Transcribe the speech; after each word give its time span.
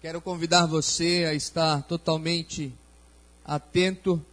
Quero 0.00 0.20
convidar 0.20 0.64
você 0.64 1.26
a 1.28 1.34
estar 1.34 1.82
totalmente 1.82 2.72
atento 3.44 4.24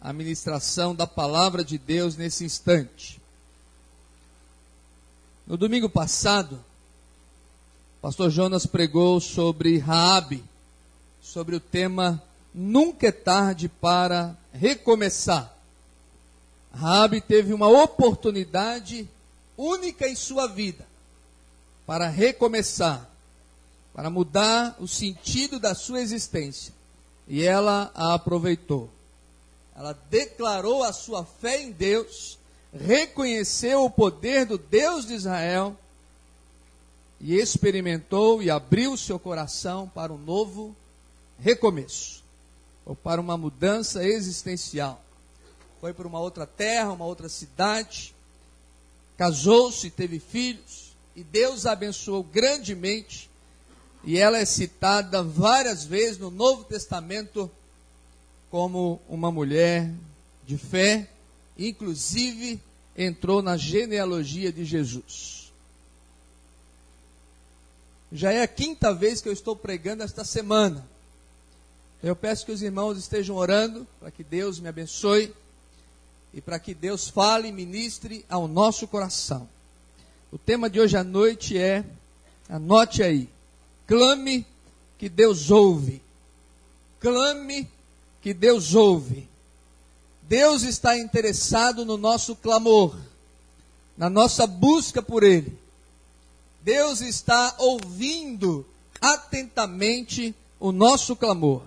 à 0.00 0.14
ministração 0.14 0.94
da 0.94 1.06
palavra 1.06 1.62
de 1.62 1.76
Deus 1.76 2.16
nesse 2.16 2.42
instante. 2.42 3.20
No 5.46 5.58
domingo 5.58 5.90
passado, 5.90 6.64
pastor 8.00 8.30
Jonas 8.30 8.64
pregou 8.64 9.20
sobre 9.20 9.76
Raabe, 9.76 10.42
sobre 11.20 11.54
o 11.54 11.60
tema 11.60 12.22
Nunca 12.54 13.08
é 13.08 13.12
tarde 13.12 13.68
para 13.68 14.34
recomeçar. 14.54 15.54
Raabe 16.72 17.20
teve 17.20 17.52
uma 17.52 17.68
oportunidade 17.68 19.06
única 19.54 20.08
em 20.08 20.16
sua 20.16 20.46
vida 20.46 20.86
para 21.86 22.08
recomeçar, 22.08 23.06
para 23.98 24.10
mudar 24.10 24.76
o 24.78 24.86
sentido 24.86 25.58
da 25.58 25.74
sua 25.74 26.00
existência. 26.00 26.72
E 27.26 27.42
ela 27.42 27.90
a 27.96 28.14
aproveitou. 28.14 28.88
Ela 29.74 29.92
declarou 30.08 30.84
a 30.84 30.92
sua 30.92 31.24
fé 31.24 31.62
em 31.62 31.72
Deus, 31.72 32.38
reconheceu 32.72 33.82
o 33.82 33.90
poder 33.90 34.46
do 34.46 34.56
Deus 34.56 35.04
de 35.04 35.14
Israel 35.14 35.76
e 37.20 37.34
experimentou 37.34 38.40
e 38.40 38.48
abriu 38.48 38.96
seu 38.96 39.18
coração 39.18 39.90
para 39.92 40.12
um 40.12 40.18
novo 40.18 40.76
recomeço, 41.40 42.22
ou 42.86 42.94
para 42.94 43.20
uma 43.20 43.36
mudança 43.36 44.04
existencial. 44.04 45.02
Foi 45.80 45.92
para 45.92 46.06
uma 46.06 46.20
outra 46.20 46.46
terra, 46.46 46.92
uma 46.92 47.04
outra 47.04 47.28
cidade, 47.28 48.14
casou-se, 49.16 49.90
teve 49.90 50.20
filhos, 50.20 50.96
e 51.16 51.24
Deus 51.24 51.66
a 51.66 51.72
abençoou 51.72 52.22
grandemente. 52.22 53.27
E 54.04 54.18
ela 54.18 54.38
é 54.38 54.44
citada 54.44 55.22
várias 55.22 55.84
vezes 55.84 56.18
no 56.18 56.30
Novo 56.30 56.64
Testamento 56.64 57.50
como 58.50 59.00
uma 59.08 59.30
mulher 59.30 59.92
de 60.46 60.56
fé, 60.56 61.08
inclusive 61.58 62.60
entrou 62.96 63.42
na 63.42 63.56
genealogia 63.56 64.52
de 64.52 64.64
Jesus. 64.64 65.52
Já 68.10 68.32
é 68.32 68.42
a 68.42 68.48
quinta 68.48 68.94
vez 68.94 69.20
que 69.20 69.28
eu 69.28 69.32
estou 69.32 69.54
pregando 69.54 70.02
esta 70.02 70.24
semana. 70.24 70.86
Eu 72.02 72.16
peço 72.16 72.46
que 72.46 72.52
os 72.52 72.62
irmãos 72.62 72.96
estejam 72.96 73.36
orando 73.36 73.86
para 74.00 74.10
que 74.10 74.24
Deus 74.24 74.58
me 74.60 74.68
abençoe 74.68 75.34
e 76.32 76.40
para 76.40 76.58
que 76.58 76.72
Deus 76.72 77.08
fale 77.08 77.48
e 77.48 77.52
ministre 77.52 78.24
ao 78.28 78.48
nosso 78.48 78.86
coração. 78.86 79.48
O 80.32 80.38
tema 80.38 80.70
de 80.70 80.80
hoje 80.80 80.96
à 80.96 81.04
noite 81.04 81.58
é, 81.58 81.84
anote 82.48 83.02
aí, 83.02 83.28
clame 83.88 84.46
que 84.98 85.08
Deus 85.08 85.50
ouve. 85.50 86.00
Clame 87.00 87.68
que 88.20 88.34
Deus 88.34 88.74
ouve. 88.74 89.26
Deus 90.22 90.62
está 90.62 90.96
interessado 90.98 91.86
no 91.86 91.96
nosso 91.96 92.36
clamor, 92.36 92.94
na 93.96 94.10
nossa 94.10 94.46
busca 94.46 95.00
por 95.00 95.22
Ele. 95.22 95.58
Deus 96.60 97.00
está 97.00 97.54
ouvindo 97.58 98.66
atentamente 99.00 100.34
o 100.60 100.70
nosso 100.70 101.16
clamor. 101.16 101.62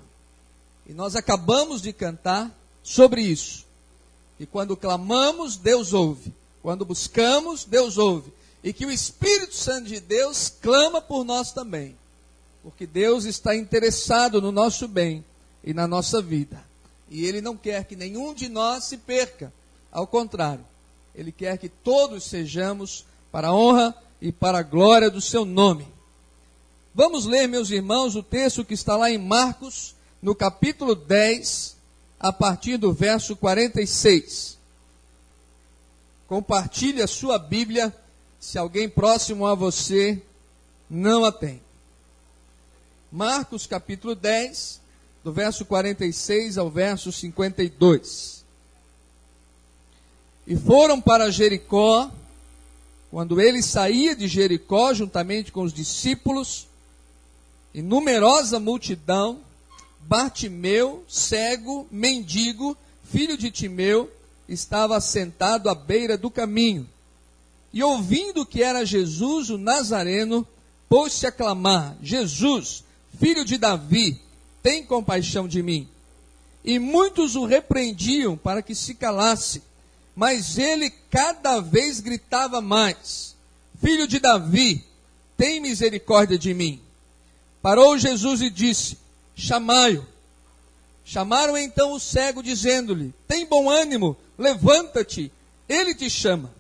E 0.86 0.94
nós 0.94 1.16
acabamos 1.16 1.82
de 1.82 1.92
cantar 1.92 2.56
sobre 2.84 3.22
isso. 3.22 3.66
E 4.40 4.46
quando 4.46 4.78
clamamos, 4.78 5.58
Deus 5.58 5.92
ouve. 5.92 6.32
Quando 6.62 6.86
buscamos, 6.86 7.66
Deus 7.66 7.98
ouve. 7.98 8.32
E 8.64 8.72
que 8.72 8.86
o 8.86 8.92
Espírito 8.92 9.56
Santo 9.56 9.88
de 9.88 10.00
Deus 10.00 10.54
clama 10.62 11.02
por 11.02 11.24
nós 11.24 11.52
também. 11.52 11.96
Porque 12.64 12.86
Deus 12.86 13.26
está 13.26 13.56
interessado 13.56 14.42
no 14.42 14.52
nosso 14.52 14.88
bem 14.88 15.26
e 15.64 15.74
na 15.74 15.88
nossa 15.88 16.22
vida. 16.22 16.64
E 17.10 17.26
Ele 17.26 17.42
não 17.42 17.58
quer 17.58 17.86
que 17.86 17.96
nenhum 17.96 18.34
de 18.34 18.48
nós 18.48 18.86
se 18.86 18.98
perca. 18.98 19.52
Ao 19.92 20.06
contrário, 20.06 20.66
Ele 21.14 21.32
quer 21.32 21.58
que 21.58 21.68
todos 21.68 22.24
sejamos 22.24 23.06
para 23.32 23.50
a 23.50 23.54
honra 23.54 23.96
e 24.22 24.32
para 24.32 24.60
a 24.60 24.64
glória 24.64 25.10
do 25.10 25.20
Seu 25.20 25.44
nome. 25.44 25.88
Vamos 26.94 27.26
ler, 27.26 27.48
meus 27.48 27.70
irmãos, 27.70 28.16
o 28.16 28.24
texto 28.24 28.66
que 28.66 28.74
está 28.74 28.98
lá 28.98 29.10
em 29.10 29.18
Marcos, 29.18 29.96
no 30.22 30.36
capítulo 30.36 30.94
10, 30.94 31.78
a 32.20 32.32
partir 32.32 32.78
do 32.78 32.94
verso 32.94 33.36
46. 33.36 34.58
Compartilhe 36.28 37.02
a 37.02 37.08
sua 37.08 37.40
Bíblia 37.40 37.94
se 38.40 38.58
alguém 38.58 38.88
próximo 38.88 39.46
a 39.46 39.56
você 39.56 40.22
não 40.90 41.26
a 41.26 41.32
tem. 41.32 41.62
Marcos 43.12 43.68
capítulo 43.68 44.16
10, 44.16 44.80
do 45.22 45.34
verso 45.34 45.66
46 45.66 46.58
ao 46.58 46.70
verso 46.70 47.12
52. 47.12 48.46
E 50.48 50.56
foram 50.56 51.02
para 51.02 51.30
Jericó, 51.30 52.10
quando 53.10 53.42
ele 53.42 53.62
saía 53.62 54.16
de 54.16 54.30
Jericó 54.30 54.94
juntamente 54.94 55.52
com 55.52 55.64
os 55.64 55.74
discípulos, 55.74 56.68
e 57.74 57.82
numerosa 57.82 58.62
multidão, 58.62 59.40
Bartimeu, 60.00 61.04
cego, 61.08 61.88
mendigo, 61.92 62.78
filho 63.04 63.38
de 63.38 63.52
Timeu, 63.52 64.10
estava 64.48 65.00
sentado 65.02 65.70
à 65.70 65.76
beira 65.76 66.18
do 66.18 66.32
caminho. 66.32 66.90
E 67.74 67.84
ouvindo 67.84 68.46
que 68.46 68.64
era 68.64 68.86
Jesus 68.86 69.50
o 69.50 69.58
Nazareno, 69.58 70.48
pôs-se 70.90 71.28
a 71.28 71.32
clamar: 71.32 71.96
Jesus, 72.02 72.84
filho 73.22 73.46
de 73.46 73.56
Davi, 73.60 74.20
tem 74.64 74.84
compaixão 74.84 75.48
de 75.48 75.62
mim. 75.62 75.88
E 76.66 76.80
muitos 76.80 77.36
o 77.36 77.46
repreendiam 77.46 78.36
para 78.36 78.64
que 78.64 78.74
se 78.74 78.96
calasse, 78.96 79.62
mas 80.16 80.58
ele 80.58 80.90
cada 80.90 81.62
vez 81.62 82.00
gritava 82.00 82.60
mais: 82.60 83.36
Filho 83.80 84.08
de 84.08 84.20
Davi, 84.20 84.84
tem 85.38 85.62
misericórdia 85.62 86.38
de 86.38 86.52
mim. 86.54 86.82
Parou 87.62 87.98
Jesus 87.98 88.42
e 88.42 88.50
disse: 88.50 88.98
chamai-o. 89.36 90.06
Chamaram 91.06 91.58
então 91.58 91.94
o 91.94 92.00
cego, 92.00 92.42
dizendo-lhe: 92.42 93.14
Tem 93.28 93.46
bom 93.46 93.70
ânimo, 93.70 94.18
levanta-te, 94.38 95.32
ele 95.70 95.94
te 95.94 96.10
chama. 96.10 96.52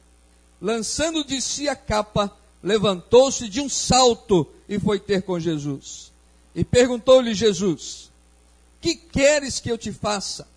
Lançando 0.61 1.23
de 1.23 1.41
si 1.41 1.67
a 1.67 1.75
capa, 1.75 2.31
levantou-se 2.61 3.49
de 3.49 3.59
um 3.59 3.69
salto 3.69 4.47
e 4.69 4.79
foi 4.79 4.99
ter 4.99 5.23
com 5.23 5.39
Jesus. 5.39 6.10
E 6.55 6.63
perguntou-lhe 6.63 7.33
Jesus: 7.33 8.11
Que 8.79 8.95
queres 8.95 9.59
que 9.59 9.71
eu 9.71 9.77
te 9.77 9.91
faça? 9.91 10.47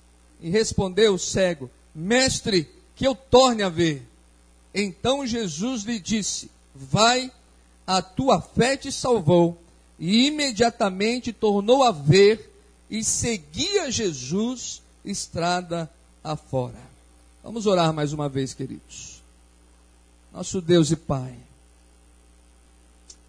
E 0.41 0.51
respondeu 0.51 1.15
o 1.15 1.19
cego: 1.19 1.71
Mestre, 1.95 2.69
que 2.97 3.07
eu 3.07 3.15
torne 3.15 3.63
a 3.63 3.69
ver. 3.69 4.07
Então 4.75 5.27
Jesus 5.27 5.83
lhe 5.85 6.01
disse: 6.01 6.51
Vai, 6.75 7.31
a 7.87 8.03
tua 8.03 8.41
fé 8.41 8.77
te 8.77 8.91
salvou 8.91 9.59
e 9.99 10.27
imediatamente 10.27 11.33
tornou 11.33 11.85
a 11.85 11.93
ver 11.93 12.51
e 12.91 13.05
seguia 13.05 13.91
Jesus 13.91 14.83
estrada 15.05 15.91
afora. 16.23 16.79
Vamos 17.43 17.67
orar 17.67 17.93
mais 17.93 18.13
uma 18.13 18.29
vez, 18.29 18.55
queridos. 18.55 19.23
Nosso 20.33 20.61
Deus 20.61 20.91
e 20.91 20.97
Pai, 20.97 21.37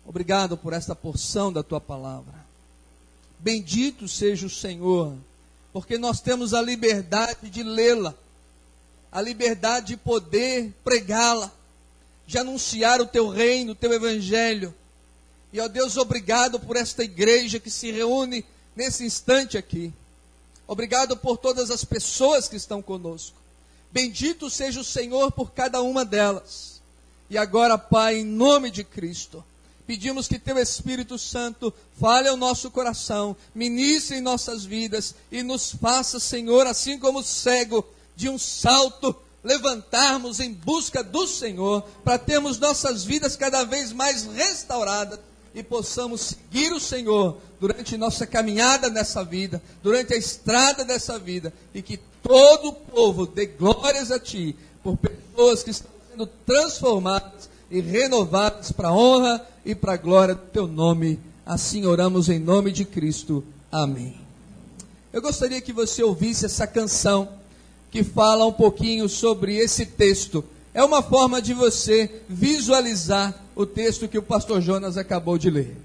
obrigado 0.05 0.57
por 0.57 0.73
esta 0.73 0.95
porção 0.95 1.53
da 1.53 1.61
tua 1.61 1.79
palavra. 1.79 2.44
Bendito 3.39 4.07
seja 4.07 4.47
o 4.47 4.49
Senhor, 4.49 5.15
porque 5.71 5.97
nós 5.97 6.21
temos 6.21 6.53
a 6.53 6.61
liberdade 6.61 7.49
de 7.49 7.63
lê-la, 7.63 8.15
a 9.11 9.21
liberdade 9.21 9.87
de 9.87 9.97
poder 9.97 10.73
pregá-la, 10.83 11.51
de 12.25 12.37
anunciar 12.37 13.01
o 13.01 13.05
teu 13.05 13.27
reino, 13.27 13.73
o 13.73 13.75
teu 13.75 13.93
evangelho 13.93 14.73
e, 15.55 15.59
ó 15.61 15.69
Deus, 15.69 15.95
obrigado 15.95 16.59
por 16.59 16.75
esta 16.75 17.01
igreja 17.01 17.61
que 17.61 17.71
se 17.71 17.89
reúne 17.89 18.43
nesse 18.75 19.05
instante 19.05 19.57
aqui. 19.57 19.93
Obrigado 20.67 21.15
por 21.15 21.37
todas 21.37 21.71
as 21.71 21.85
pessoas 21.85 22.49
que 22.49 22.57
estão 22.57 22.81
conosco. 22.81 23.37
Bendito 23.89 24.49
seja 24.49 24.81
o 24.81 24.83
Senhor 24.83 25.31
por 25.31 25.53
cada 25.53 25.81
uma 25.81 26.03
delas. 26.03 26.81
E 27.29 27.37
agora, 27.37 27.77
Pai, 27.77 28.17
em 28.17 28.25
nome 28.25 28.69
de 28.69 28.83
Cristo, 28.83 29.41
pedimos 29.85 30.27
que 30.27 30.39
Teu 30.39 30.57
Espírito 30.57 31.17
Santo 31.17 31.73
fale 31.99 32.27
ao 32.27 32.37
nosso 32.37 32.71
coração, 32.71 33.35
ministre 33.53 34.17
em 34.17 34.21
nossas 34.21 34.65
vidas 34.65 35.15
e 35.31 35.43
nos 35.43 35.71
faça, 35.71 36.19
Senhor, 36.19 36.67
assim 36.67 36.97
como 36.97 37.19
o 37.19 37.23
cego, 37.23 37.85
de 38.15 38.29
um 38.29 38.37
salto, 38.37 39.15
levantarmos 39.43 40.39
em 40.39 40.51
busca 40.51 41.03
do 41.03 41.27
Senhor, 41.27 41.83
para 42.03 42.17
termos 42.17 42.57
nossas 42.57 43.03
vidas 43.03 43.35
cada 43.35 43.63
vez 43.63 43.91
mais 43.91 44.25
restauradas 44.25 45.19
e 45.53 45.63
possamos 45.63 46.21
seguir 46.21 46.73
o 46.73 46.79
Senhor 46.79 47.37
durante 47.59 47.95
nossa 47.95 48.27
caminhada 48.27 48.89
nessa 48.89 49.23
vida, 49.23 49.61
durante 49.81 50.13
a 50.13 50.17
estrada 50.17 50.83
dessa 50.83 51.17
vida, 51.17 51.53
e 51.73 51.81
que 51.81 51.97
todo 52.21 52.69
o 52.69 52.73
povo 52.73 53.25
dê 53.25 53.45
glórias 53.45 54.11
a 54.11 54.19
Ti 54.19 54.55
por 54.83 54.97
pessoas 54.97 55.63
que 55.63 55.71
estão 55.71 55.91
sendo 56.11 56.27
transformadas 56.45 57.49
e 57.71 57.79
renovadas 57.79 58.71
para 58.71 58.89
a 58.89 58.93
honra 58.93 59.47
e 59.65 59.73
para 59.73 59.93
a 59.93 59.97
glória 59.97 60.35
do 60.35 60.41
Teu 60.41 60.67
nome. 60.67 61.19
Assim 61.45 61.85
oramos 61.85 62.29
em 62.29 62.39
nome 62.39 62.71
de 62.71 62.85
Cristo. 62.85 63.43
Amém. 63.71 64.15
Eu 65.11 65.21
gostaria 65.21 65.61
que 65.61 65.73
você 65.73 66.03
ouvisse 66.03 66.45
essa 66.45 66.67
canção 66.67 67.29
que 67.89 68.03
fala 68.03 68.45
um 68.45 68.51
pouquinho 68.51 69.07
sobre 69.07 69.55
esse 69.55 69.85
texto. 69.85 70.43
É 70.73 70.83
uma 70.83 71.01
forma 71.01 71.41
de 71.41 71.53
você 71.53 72.21
visualizar 72.27 73.33
o 73.55 73.65
texto 73.65 74.07
que 74.07 74.17
o 74.17 74.23
pastor 74.23 74.61
Jonas 74.61 74.97
acabou 74.97 75.37
de 75.37 75.49
ler. 75.49 75.75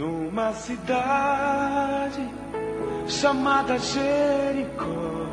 Numa 0.00 0.52
cidade 0.54 2.26
chamada 3.06 3.76
Jericó, 3.78 5.26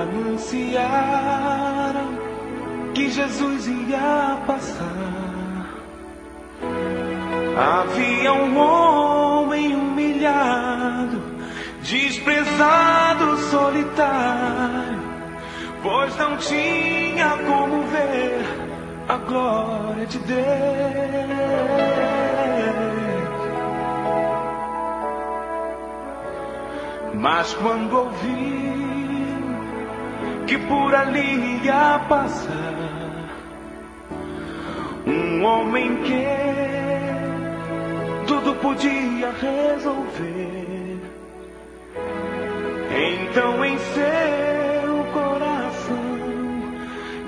anunciaram 0.00 0.80
que 2.94 3.10
Jesus 3.10 3.66
ia 3.66 4.38
passar. 4.46 5.66
Havia 7.58 8.32
um 8.32 8.56
homem 8.56 9.76
humilhado, 9.76 11.22
desprezado, 11.82 13.36
solitário, 13.50 15.02
pois 15.82 16.16
não 16.16 16.38
tinha 16.38 17.36
como 17.46 17.82
ver 17.88 18.69
a 19.10 19.16
glória 19.16 20.06
de 20.06 20.18
Deus. 20.20 20.40
Mas 27.14 27.52
quando 27.54 27.98
ouvi 27.98 28.70
que 30.46 30.58
por 30.58 30.94
ali 30.94 31.60
ia 31.64 32.00
passar 32.08 32.70
um 35.06 35.44
homem 35.44 36.02
que 36.02 36.24
tudo 38.26 38.54
podia 38.56 39.32
resolver, 39.32 41.00
então 42.90 43.64
em 43.64 43.78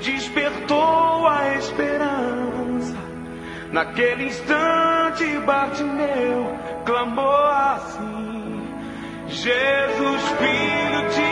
despertou 0.03 1.27
a 1.27 1.55
esperança. 1.57 2.97
Naquele 3.73 4.27
instante, 4.27 5.25
Bartimeu 5.47 6.59
clamou 6.85 7.47
assim. 7.47 8.69
Jesus, 9.29 10.23
filho 10.39 11.09
de 11.11 11.32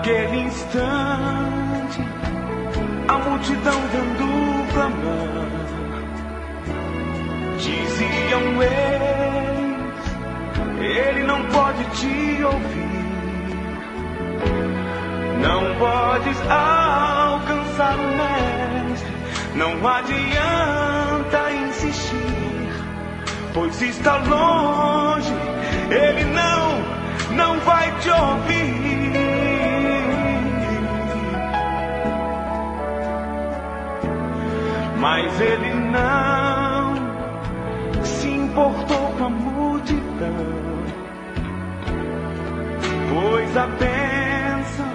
Naquele 0.00 0.38
instante, 0.44 2.00
a 3.06 3.18
multidão 3.18 3.80
vendo 3.92 4.72
clamar, 4.72 5.50
diziam 7.58 8.62
eles, 8.62 10.00
ele 10.80 11.22
não 11.24 11.44
pode 11.48 11.84
te 11.98 12.42
ouvir. 12.42 12.88
Não 15.42 15.74
podes 15.78 16.40
alcançar 16.48 17.98
o 17.98 18.08
mestre, 18.16 19.16
não 19.54 19.86
adianta 19.86 21.52
insistir, 21.68 22.72
pois 23.52 23.82
está 23.82 24.16
longe, 24.16 25.34
ele 25.90 26.24
não, 26.24 27.36
não 27.36 27.60
vai 27.60 27.92
te 27.98 28.08
ouvir. 28.08 28.59
Mas 35.00 35.40
ele 35.40 35.72
não 35.72 36.94
se 38.04 38.28
importou 38.28 39.14
com 39.16 39.24
a 39.24 39.28
multidão, 39.30 40.04
pois 43.08 43.56
a 43.56 43.66
bênção 43.66 44.92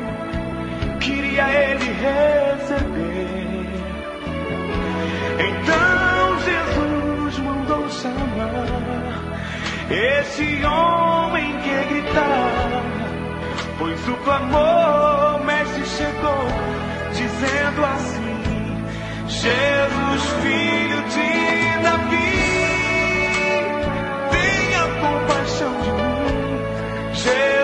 queria 0.99 1.49
ele 1.49 1.85
receber. 1.85 3.35
Então 5.39 6.39
Jesus 6.45 7.39
mandou 7.39 7.89
chamar 7.89 9.33
esse 9.89 10.63
homem 10.63 11.57
que 11.61 11.93
gritava, 11.95 12.83
pois 13.79 14.07
o 14.07 14.13
clamor, 14.17 15.43
mestre, 15.45 15.83
chegou, 15.83 16.45
dizendo 17.11 17.83
assim. 17.85 18.24
Jesus, 19.27 20.23
filho 20.41 21.01
de 21.09 21.83
Davi, 21.83 22.31
tenha 24.31 24.83
compaixão 25.01 25.73
de 25.81 25.91
mim. 25.91 26.59
Jesus, 27.13 27.54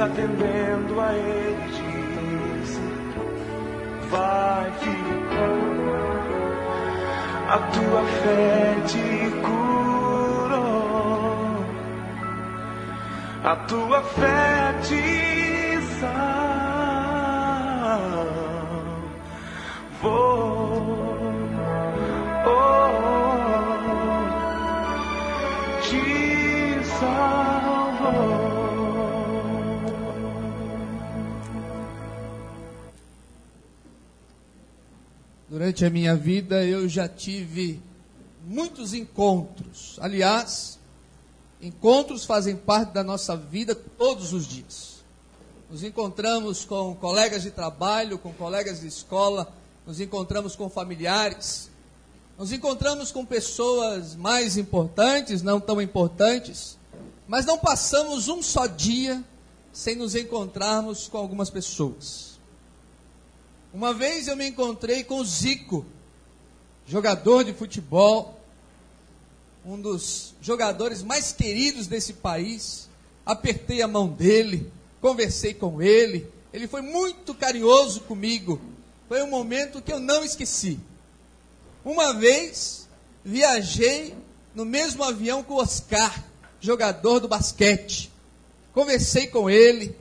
atendendo 0.00 1.00
a 1.00 1.12
disse: 2.62 2.80
Vai, 4.10 4.70
filho, 4.80 5.20
a 7.48 7.58
tua 7.58 8.02
fé 8.22 8.76
te 8.86 9.30
curou, 9.42 10.84
a 13.44 13.56
tua 13.56 14.02
fé 14.02 14.74
te 14.82 15.78
salvou. 16.00 16.40
te 25.82 26.84
salvou. 26.84 27.39
Durante 35.60 35.84
a 35.84 35.90
minha 35.90 36.16
vida 36.16 36.64
eu 36.64 36.88
já 36.88 37.06
tive 37.06 37.82
muitos 38.46 38.94
encontros. 38.94 39.98
Aliás, 40.00 40.78
encontros 41.60 42.24
fazem 42.24 42.56
parte 42.56 42.94
da 42.94 43.04
nossa 43.04 43.36
vida 43.36 43.74
todos 43.74 44.32
os 44.32 44.46
dias. 44.46 45.04
Nos 45.68 45.84
encontramos 45.84 46.64
com 46.64 46.94
colegas 46.94 47.42
de 47.42 47.50
trabalho, 47.50 48.18
com 48.18 48.32
colegas 48.32 48.80
de 48.80 48.86
escola, 48.86 49.52
nos 49.86 50.00
encontramos 50.00 50.56
com 50.56 50.70
familiares. 50.70 51.68
Nos 52.38 52.52
encontramos 52.52 53.12
com 53.12 53.26
pessoas 53.26 54.16
mais 54.16 54.56
importantes, 54.56 55.42
não 55.42 55.60
tão 55.60 55.78
importantes, 55.78 56.78
mas 57.28 57.44
não 57.44 57.58
passamos 57.58 58.28
um 58.28 58.42
só 58.42 58.66
dia 58.66 59.22
sem 59.74 59.94
nos 59.94 60.14
encontrarmos 60.14 61.06
com 61.06 61.18
algumas 61.18 61.50
pessoas. 61.50 62.29
Uma 63.72 63.94
vez 63.94 64.26
eu 64.26 64.34
me 64.34 64.48
encontrei 64.48 65.04
com 65.04 65.20
o 65.20 65.24
Zico, 65.24 65.86
jogador 66.86 67.44
de 67.44 67.52
futebol, 67.52 68.40
um 69.64 69.80
dos 69.80 70.34
jogadores 70.40 71.04
mais 71.04 71.32
queridos 71.32 71.86
desse 71.86 72.14
país. 72.14 72.88
Apertei 73.24 73.80
a 73.80 73.86
mão 73.86 74.08
dele, 74.08 74.72
conversei 75.00 75.54
com 75.54 75.80
ele, 75.80 76.26
ele 76.52 76.66
foi 76.66 76.82
muito 76.82 77.32
carinhoso 77.32 78.00
comigo. 78.00 78.60
Foi 79.08 79.22
um 79.22 79.30
momento 79.30 79.80
que 79.80 79.92
eu 79.92 80.00
não 80.00 80.24
esqueci. 80.24 80.80
Uma 81.84 82.12
vez 82.12 82.88
viajei 83.24 84.16
no 84.52 84.64
mesmo 84.64 85.04
avião 85.04 85.44
com 85.44 85.54
o 85.54 85.60
Oscar, 85.60 86.24
jogador 86.60 87.20
do 87.20 87.28
basquete. 87.28 88.10
Conversei 88.72 89.28
com 89.28 89.48
ele, 89.48 89.96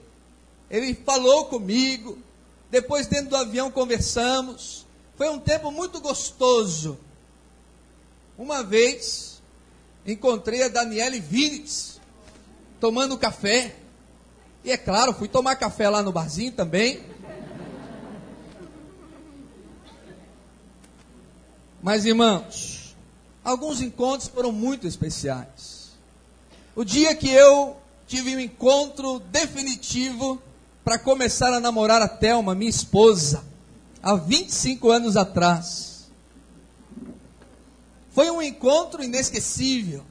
ele 0.72 0.96
falou 0.96 1.46
comigo. 1.46 2.18
Depois, 2.70 3.08
dentro 3.08 3.30
do 3.30 3.36
avião, 3.36 3.72
conversamos. 3.72 4.86
Foi 5.16 5.30
um 5.30 5.40
tempo 5.40 5.72
muito 5.72 6.00
gostoso. 6.00 7.00
Uma 8.38 8.64
vez, 8.64 9.42
encontrei 10.06 10.64
a 10.64 10.70
Daniele 10.70 11.20
Vinitz 11.20 12.00
tomando 12.80 13.18
café. 13.18 13.76
E 14.64 14.72
é 14.72 14.78
claro, 14.78 15.14
fui 15.14 15.28
tomar 15.28 15.56
café 15.56 15.90
lá 15.90 16.02
no 16.02 16.12
barzinho 16.12 16.52
também. 16.52 17.04
Mas, 21.82 22.06
irmãos, 22.06 22.96
alguns 23.44 23.82
encontros 23.82 24.28
foram 24.28 24.52
muito 24.52 24.86
especiais. 24.86 25.92
O 26.76 26.84
dia 26.84 27.16
que 27.16 27.30
eu 27.30 27.78
tive 28.06 28.36
um 28.36 28.40
encontro 28.40 29.20
definitivo 29.20 30.42
para 30.90 30.98
começar 30.98 31.54
a 31.54 31.60
namorar 31.60 32.02
a 32.02 32.08
Thelma, 32.08 32.56
minha 32.56 32.68
esposa, 32.68 33.44
há 34.02 34.16
25 34.16 34.90
anos 34.90 35.16
atrás. 35.16 36.10
Foi 38.10 38.28
um 38.32 38.42
encontro 38.42 39.04
inesquecível. 39.04 40.04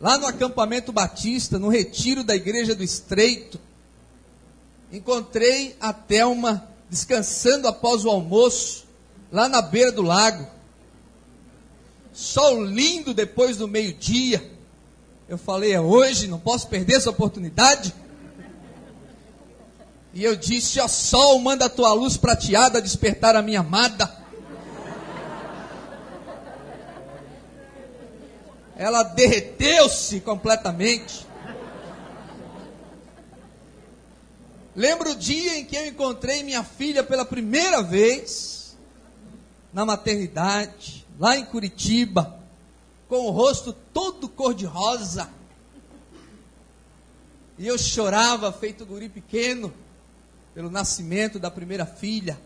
Lá 0.00 0.16
no 0.16 0.24
acampamento 0.24 0.90
Batista, 0.90 1.58
no 1.58 1.68
retiro 1.68 2.24
da 2.24 2.34
igreja 2.34 2.74
do 2.74 2.82
Estreito, 2.82 3.60
encontrei 4.90 5.76
a 5.78 5.92
Thelma 5.92 6.66
descansando 6.88 7.68
após 7.68 8.06
o 8.06 8.08
almoço, 8.08 8.86
lá 9.30 9.50
na 9.50 9.60
beira 9.60 9.92
do 9.92 10.00
lago. 10.00 10.46
Sol 12.10 12.64
lindo 12.64 13.12
depois 13.12 13.58
do 13.58 13.68
meio-dia. 13.68 14.50
Eu 15.28 15.36
falei, 15.36 15.72
é 15.72 15.80
hoje, 15.80 16.26
não 16.26 16.40
posso 16.40 16.68
perder 16.68 16.96
essa 16.96 17.10
oportunidade. 17.10 17.94
E 20.14 20.22
eu 20.22 20.36
disse, 20.36 20.78
ó 20.80 20.88
sol, 20.88 21.38
manda 21.40 21.66
a 21.66 21.70
tua 21.70 21.92
luz 21.92 22.16
prateada 22.16 22.82
despertar 22.82 23.34
a 23.34 23.42
minha 23.42 23.60
amada. 23.60 24.22
ela 28.82 29.04
derreteu-se 29.04 30.20
completamente. 30.20 31.24
Lembro 34.74 35.12
o 35.12 35.14
dia 35.14 35.58
em 35.58 35.64
que 35.64 35.76
eu 35.76 35.86
encontrei 35.86 36.42
minha 36.42 36.64
filha 36.64 37.04
pela 37.04 37.24
primeira 37.24 37.80
vez 37.80 38.76
na 39.72 39.86
maternidade, 39.86 41.06
lá 41.16 41.36
em 41.36 41.44
Curitiba, 41.44 42.40
com 43.08 43.26
o 43.26 43.30
rosto 43.30 43.72
todo 43.72 44.28
cor-de-rosa. 44.28 45.30
E 47.56 47.68
eu 47.68 47.78
chorava 47.78 48.50
feito 48.50 48.84
guri 48.84 49.08
pequeno 49.08 49.72
pelo 50.54 50.70
nascimento 50.70 51.38
da 51.38 51.50
primeira 51.50 51.86
filha. 51.86 52.38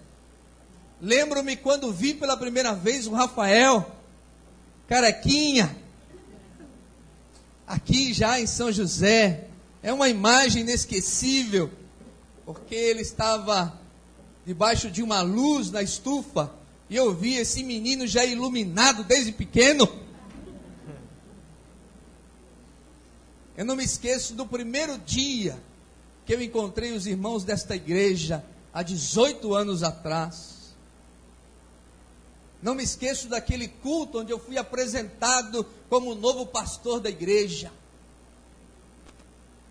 Lembro-me 1.01 1.57
quando 1.57 1.93
vi 1.93 2.15
pela 2.15 2.37
primeira 2.37 2.73
vez 2.75 3.07
o 3.07 3.13
Rafael, 3.13 3.91
carequinha, 4.89 5.77
aqui 7.67 8.13
já 8.13 8.41
em 8.41 8.47
São 8.47 8.71
José. 8.73 9.49
É 9.83 9.93
uma 9.93 10.09
imagem 10.09 10.63
inesquecível, 10.63 11.71
porque 12.45 12.75
ele 12.75 13.03
estava 13.03 13.79
debaixo 14.45 14.91
de 14.91 15.03
uma 15.03 15.21
luz 15.21 15.71
na 15.71 15.83
estufa 15.83 16.53
e 16.89 16.97
eu 16.97 17.13
vi 17.13 17.35
esse 17.35 17.63
menino 17.65 18.07
já 18.07 18.25
iluminado 18.25 19.03
desde 19.03 19.33
pequeno. 19.33 19.89
Eu 23.57 23.65
não 23.65 23.75
me 23.75 23.85
esqueço 23.85 24.35
do 24.35 24.47
primeiro 24.47 24.99
dia 24.99 25.59
que 26.27 26.35
eu 26.35 26.43
encontrei 26.43 26.91
os 26.91 27.07
irmãos 27.07 27.45
desta 27.45 27.77
igreja, 27.77 28.45
há 28.75 28.83
18 28.83 29.55
anos 29.55 29.85
atrás. 29.85 30.75
Não 32.61 32.75
me 32.75 32.83
esqueço 32.83 33.29
daquele 33.29 33.69
culto 33.69 34.19
onde 34.19 34.33
eu 34.33 34.39
fui 34.41 34.59
apresentado 34.59 35.65
como 35.89 36.17
novo 36.17 36.45
pastor 36.45 36.99
da 36.99 37.09
igreja. 37.09 37.73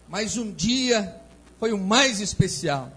Mas 0.07 0.37
um 0.37 0.49
dia 0.49 1.21
foi 1.59 1.73
o 1.73 1.77
mais 1.77 2.21
especial. 2.21 2.89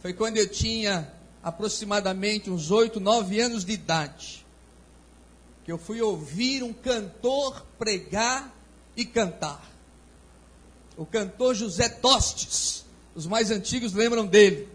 Foi 0.00 0.14
quando 0.14 0.38
eu 0.38 0.48
tinha 0.48 1.12
aproximadamente 1.42 2.48
uns 2.48 2.70
oito, 2.70 2.98
nove 2.98 3.38
anos 3.40 3.62
de 3.62 3.72
idade. 3.72 4.46
Que 5.66 5.72
eu 5.72 5.76
fui 5.76 6.00
ouvir 6.00 6.62
um 6.62 6.72
cantor 6.72 7.66
pregar 7.78 8.54
e 8.96 9.04
cantar. 9.04 9.75
O 10.96 11.04
cantor 11.04 11.54
José 11.54 11.88
Tostes. 11.88 12.84
Os 13.14 13.26
mais 13.26 13.50
antigos 13.50 13.92
lembram 13.92 14.26
dele. 14.26 14.68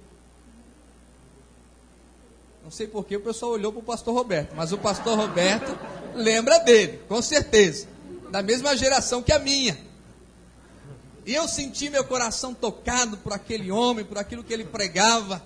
Não 2.64 2.70
sei 2.70 2.88
porque 2.88 3.18
o 3.18 3.22
pessoal 3.22 3.52
olhou 3.52 3.72
para 3.72 3.82
o 3.82 3.84
pastor 3.84 4.14
Roberto, 4.14 4.54
mas 4.56 4.72
o 4.72 4.78
pastor 4.78 5.18
Roberto 5.18 5.78
lembra 6.16 6.60
dele, 6.60 7.00
com 7.08 7.22
certeza. 7.22 7.88
Da 8.30 8.42
mesma 8.42 8.78
geração 8.78 9.22
que 9.22 9.34
a 9.34 9.40
minha. 9.40 9.78
E 11.26 11.34
eu 11.34 11.48
senti 11.48 11.90
meu 11.90 12.04
coração 12.04 12.54
tocado 12.54 13.18
por 13.18 13.34
aquele 13.34 13.72
homem, 13.72 14.06
por 14.06 14.18
aquilo 14.18 14.44
que 14.44 14.54
ele 14.54 14.64
pregava. 14.64 15.44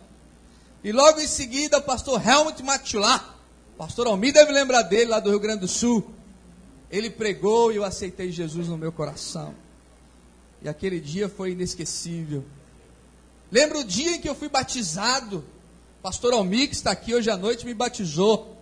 E 0.84 0.92
logo 0.92 1.20
em 1.20 1.28
seguida, 1.28 1.80
o 1.80 1.82
pastor 1.82 2.22
Helmut 2.26 2.62
Matulá, 2.62 3.36
pastor 3.78 4.08
Almir 4.08 4.34
deve 4.34 4.52
lembrar 4.52 4.84
dele, 4.84 5.10
lá 5.10 5.20
do 5.20 5.30
Rio 5.30 5.40
Grande 5.40 5.62
do 5.62 5.68
Sul. 5.68 6.14
Ele 6.92 7.10
pregou 7.10 7.72
e 7.72 7.78
eu 7.78 7.84
aceitei 7.84 8.32
Jesus 8.32 8.68
no 8.68 8.78
meu 8.78 8.92
coração. 8.92 9.54
E 10.66 10.68
aquele 10.68 11.00
dia 11.00 11.30
foi 11.30 11.52
inesquecível. 11.52 12.44
Lembro 13.52 13.82
o 13.82 13.84
dia 13.84 14.16
em 14.16 14.20
que 14.20 14.28
eu 14.28 14.34
fui 14.34 14.50
batizado. 14.50 15.46
Pastor 16.02 16.34
Almir, 16.34 16.70
que 16.70 16.74
está 16.74 16.90
aqui 16.90 17.14
hoje 17.14 17.30
à 17.30 17.38
noite, 17.38 17.68
me 17.68 17.74
batizou. 17.76 18.58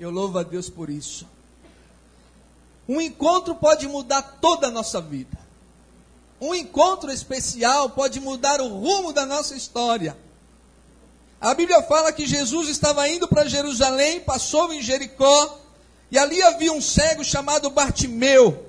Eu 0.00 0.10
louvo 0.10 0.38
a 0.38 0.42
Deus 0.42 0.70
por 0.70 0.88
isso. 0.88 1.28
Um 2.88 2.98
encontro 2.98 3.54
pode 3.54 3.86
mudar 3.86 4.22
toda 4.40 4.68
a 4.68 4.70
nossa 4.70 5.02
vida. 5.02 5.36
Um 6.40 6.54
encontro 6.54 7.12
especial 7.12 7.90
pode 7.90 8.20
mudar 8.20 8.62
o 8.62 8.68
rumo 8.68 9.12
da 9.12 9.26
nossa 9.26 9.54
história. 9.54 10.16
A 11.38 11.52
Bíblia 11.52 11.82
fala 11.82 12.10
que 12.10 12.26
Jesus 12.26 12.70
estava 12.70 13.06
indo 13.06 13.28
para 13.28 13.44
Jerusalém, 13.44 14.18
passou 14.18 14.72
em 14.72 14.80
Jericó, 14.80 15.60
e 16.10 16.16
ali 16.16 16.42
havia 16.42 16.72
um 16.72 16.80
cego 16.80 17.22
chamado 17.22 17.68
Bartimeu. 17.68 18.63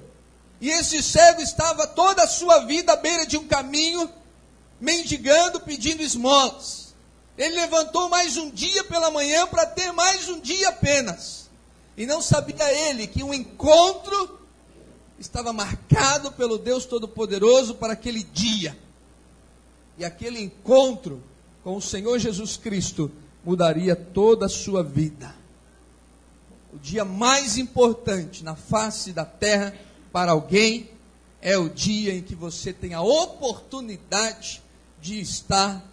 E 0.65 0.69
esse 0.71 1.03
cego 1.03 1.43
estava 1.43 1.85
toda 1.85 2.23
a 2.23 2.27
sua 2.27 2.65
vida 2.65 2.93
à 2.93 2.95
beira 2.95 3.23
de 3.23 3.37
um 3.37 3.47
caminho, 3.47 4.09
mendigando, 4.81 5.59
pedindo 5.59 6.01
esmolas. 6.01 6.95
Ele 7.37 7.53
levantou 7.53 8.09
mais 8.09 8.35
um 8.35 8.49
dia 8.49 8.83
pela 8.83 9.11
manhã 9.11 9.45
para 9.45 9.67
ter 9.67 9.91
mais 9.91 10.27
um 10.27 10.39
dia 10.39 10.69
apenas. 10.69 11.51
E 11.95 12.07
não 12.07 12.19
sabia 12.19 12.73
ele 12.89 13.05
que 13.05 13.21
um 13.21 13.31
encontro 13.31 14.39
estava 15.19 15.53
marcado 15.53 16.31
pelo 16.31 16.57
Deus 16.57 16.83
Todo-Poderoso 16.85 17.75
para 17.75 17.93
aquele 17.93 18.23
dia. 18.23 18.75
E 19.99 20.03
aquele 20.03 20.41
encontro 20.41 21.23
com 21.63 21.75
o 21.75 21.81
Senhor 21.81 22.17
Jesus 22.17 22.57
Cristo 22.57 23.11
mudaria 23.43 23.95
toda 23.95 24.47
a 24.47 24.49
sua 24.49 24.81
vida. 24.81 25.31
O 26.73 26.79
dia 26.79 27.05
mais 27.05 27.55
importante 27.55 28.43
na 28.43 28.55
face 28.55 29.13
da 29.13 29.25
terra 29.25 29.84
para 30.15 30.31
alguém 30.31 30.89
é 31.41 31.57
o 31.57 31.67
dia 31.67 32.15
em 32.15 32.21
que 32.21 32.33
você 32.33 32.71
tem 32.71 32.93
a 32.93 33.01
oportunidade 33.01 34.63
de 35.01 35.19
estar 35.19 35.85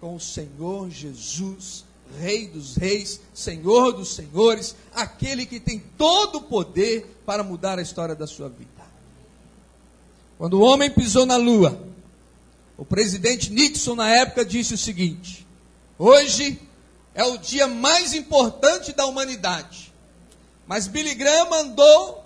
com 0.00 0.14
o 0.14 0.20
Senhor 0.20 0.88
Jesus, 0.88 1.84
Rei 2.20 2.46
dos 2.46 2.76
Reis, 2.76 3.20
Senhor 3.34 3.90
dos 3.94 4.14
Senhores, 4.14 4.76
aquele 4.94 5.44
que 5.44 5.58
tem 5.58 5.80
todo 5.98 6.36
o 6.36 6.42
poder 6.42 7.20
para 7.26 7.42
mudar 7.42 7.80
a 7.80 7.82
história 7.82 8.14
da 8.14 8.28
sua 8.28 8.48
vida. 8.48 8.86
Quando 10.38 10.60
o 10.60 10.62
homem 10.62 10.88
pisou 10.88 11.26
na 11.26 11.36
lua, 11.36 11.82
o 12.76 12.84
presidente 12.84 13.50
Nixon, 13.50 13.96
na 13.96 14.08
época, 14.08 14.44
disse 14.44 14.74
o 14.74 14.78
seguinte: 14.78 15.44
Hoje 15.98 16.60
é 17.12 17.24
o 17.24 17.36
dia 17.36 17.66
mais 17.66 18.14
importante 18.14 18.92
da 18.92 19.04
humanidade. 19.04 19.92
Mas 20.64 20.86
Billy 20.86 21.16
Graham 21.16 21.50
mandou 21.50 22.17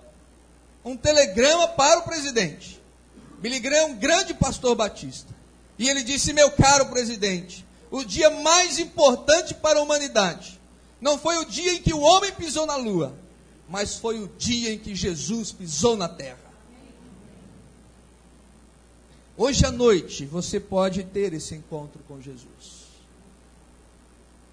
um 0.83 0.97
telegrama 0.97 1.67
para 1.69 1.99
o 1.99 2.03
presidente. 2.03 2.81
Billy 3.39 3.59
Graham 3.59 3.77
é 3.77 3.85
um 3.85 3.95
grande 3.95 4.33
pastor 4.33 4.75
batista. 4.75 5.33
E 5.77 5.89
ele 5.89 6.03
disse: 6.03 6.33
Meu 6.33 6.51
caro 6.51 6.87
presidente, 6.87 7.65
o 7.91 8.03
dia 8.03 8.29
mais 8.29 8.79
importante 8.79 9.53
para 9.53 9.79
a 9.79 9.81
humanidade 9.81 10.59
não 11.01 11.17
foi 11.17 11.37
o 11.37 11.45
dia 11.45 11.73
em 11.73 11.81
que 11.81 11.93
o 11.93 11.99
homem 11.99 12.31
pisou 12.31 12.65
na 12.65 12.77
lua, 12.77 13.13
mas 13.67 13.97
foi 13.97 14.21
o 14.21 14.27
dia 14.37 14.73
em 14.73 14.79
que 14.79 14.95
Jesus 14.95 15.51
pisou 15.51 15.97
na 15.97 16.07
terra. 16.07 16.39
Hoje 19.35 19.65
à 19.65 19.71
noite 19.71 20.25
você 20.25 20.59
pode 20.59 21.03
ter 21.03 21.33
esse 21.33 21.55
encontro 21.55 22.01
com 22.07 22.21
Jesus. 22.21 22.83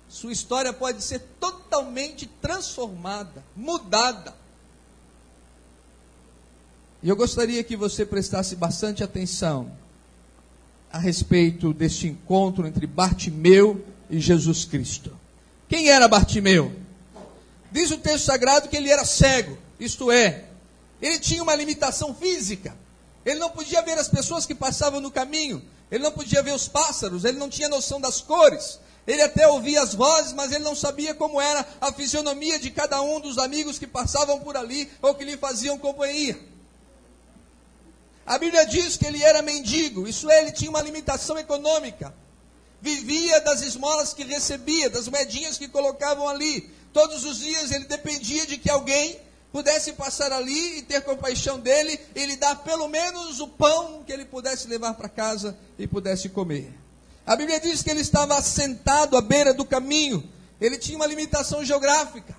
Sua 0.08 0.32
história 0.32 0.72
pode 0.72 1.02
ser 1.04 1.20
totalmente 1.38 2.26
transformada, 2.26 3.44
mudada. 3.54 4.34
E 7.02 7.08
eu 7.08 7.16
gostaria 7.16 7.64
que 7.64 7.76
você 7.76 8.04
prestasse 8.04 8.54
bastante 8.54 9.02
atenção 9.02 9.72
a 10.92 10.98
respeito 10.98 11.72
deste 11.72 12.08
encontro 12.08 12.66
entre 12.66 12.86
Bartimeu 12.86 13.84
e 14.10 14.20
Jesus 14.20 14.64
Cristo. 14.64 15.16
Quem 15.68 15.88
era 15.88 16.08
Bartimeu? 16.08 16.72
Diz 17.72 17.90
o 17.90 17.98
texto 17.98 18.26
sagrado 18.26 18.68
que 18.68 18.76
ele 18.76 18.90
era 18.90 19.04
cego, 19.04 19.56
isto 19.78 20.10
é, 20.10 20.44
ele 21.00 21.18
tinha 21.18 21.42
uma 21.42 21.54
limitação 21.54 22.14
física. 22.14 22.76
Ele 23.24 23.38
não 23.38 23.50
podia 23.50 23.80
ver 23.82 23.96
as 23.98 24.08
pessoas 24.08 24.44
que 24.44 24.54
passavam 24.54 25.00
no 25.00 25.10
caminho, 25.10 25.62
ele 25.90 26.02
não 26.02 26.12
podia 26.12 26.42
ver 26.42 26.52
os 26.52 26.68
pássaros, 26.68 27.24
ele 27.24 27.38
não 27.38 27.48
tinha 27.48 27.68
noção 27.68 28.00
das 28.00 28.20
cores. 28.20 28.78
Ele 29.06 29.22
até 29.22 29.48
ouvia 29.48 29.82
as 29.82 29.94
vozes, 29.94 30.32
mas 30.32 30.52
ele 30.52 30.62
não 30.62 30.74
sabia 30.74 31.14
como 31.14 31.40
era 31.40 31.66
a 31.80 31.90
fisionomia 31.92 32.58
de 32.58 32.70
cada 32.70 33.00
um 33.00 33.18
dos 33.18 33.38
amigos 33.38 33.78
que 33.78 33.86
passavam 33.86 34.38
por 34.40 34.56
ali 34.56 34.90
ou 35.00 35.14
que 35.14 35.24
lhe 35.24 35.36
faziam 35.36 35.78
companhia. 35.78 36.38
A 38.26 38.38
Bíblia 38.38 38.64
diz 38.66 38.96
que 38.96 39.06
ele 39.06 39.22
era 39.22 39.42
mendigo, 39.42 40.06
isso 40.06 40.30
é, 40.30 40.42
ele 40.42 40.52
tinha 40.52 40.70
uma 40.70 40.82
limitação 40.82 41.38
econômica. 41.38 42.14
Vivia 42.80 43.40
das 43.40 43.62
esmolas 43.62 44.14
que 44.14 44.24
recebia, 44.24 44.88
das 44.88 45.08
moedinhas 45.08 45.58
que 45.58 45.68
colocavam 45.68 46.28
ali. 46.28 46.70
Todos 46.92 47.24
os 47.24 47.38
dias 47.38 47.70
ele 47.70 47.84
dependia 47.84 48.46
de 48.46 48.56
que 48.56 48.70
alguém 48.70 49.20
pudesse 49.52 49.92
passar 49.92 50.32
ali 50.32 50.78
e 50.78 50.82
ter 50.82 51.02
compaixão 51.02 51.58
dele 51.58 51.98
e 52.14 52.24
lhe 52.24 52.36
dar 52.36 52.56
pelo 52.56 52.88
menos 52.88 53.40
o 53.40 53.48
pão 53.48 54.02
que 54.04 54.12
ele 54.12 54.24
pudesse 54.24 54.68
levar 54.68 54.94
para 54.94 55.08
casa 55.08 55.58
e 55.78 55.86
pudesse 55.86 56.28
comer. 56.28 56.72
A 57.26 57.36
Bíblia 57.36 57.60
diz 57.60 57.82
que 57.82 57.90
ele 57.90 58.00
estava 58.00 58.36
assentado 58.36 59.16
à 59.16 59.20
beira 59.20 59.52
do 59.52 59.64
caminho, 59.64 60.28
ele 60.60 60.78
tinha 60.78 60.96
uma 60.96 61.06
limitação 61.06 61.64
geográfica. 61.64 62.36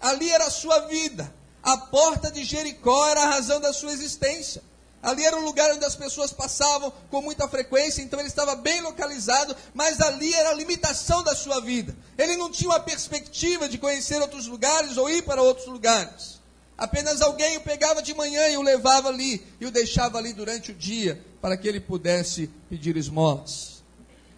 Ali 0.00 0.30
era 0.30 0.46
a 0.46 0.50
sua 0.50 0.80
vida, 0.80 1.32
a 1.62 1.76
porta 1.76 2.30
de 2.30 2.44
Jericó 2.44 3.06
era 3.08 3.22
a 3.22 3.30
razão 3.30 3.60
da 3.60 3.72
sua 3.72 3.92
existência. 3.92 4.62
Ali 5.02 5.24
era 5.24 5.36
um 5.36 5.44
lugar 5.44 5.72
onde 5.72 5.84
as 5.84 5.96
pessoas 5.96 6.30
passavam 6.30 6.92
com 7.10 7.22
muita 7.22 7.48
frequência, 7.48 8.02
então 8.02 8.18
ele 8.18 8.28
estava 8.28 8.54
bem 8.54 8.82
localizado, 8.82 9.56
mas 9.72 9.98
ali 10.00 10.32
era 10.34 10.50
a 10.50 10.54
limitação 10.54 11.22
da 11.22 11.34
sua 11.34 11.60
vida. 11.60 11.96
Ele 12.18 12.36
não 12.36 12.50
tinha 12.50 12.68
uma 12.68 12.80
perspectiva 12.80 13.66
de 13.66 13.78
conhecer 13.78 14.20
outros 14.20 14.46
lugares 14.46 14.98
ou 14.98 15.08
ir 15.08 15.22
para 15.22 15.42
outros 15.42 15.66
lugares. 15.68 16.38
Apenas 16.76 17.22
alguém 17.22 17.56
o 17.56 17.62
pegava 17.62 18.02
de 18.02 18.12
manhã 18.14 18.48
e 18.48 18.56
o 18.58 18.62
levava 18.62 19.08
ali 19.08 19.46
e 19.58 19.66
o 19.66 19.70
deixava 19.70 20.18
ali 20.18 20.32
durante 20.32 20.70
o 20.70 20.74
dia 20.74 21.22
para 21.40 21.56
que 21.56 21.68
ele 21.68 21.80
pudesse 21.80 22.48
pedir 22.68 22.96
esmolas. 22.96 23.82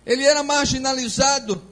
Ele 0.07 0.25
era 0.25 0.43
marginalizado, 0.43 1.63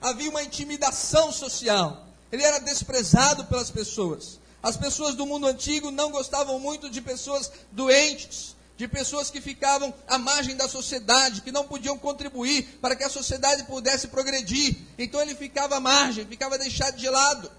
havia 0.00 0.30
uma 0.30 0.42
intimidação 0.42 1.30
social, 1.30 2.06
ele 2.32 2.42
era 2.42 2.58
desprezado 2.58 3.44
pelas 3.46 3.70
pessoas. 3.70 4.38
As 4.64 4.78
pessoas 4.78 5.14
do 5.14 5.26
mundo 5.26 5.46
antigo 5.46 5.90
não 5.90 6.10
gostavam 6.10 6.58
muito 6.58 6.88
de 6.88 7.02
pessoas 7.02 7.52
doentes, 7.70 8.56
de 8.78 8.88
pessoas 8.88 9.30
que 9.30 9.38
ficavam 9.38 9.92
à 10.08 10.16
margem 10.16 10.56
da 10.56 10.66
sociedade, 10.66 11.42
que 11.42 11.52
não 11.52 11.66
podiam 11.66 11.98
contribuir 11.98 12.78
para 12.80 12.96
que 12.96 13.04
a 13.04 13.10
sociedade 13.10 13.64
pudesse 13.64 14.08
progredir. 14.08 14.74
Então 14.96 15.20
ele 15.20 15.34
ficava 15.34 15.76
à 15.76 15.80
margem, 15.80 16.24
ficava 16.24 16.56
deixado 16.56 16.96
de 16.96 17.06
lado. 17.10 17.52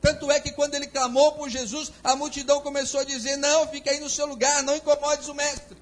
Tanto 0.00 0.30
é 0.30 0.40
que 0.40 0.52
quando 0.52 0.74
ele 0.74 0.86
clamou 0.86 1.32
por 1.32 1.50
Jesus, 1.50 1.92
a 2.02 2.16
multidão 2.16 2.62
começou 2.62 3.00
a 3.00 3.04
dizer: 3.04 3.36
Não, 3.36 3.68
fica 3.68 3.90
aí 3.90 4.00
no 4.00 4.08
seu 4.08 4.24
lugar, 4.24 4.62
não 4.62 4.74
incomodes 4.74 5.28
o 5.28 5.34
mestre. 5.34 5.76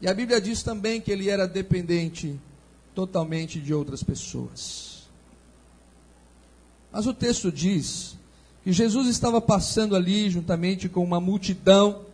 E 0.00 0.08
a 0.08 0.14
Bíblia 0.14 0.40
diz 0.40 0.62
também 0.62 1.02
que 1.02 1.12
ele 1.12 1.28
era 1.28 1.46
dependente 1.46 2.40
totalmente 2.94 3.60
de 3.60 3.74
outras 3.74 4.02
pessoas. 4.02 4.95
Mas 6.96 7.06
o 7.06 7.12
texto 7.12 7.52
diz 7.52 8.16
que 8.64 8.72
Jesus 8.72 9.06
estava 9.08 9.38
passando 9.38 9.94
ali 9.94 10.30
juntamente 10.30 10.88
com 10.88 11.04
uma 11.04 11.20
multidão 11.20 12.06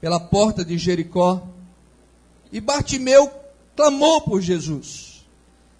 pela 0.00 0.18
porta 0.18 0.64
de 0.64 0.76
Jericó 0.76 1.40
e 2.50 2.60
Bartimeu 2.60 3.30
clamou 3.76 4.22
por 4.22 4.40
Jesus. 4.42 5.24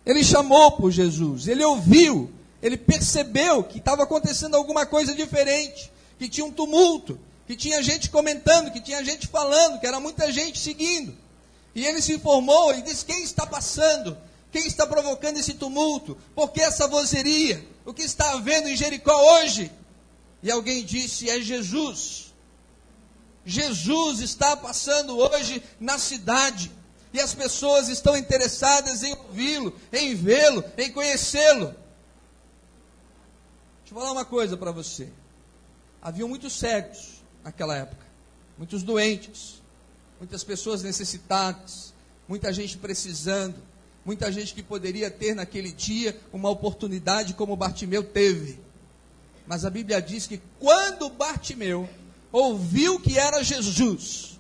Ele 0.07 0.23
chamou 0.23 0.71
por 0.71 0.93
Jesus, 0.93 1.49
ele 1.49 1.65
ouviu, 1.65 2.31
ele 2.63 2.77
percebeu 2.77 3.65
que 3.65 3.79
estava 3.79 4.05
acontecendo 4.05 4.55
alguma 4.55 4.87
coisa 4.87 5.13
diferente, 5.17 5.91
que 6.17 6.29
tinha 6.29 6.47
um 6.47 6.53
tumulto, 6.53 7.19
que 7.45 7.57
tinha 7.57 7.83
gente 7.83 8.09
comentando, 8.09 8.71
que 8.71 8.81
tinha 8.81 9.05
gente 9.05 9.27
falando, 9.27 9.81
que 9.81 9.87
era 9.89 9.99
muita 9.99 10.31
gente 10.31 10.61
seguindo. 10.61 11.13
E 11.75 11.85
ele 11.85 12.01
se 12.01 12.13
informou 12.13 12.73
e 12.73 12.83
disse: 12.83 13.05
Quem 13.05 13.25
está 13.25 13.45
passando? 13.45 14.17
Quem 14.51 14.67
está 14.67 14.87
provocando 14.87 15.39
esse 15.39 15.55
tumulto? 15.55 16.17
Por 16.35 16.51
que 16.51 16.61
essa 16.61 16.89
vozeria? 16.89 17.67
O 17.85 17.93
que 17.93 18.03
está 18.03 18.33
havendo 18.33 18.69
em 18.69 18.77
Jericó 18.77 19.15
hoje? 19.37 19.71
E 20.43 20.51
alguém 20.51 20.85
disse: 20.85 21.29
É 21.29 21.41
Jesus. 21.41 22.33
Jesus 23.45 24.21
está 24.21 24.57
passando 24.57 25.19
hoje 25.19 25.63
na 25.79 25.99
cidade. 25.99 26.71
E 27.13 27.21
as 27.21 27.35
pessoas 27.35 27.89
estão 27.89 28.17
interessadas 28.17 29.03
em 29.03 29.13
ouvi-lo, 29.15 29.75
em 29.93 30.15
vê-lo, 30.15 30.63
em 30.77 30.93
conhecê-lo. 30.93 31.75
Deixa 33.81 33.95
eu 33.95 33.95
falar 33.95 34.13
uma 34.13 34.25
coisa 34.25 34.57
para 34.57 34.71
você. 34.71 35.11
Havia 36.03 36.27
muitos 36.27 36.53
cegos 36.59 37.23
naquela 37.43 37.75
época, 37.75 38.05
muitos 38.59 38.83
doentes, 38.83 39.63
muitas 40.19 40.45
pessoas 40.45 40.83
necessitadas, 40.83 41.95
muita 42.29 42.53
gente 42.53 42.77
precisando 42.77 43.63
muita 44.05 44.31
gente 44.33 44.55
que 44.55 44.63
poderia 44.63 45.11
ter 45.11 45.35
naquele 45.35 45.73
dia 45.73 46.19
uma 46.33 46.49
oportunidade 46.49 47.35
como 47.35 47.57
Bartimeu 47.57 48.03
teve. 48.03 48.59
Mas 49.47 49.65
a 49.65 49.71
Bíblia 49.71 50.01
diz 50.01 50.27
que 50.27 50.41
quando 50.59 51.09
Bartimeu 51.09 51.89
ouviu 52.31 53.01
que 53.01 53.19
era 53.19 53.43
Jesus, 53.43 54.39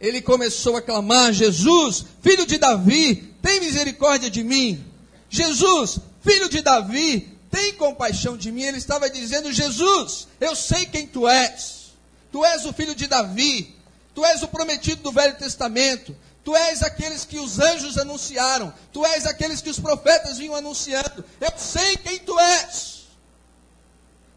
ele 0.00 0.20
começou 0.20 0.76
a 0.76 0.82
clamar: 0.82 1.32
Jesus, 1.32 2.04
filho 2.20 2.46
de 2.46 2.58
Davi, 2.58 3.34
tem 3.42 3.60
misericórdia 3.60 4.30
de 4.30 4.42
mim. 4.42 4.84
Jesus, 5.28 5.98
filho 6.20 6.48
de 6.48 6.62
Davi, 6.62 7.36
tem 7.50 7.74
compaixão 7.74 8.36
de 8.36 8.50
mim. 8.50 8.62
Ele 8.62 8.78
estava 8.78 9.10
dizendo: 9.10 9.52
Jesus, 9.52 10.28
eu 10.40 10.54
sei 10.54 10.86
quem 10.86 11.06
tu 11.06 11.28
és. 11.28 11.92
Tu 12.30 12.44
és 12.44 12.64
o 12.64 12.72
filho 12.72 12.94
de 12.94 13.06
Davi. 13.06 13.74
Tu 14.14 14.24
és 14.24 14.42
o 14.42 14.48
prometido 14.48 15.02
do 15.02 15.12
Velho 15.12 15.36
Testamento. 15.36 16.14
Tu 16.48 16.56
és 16.56 16.82
aqueles 16.82 17.26
que 17.26 17.38
os 17.38 17.58
anjos 17.58 17.98
anunciaram. 17.98 18.72
Tu 18.90 19.04
és 19.04 19.26
aqueles 19.26 19.60
que 19.60 19.68
os 19.68 19.78
profetas 19.78 20.38
vinham 20.38 20.54
anunciando. 20.54 21.22
Eu 21.38 21.52
sei 21.58 21.94
quem 21.98 22.18
tu 22.20 22.40
és. 22.40 23.06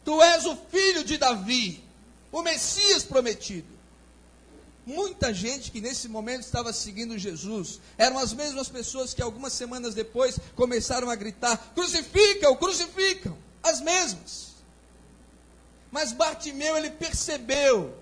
Tu 0.04 0.22
és 0.22 0.46
o 0.46 0.58
filho 0.70 1.06
de 1.06 1.18
Davi, 1.18 1.82
o 2.30 2.42
Messias 2.42 3.04
prometido. 3.04 3.80
Muita 4.86 5.34
gente 5.34 5.72
que 5.72 5.80
nesse 5.80 6.10
momento 6.10 6.42
estava 6.42 6.74
seguindo 6.74 7.18
Jesus 7.18 7.80
eram 7.98 8.20
as 8.20 8.34
mesmas 8.34 8.68
pessoas 8.68 9.14
que 9.14 9.22
algumas 9.22 9.54
semanas 9.54 9.96
depois 9.96 10.38
começaram 10.54 11.10
a 11.10 11.16
gritar: 11.16 11.72
crucificam, 11.74 12.58
crucificam. 12.58 13.38
As 13.64 13.80
mesmas. 13.80 14.48
Mas 15.90 16.12
Bartimeu 16.12 16.76
ele 16.76 16.90
percebeu 16.90 18.01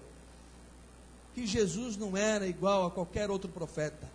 que 1.39 1.47
Jesus 1.47 1.95
não 1.95 2.17
era 2.17 2.45
igual 2.45 2.85
a 2.85 2.91
qualquer 2.91 3.31
outro 3.31 3.49
profeta. 3.49 4.09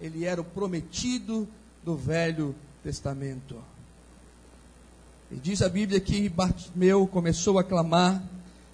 Ele 0.00 0.24
era 0.24 0.40
o 0.40 0.44
prometido 0.44 1.46
do 1.84 1.94
Velho 1.94 2.54
Testamento. 2.82 3.62
E 5.30 5.36
diz 5.36 5.60
a 5.60 5.68
Bíblia 5.68 6.00
que 6.00 6.26
Bartimeu 6.28 7.06
começou 7.06 7.58
a 7.58 7.64
clamar, 7.64 8.22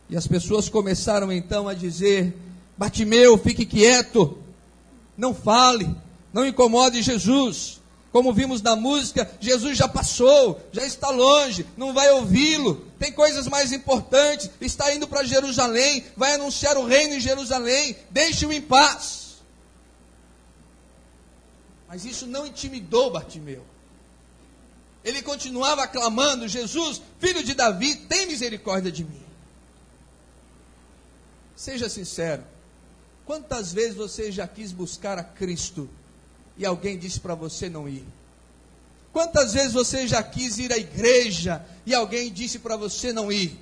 e 0.09 0.17
as 0.17 0.27
pessoas 0.27 0.69
começaram 0.69 1.33
então 1.33 1.69
a 1.69 1.75
dizer: 1.75 2.37
Bartimeu, 2.79 3.37
fique 3.37 3.67
quieto, 3.67 4.39
não 5.17 5.35
fale, 5.35 5.93
não 6.33 6.47
incomode 6.47 7.03
Jesus. 7.03 7.81
Como 8.13 8.33
vimos 8.33 8.61
na 8.61 8.75
música, 8.75 9.31
Jesus 9.39 9.79
já 9.79 9.87
passou, 9.87 10.61
já 10.73 10.85
está 10.85 11.11
longe, 11.11 11.65
não 11.77 11.95
vai 11.95 12.11
ouvi-lo. 12.11 12.87
Tem 12.99 13.13
coisas 13.13 13.47
mais 13.47 13.71
importantes. 13.71 14.51
Está 14.61 14.93
indo 14.93 15.07
para 15.07 15.23
Jerusalém, 15.23 16.05
vai 16.17 16.35
anunciar 16.35 16.77
o 16.77 16.85
reino 16.85 17.15
em 17.15 17.21
Jerusalém. 17.21 17.97
Deixe-o 18.11 18.53
em 18.53 18.61
paz. 18.61 19.37
Mas 21.87 22.05
isso 22.05 22.27
não 22.27 22.47
intimidou 22.47 23.11
Bartimeu. 23.13 23.65
ele 25.05 25.23
continuava 25.23 25.87
clamando: 25.87 26.49
Jesus, 26.49 27.01
filho 27.21 27.45
de 27.45 27.55
Davi, 27.55 27.95
tem 27.95 28.27
misericórdia 28.27 28.91
de 28.91 29.05
mim. 29.05 29.23
Seja 31.55 31.89
sincero, 31.89 32.43
quantas 33.25 33.73
vezes 33.73 33.95
você 33.95 34.33
já 34.33 34.49
quis 34.49 34.73
buscar 34.73 35.17
a 35.17 35.23
Cristo 35.23 35.89
e 36.61 36.67
alguém 36.67 36.99
disse 36.99 37.19
para 37.19 37.35
você 37.35 37.71
não 37.71 37.89
ir? 37.89 38.07
Quantas 39.15 39.55
vezes 39.55 39.73
você 39.73 40.07
já 40.07 40.23
quis 40.23 40.59
ir 40.59 40.71
à 40.73 40.77
igreja 40.77 41.65
e 41.87 41.95
alguém 41.95 42.31
disse 42.31 42.59
para 42.59 42.77
você 42.77 43.13
não 43.13 43.33
ir? 43.33 43.59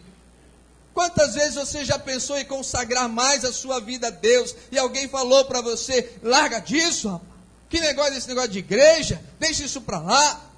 Quantas 0.92 1.34
vezes 1.34 1.54
você 1.54 1.84
já 1.84 1.96
pensou 1.96 2.36
em 2.36 2.44
consagrar 2.44 3.08
mais 3.08 3.44
a 3.44 3.52
sua 3.52 3.80
vida 3.80 4.08
a 4.08 4.10
Deus 4.10 4.52
e 4.72 4.76
alguém 4.76 5.08
falou 5.08 5.44
para 5.44 5.60
você: 5.60 6.12
larga 6.22 6.58
disso, 6.58 7.08
rapaz. 7.08 7.28
Que 7.68 7.80
negócio 7.80 8.14
é 8.14 8.16
esse 8.16 8.28
negócio 8.28 8.50
de 8.50 8.58
igreja? 8.58 9.22
Deixa 9.38 9.64
isso 9.64 9.80
para 9.82 9.98
lá. 9.98 10.50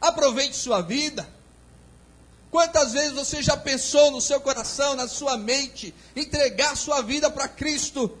Aproveite 0.00 0.54
sua 0.54 0.80
vida. 0.82 1.26
Quantas 2.50 2.92
vezes 2.92 3.12
você 3.12 3.42
já 3.42 3.56
pensou 3.56 4.10
no 4.12 4.20
seu 4.20 4.40
coração, 4.40 4.94
na 4.94 5.08
sua 5.08 5.36
mente, 5.36 5.92
entregar 6.14 6.76
sua 6.76 7.00
vida 7.00 7.30
para 7.30 7.48
Cristo? 7.48 8.16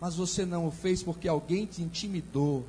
Mas 0.00 0.14
você 0.14 0.46
não 0.46 0.66
o 0.66 0.70
fez 0.70 1.02
porque 1.02 1.28
alguém 1.28 1.66
te 1.66 1.82
intimidou. 1.82 2.64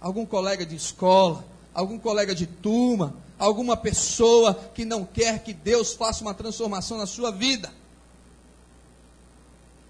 Algum 0.00 0.26
colega 0.26 0.66
de 0.66 0.74
escola, 0.74 1.44
algum 1.72 1.98
colega 1.98 2.34
de 2.34 2.46
turma, 2.46 3.14
alguma 3.38 3.76
pessoa 3.76 4.54
que 4.74 4.84
não 4.84 5.04
quer 5.04 5.42
que 5.42 5.52
Deus 5.54 5.94
faça 5.94 6.22
uma 6.22 6.34
transformação 6.34 6.98
na 6.98 7.06
sua 7.06 7.30
vida. 7.30 7.72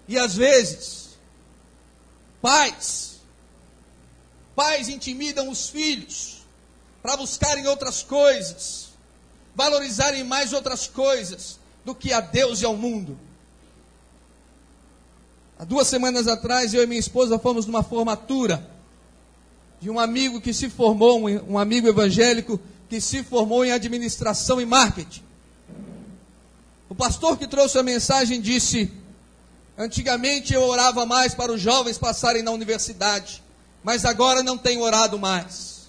E 0.07 0.17
às 0.17 0.35
vezes, 0.35 1.17
pais 2.41 3.07
Pais 4.57 4.89
intimidam 4.89 5.49
os 5.49 5.69
filhos 5.69 6.37
para 7.03 7.15
buscarem 7.15 7.67
outras 7.67 8.01
coisas, 8.01 8.87
valorizarem 9.53 10.23
mais 10.23 10.51
outras 10.51 10.87
coisas 10.87 11.59
do 11.85 11.93
que 11.93 12.11
a 12.11 12.19
Deus 12.19 12.59
e 12.63 12.65
ao 12.65 12.75
mundo. 12.75 13.19
Há 15.59 15.63
duas 15.63 15.87
semanas 15.87 16.27
atrás, 16.27 16.73
eu 16.73 16.83
e 16.83 16.87
minha 16.87 16.99
esposa 16.99 17.39
fomos 17.39 17.65
numa 17.65 17.83
formatura 17.83 18.69
de 19.79 19.89
um 19.89 19.99
amigo 19.99 20.41
que 20.41 20.53
se 20.53 20.69
formou, 20.69 21.27
um 21.27 21.57
amigo 21.57 21.87
evangélico 21.87 22.59
que 22.89 23.01
se 23.01 23.23
formou 23.23 23.65
em 23.65 23.71
administração 23.71 24.61
e 24.61 24.65
marketing. 24.65 25.23
O 26.89 26.95
pastor 26.95 27.37
que 27.37 27.47
trouxe 27.47 27.77
a 27.77 27.83
mensagem 27.83 28.39
disse: 28.39 28.91
Antigamente 29.77 30.53
eu 30.53 30.61
orava 30.61 31.05
mais 31.05 31.33
para 31.33 31.51
os 31.51 31.59
jovens 31.59 31.97
passarem 31.97 32.43
na 32.43 32.51
universidade 32.51 33.43
mas 33.87 34.03
agora 34.03 34.43
não 34.43 34.57
tenho 34.57 34.81
orado 34.81 35.17
mais. 35.17 35.87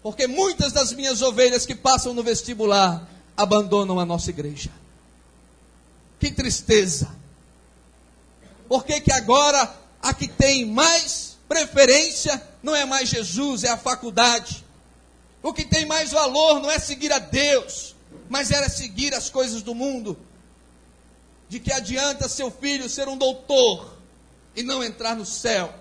Porque 0.00 0.28
muitas 0.28 0.72
das 0.72 0.92
minhas 0.92 1.22
ovelhas 1.22 1.66
que 1.66 1.74
passam 1.74 2.14
no 2.14 2.22
vestibular 2.22 3.04
abandonam 3.36 3.98
a 3.98 4.06
nossa 4.06 4.30
igreja. 4.30 4.70
Que 6.20 6.30
tristeza. 6.30 7.08
Por 8.68 8.84
que, 8.84 9.00
que 9.00 9.12
agora 9.12 9.74
a 10.02 10.12
que 10.12 10.28
tem 10.28 10.66
mais 10.66 11.36
preferência 11.48 12.40
não 12.62 12.74
é 12.74 12.84
mais 12.84 13.08
Jesus, 13.08 13.64
é 13.64 13.68
a 13.68 13.76
faculdade? 13.76 14.64
O 15.42 15.52
que 15.52 15.64
tem 15.64 15.86
mais 15.86 16.10
valor 16.10 16.60
não 16.60 16.70
é 16.70 16.78
seguir 16.78 17.12
a 17.12 17.18
Deus, 17.18 17.94
mas 18.28 18.50
era 18.50 18.68
seguir 18.68 19.14
as 19.14 19.30
coisas 19.30 19.62
do 19.62 19.74
mundo. 19.74 20.18
De 21.48 21.60
que 21.60 21.72
adianta 21.72 22.28
seu 22.28 22.50
filho 22.50 22.88
ser 22.88 23.08
um 23.08 23.16
doutor 23.16 23.96
e 24.56 24.62
não 24.62 24.82
entrar 24.82 25.14
no 25.14 25.24
céu? 25.24 25.72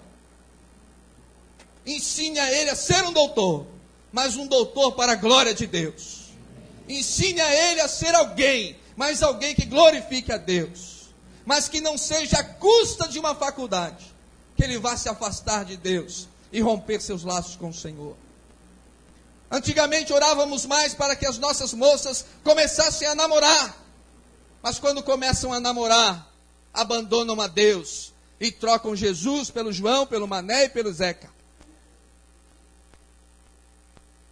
Ensine 1.86 2.40
a 2.40 2.52
ele 2.52 2.70
a 2.70 2.76
ser 2.76 3.04
um 3.04 3.12
doutor, 3.12 3.66
mas 4.12 4.36
um 4.36 4.48
doutor 4.48 4.94
para 4.94 5.14
a 5.14 5.16
glória 5.16 5.54
de 5.54 5.66
Deus. 5.66 6.26
Ensine 6.88 7.42
a 7.42 7.72
ele 7.72 7.82
a 7.82 7.88
ser 7.88 8.14
alguém, 8.14 8.78
mas 8.96 9.24
alguém 9.24 9.56
que 9.56 9.66
glorifique 9.66 10.32
a 10.32 10.38
Deus, 10.38 10.95
mas 11.46 11.70
que 11.70 11.80
não 11.80 11.98
seja 11.98 12.40
a 12.40 12.44
custa 12.44 13.08
de 13.08 13.20
uma 13.20 13.36
faculdade, 13.36 14.14
que 14.56 14.64
ele 14.64 14.80
vá 14.80 14.98
se 14.98 15.08
afastar 15.08 15.64
de 15.64 15.78
Deus 15.78 16.28
e 16.52 16.60
romper 16.60 17.00
seus 17.00 17.24
laços 17.24 17.56
com 17.56 17.70
o 17.70 17.74
Senhor. 17.74 18.16
Antigamente 19.52 20.12
orávamos 20.12 20.66
mais 20.66 20.94
para 20.94 21.16
que 21.16 21.26
as 21.26 21.38
nossas 21.38 21.74
moças 21.74 22.26
começassem 22.44 23.08
a 23.08 23.14
namorar, 23.14 23.78
mas 24.62 24.80
quando 24.80 25.04
começam 25.04 25.54
a 25.54 25.60
namorar, 25.60 26.28
abandonam 26.74 27.40
a 27.40 27.48
Deus 27.48 28.12
e 28.40 28.52
trocam 28.52 28.96
Jesus 28.96 29.52
pelo 29.52 29.72
João, 29.72 30.08
pelo 30.08 30.28
Mané 30.28 30.66
e 30.66 30.70
pelo 30.70 30.92
Zeca. 30.92 31.30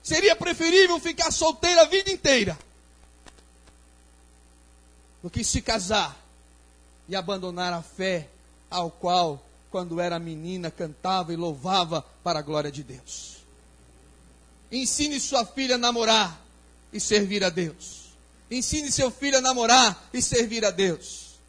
Seria 0.02 0.36
preferível 0.36 0.99
ficar 0.99 1.32
solteira 1.32 1.84
a 1.84 1.86
vida 1.86 2.12
inteira 2.12 2.58
do 5.21 5.30
que 5.30 5.43
se 5.43 5.62
casar 5.62 6.22
e 7.07 7.15
abandonar 7.15 7.73
a 7.73 7.81
fé 7.81 8.29
ao 8.69 8.89
qual, 8.89 9.43
quando 9.69 9.99
era 9.99 10.19
menina, 10.19 10.71
cantava 10.71 11.33
e 11.33 11.35
louvava 11.35 12.05
para 12.23 12.39
a 12.39 12.41
glória 12.41 12.71
de 12.71 12.83
Deus. 12.83 13.37
Ensine 14.71 15.19
sua 15.19 15.45
filha 15.45 15.75
a 15.75 15.77
namorar 15.77 16.43
e 16.91 16.99
servir 16.99 17.43
a 17.43 17.49
Deus. 17.49 18.03
Ensine 18.49 18.91
seu 18.91 19.11
filho 19.11 19.37
a 19.37 19.41
namorar 19.41 20.09
e 20.13 20.21
servir 20.21 20.65
a 20.65 20.71
Deus. 20.71 21.39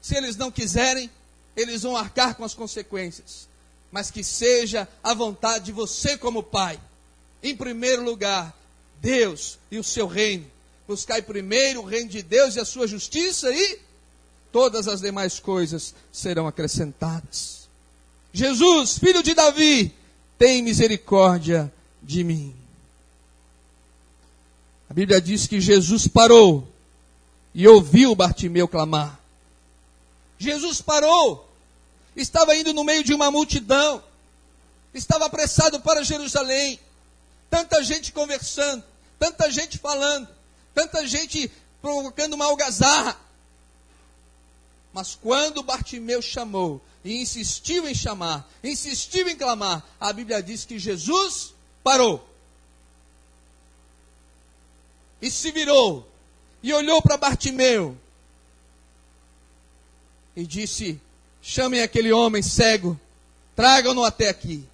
Se 0.00 0.16
eles 0.16 0.36
não 0.36 0.50
quiserem, 0.50 1.10
eles 1.56 1.82
vão 1.82 1.96
arcar 1.96 2.34
com 2.34 2.44
as 2.44 2.54
consequências. 2.54 3.48
Mas 3.90 4.10
que 4.10 4.24
seja 4.24 4.88
a 5.02 5.14
vontade 5.14 5.66
de 5.66 5.72
você, 5.72 6.16
como 6.16 6.42
pai, 6.42 6.80
em 7.42 7.56
primeiro 7.56 8.02
lugar, 8.02 8.56
Deus 9.00 9.58
e 9.70 9.78
o 9.78 9.84
seu 9.84 10.06
reino. 10.06 10.50
Buscai 10.86 11.22
primeiro 11.22 11.80
o 11.80 11.84
reino 11.84 12.08
de 12.08 12.22
Deus 12.22 12.56
e 12.56 12.60
a 12.60 12.64
sua 12.64 12.86
justiça 12.86 13.50
e 13.52 13.80
todas 14.52 14.86
as 14.86 15.00
demais 15.00 15.40
coisas 15.40 15.94
serão 16.12 16.46
acrescentadas. 16.46 17.68
Jesus, 18.32 18.98
filho 18.98 19.22
de 19.22 19.34
Davi, 19.34 19.94
tem 20.38 20.62
misericórdia 20.62 21.72
de 22.02 22.22
mim. 22.22 22.54
A 24.88 24.94
Bíblia 24.94 25.20
diz 25.20 25.46
que 25.46 25.60
Jesus 25.60 26.06
parou 26.06 26.68
e 27.54 27.66
ouviu 27.66 28.14
Bartimeu 28.14 28.68
clamar. 28.68 29.18
Jesus 30.38 30.80
parou, 30.80 31.48
estava 32.14 32.54
indo 32.54 32.74
no 32.74 32.84
meio 32.84 33.02
de 33.02 33.14
uma 33.14 33.30
multidão, 33.30 34.02
estava 34.92 35.26
apressado 35.26 35.80
para 35.80 36.02
Jerusalém 36.02 36.78
tanta 37.52 37.84
gente 37.84 38.12
conversando, 38.12 38.82
tanta 39.18 39.50
gente 39.50 39.76
falando, 39.76 40.26
tanta 40.74 41.06
gente 41.06 41.52
provocando 41.82 42.32
uma 42.32 42.46
algazarra. 42.46 43.14
Mas 44.92 45.14
quando 45.14 45.62
Bartimeu 45.62 46.20
chamou 46.20 46.80
e 47.04 47.20
insistiu 47.20 47.88
em 47.88 47.94
chamar, 47.94 48.48
insistiu 48.62 49.28
em 49.28 49.36
clamar, 49.36 49.82
a 49.98 50.12
Bíblia 50.12 50.42
diz 50.42 50.64
que 50.64 50.78
Jesus 50.78 51.54
parou. 51.82 52.28
E 55.20 55.30
se 55.30 55.50
virou 55.50 56.06
e 56.62 56.72
olhou 56.72 57.00
para 57.00 57.16
Bartimeu 57.16 57.96
e 60.36 60.46
disse: 60.46 61.00
Chamem 61.40 61.82
aquele 61.82 62.12
homem 62.12 62.42
cego, 62.42 62.98
tragam-no 63.56 64.04
até 64.04 64.28
aqui. 64.28 64.68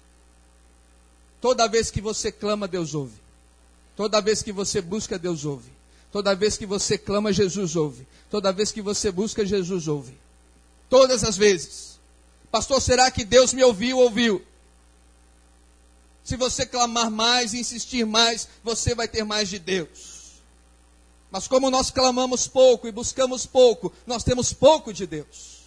Toda 1.39 1.67
vez 1.67 1.89
que 1.89 2.01
você 2.01 2.31
clama, 2.31 2.67
Deus 2.67 2.93
ouve. 2.93 3.17
Toda 3.95 4.21
vez 4.21 4.41
que 4.41 4.51
você 4.51 4.81
busca, 4.81 5.17
Deus 5.17 5.45
ouve. 5.45 5.78
Toda 6.11 6.35
vez 6.35 6.57
que 6.57 6.65
você 6.65 6.97
clama, 6.97 7.31
Jesus 7.31 7.75
ouve. 7.75 8.07
Toda 8.29 8.51
vez 8.51 8.71
que 8.71 8.81
você 8.81 9.11
busca, 9.11 9.45
Jesus 9.45 9.87
ouve. 9.87 10.17
Todas 10.89 11.23
as 11.23 11.37
vezes. 11.37 11.99
Pastor, 12.51 12.81
será 12.81 13.11
que 13.11 13.23
Deus 13.23 13.53
me 13.53 13.63
ouviu? 13.63 13.99
Ouviu. 13.99 14.43
Se 16.23 16.35
você 16.35 16.65
clamar 16.65 17.09
mais, 17.09 17.53
insistir 17.53 18.05
mais, 18.05 18.47
você 18.63 18.93
vai 18.95 19.07
ter 19.07 19.23
mais 19.23 19.49
de 19.49 19.59
Deus. 19.59 20.41
Mas 21.31 21.47
como 21.47 21.69
nós 21.69 21.91
clamamos 21.91 22.47
pouco 22.47 22.87
e 22.87 22.91
buscamos 22.91 23.45
pouco, 23.45 23.93
nós 24.05 24.23
temos 24.23 24.51
pouco 24.51 24.91
de 24.91 25.05
Deus. 25.05 25.59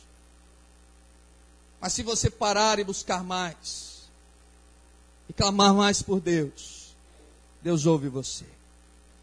Mas 1.81 1.93
se 1.93 2.03
você 2.03 2.31
parar 2.31 2.79
e 2.79 2.85
buscar 2.85 3.23
mais, 3.23 4.03
e 5.29 5.33
clamar 5.33 5.75
mais 5.75 6.03
por 6.03 6.21
Deus, 6.21 6.95
Deus 7.61 7.87
ouve 7.87 8.09
você. 8.09 8.45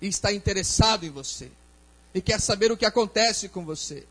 E 0.01 0.07
está 0.07 0.31
interessado 0.31 1.05
em 1.05 1.09
você. 1.09 1.51
E 2.13 2.21
quer 2.21 2.39
saber 2.39 2.71
o 2.71 2.77
que 2.77 2.85
acontece 2.85 3.49
com 3.49 3.65
você. 3.65 4.05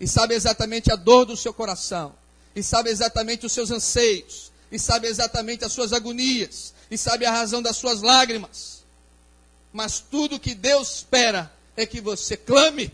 E 0.00 0.06
sabe 0.06 0.34
exatamente 0.34 0.92
a 0.92 0.96
dor 0.96 1.24
do 1.24 1.36
seu 1.36 1.54
coração. 1.54 2.14
E 2.54 2.62
sabe 2.62 2.90
exatamente 2.90 3.46
os 3.46 3.52
seus 3.52 3.70
anseios. 3.70 4.52
E 4.70 4.78
sabe 4.78 5.06
exatamente 5.06 5.64
as 5.64 5.72
suas 5.72 5.92
agonias. 5.92 6.74
E 6.90 6.98
sabe 6.98 7.24
a 7.24 7.30
razão 7.30 7.62
das 7.62 7.76
suas 7.76 8.02
lágrimas. 8.02 8.82
Mas 9.72 10.00
tudo 10.00 10.40
que 10.40 10.54
Deus 10.54 10.96
espera 10.96 11.52
é 11.76 11.86
que 11.86 12.00
você 12.00 12.36
clame, 12.36 12.92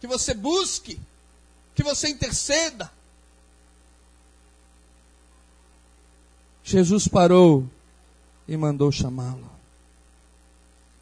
que 0.00 0.06
você 0.06 0.34
busque, 0.34 0.98
que 1.74 1.82
você 1.82 2.08
interceda, 2.08 2.90
Jesus 6.64 7.08
parou 7.08 7.68
e 8.46 8.56
mandou 8.56 8.90
chamá-lo. 8.90 9.51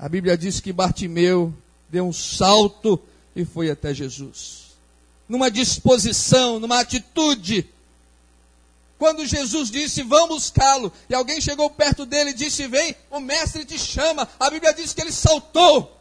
A 0.00 0.08
Bíblia 0.08 0.34
diz 0.34 0.60
que 0.60 0.72
Bartimeu 0.72 1.52
deu 1.90 2.08
um 2.08 2.12
salto 2.12 2.98
e 3.36 3.44
foi 3.44 3.70
até 3.70 3.92
Jesus. 3.92 4.68
Numa 5.28 5.50
disposição, 5.50 6.58
numa 6.58 6.80
atitude. 6.80 7.68
Quando 8.98 9.26
Jesus 9.26 9.70
disse, 9.70 10.02
vamos 10.02 10.44
buscá-lo, 10.44 10.90
e 11.06 11.14
alguém 11.14 11.38
chegou 11.38 11.68
perto 11.68 12.06
dele 12.06 12.30
e 12.30 12.34
disse, 12.34 12.66
vem, 12.66 12.96
o 13.10 13.20
mestre 13.20 13.62
te 13.66 13.78
chama. 13.78 14.26
A 14.38 14.48
Bíblia 14.48 14.72
diz 14.72 14.94
que 14.94 15.02
ele 15.02 15.12
saltou, 15.12 15.94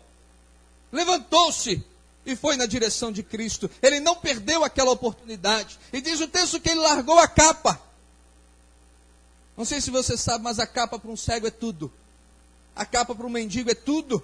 levantou-se 0.94 1.84
e 2.26 2.38
foi 2.38 2.56
na 2.56 2.66
direção 2.66 3.12
de 3.12 3.22
Cristo. 3.22 3.70
Ele 3.82 4.00
não 4.00 4.16
perdeu 4.16 4.64
aquela 4.64 4.92
oportunidade. 4.92 5.78
E 5.92 6.00
diz 6.00 6.22
o 6.22 6.28
texto 6.28 6.62
que 6.62 6.70
ele 6.70 6.80
largou 6.80 7.20
a 7.20 7.28
capa. 7.28 7.78
Não 9.58 9.66
sei 9.66 9.82
se 9.82 9.92
você 9.92 10.16
sabe, 10.16 10.42
mas 10.42 10.58
a 10.58 10.66
capa 10.66 10.98
para 10.98 11.12
um 11.12 11.18
cego 11.18 11.48
é 11.48 11.52
tudo. 11.52 11.92
A 12.80 12.86
capa 12.86 13.14
para 13.14 13.28
um 13.28 13.30
mendigo 13.30 13.70
é 13.70 13.76
tudo. 13.76 14.24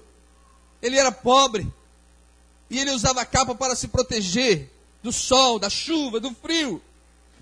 Ele 0.81 0.97
era 0.97 1.11
pobre. 1.11 1.67
E 2.69 2.79
ele 2.79 2.91
usava 2.91 3.19
a 3.19 3.25
capa 3.25 3.53
para 3.53 3.75
se 3.75 3.89
proteger 3.89 4.71
do 5.03 5.11
sol, 5.11 5.59
da 5.59 5.69
chuva, 5.69 6.21
do 6.21 6.33
frio. 6.33 6.81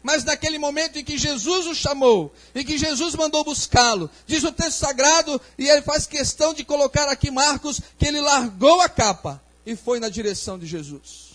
Mas 0.02 0.24
naquele 0.24 0.58
momento 0.58 0.98
em 0.98 1.04
que 1.04 1.16
Jesus 1.16 1.68
o 1.68 1.76
chamou, 1.76 2.34
e 2.56 2.66
que 2.66 2.80
Jesus 2.80 3.14
mandou 3.14 3.44
buscá-lo, 3.44 4.10
diz 4.26 4.44
o 4.44 4.52
texto 4.52 4.80
sagrado, 4.80 5.40
e 5.56 5.70
ele 5.70 5.84
faz 5.84 6.08
questão 6.08 6.52
de 6.52 6.66
colocar 6.66 7.08
aqui 7.08 7.30
Marcos, 7.30 7.80
que 7.96 8.08
ele 8.08 8.20
largou 8.20 8.82
a 8.82 8.90
capa 8.90 9.40
e 9.68 9.76
foi 9.76 10.00
na 10.00 10.10
direção 10.10 10.58
de 10.58 10.66
Jesus. 10.66 11.34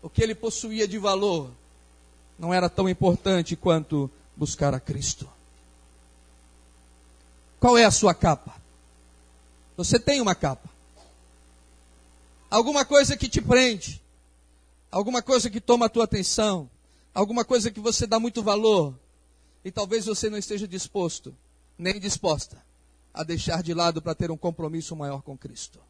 O 0.00 0.08
que 0.08 0.22
ele 0.22 0.34
possuía 0.34 0.86
de 0.86 0.96
valor 0.96 1.50
não 2.38 2.54
era 2.54 2.70
tão 2.70 2.88
importante 2.88 3.56
quanto 3.56 4.08
buscar 4.36 4.72
a 4.74 4.78
Cristo. 4.78 5.28
Qual 7.64 7.78
é 7.78 7.84
a 7.86 7.90
sua 7.90 8.12
capa? 8.12 8.54
Você 9.74 9.98
tem 9.98 10.20
uma 10.20 10.34
capa. 10.34 10.68
Alguma 12.50 12.84
coisa 12.84 13.16
que 13.16 13.26
te 13.26 13.40
prende. 13.40 14.02
Alguma 14.90 15.22
coisa 15.22 15.48
que 15.48 15.62
toma 15.62 15.86
a 15.86 15.88
tua 15.88 16.04
atenção. 16.04 16.68
Alguma 17.14 17.42
coisa 17.42 17.70
que 17.70 17.80
você 17.80 18.06
dá 18.06 18.20
muito 18.20 18.42
valor. 18.42 18.94
E 19.64 19.70
talvez 19.70 20.04
você 20.04 20.28
não 20.28 20.36
esteja 20.36 20.68
disposto, 20.68 21.34
nem 21.78 21.98
disposta, 21.98 22.62
a 23.14 23.24
deixar 23.24 23.62
de 23.62 23.72
lado 23.72 24.02
para 24.02 24.14
ter 24.14 24.30
um 24.30 24.36
compromisso 24.36 24.94
maior 24.94 25.22
com 25.22 25.34
Cristo. 25.34 25.80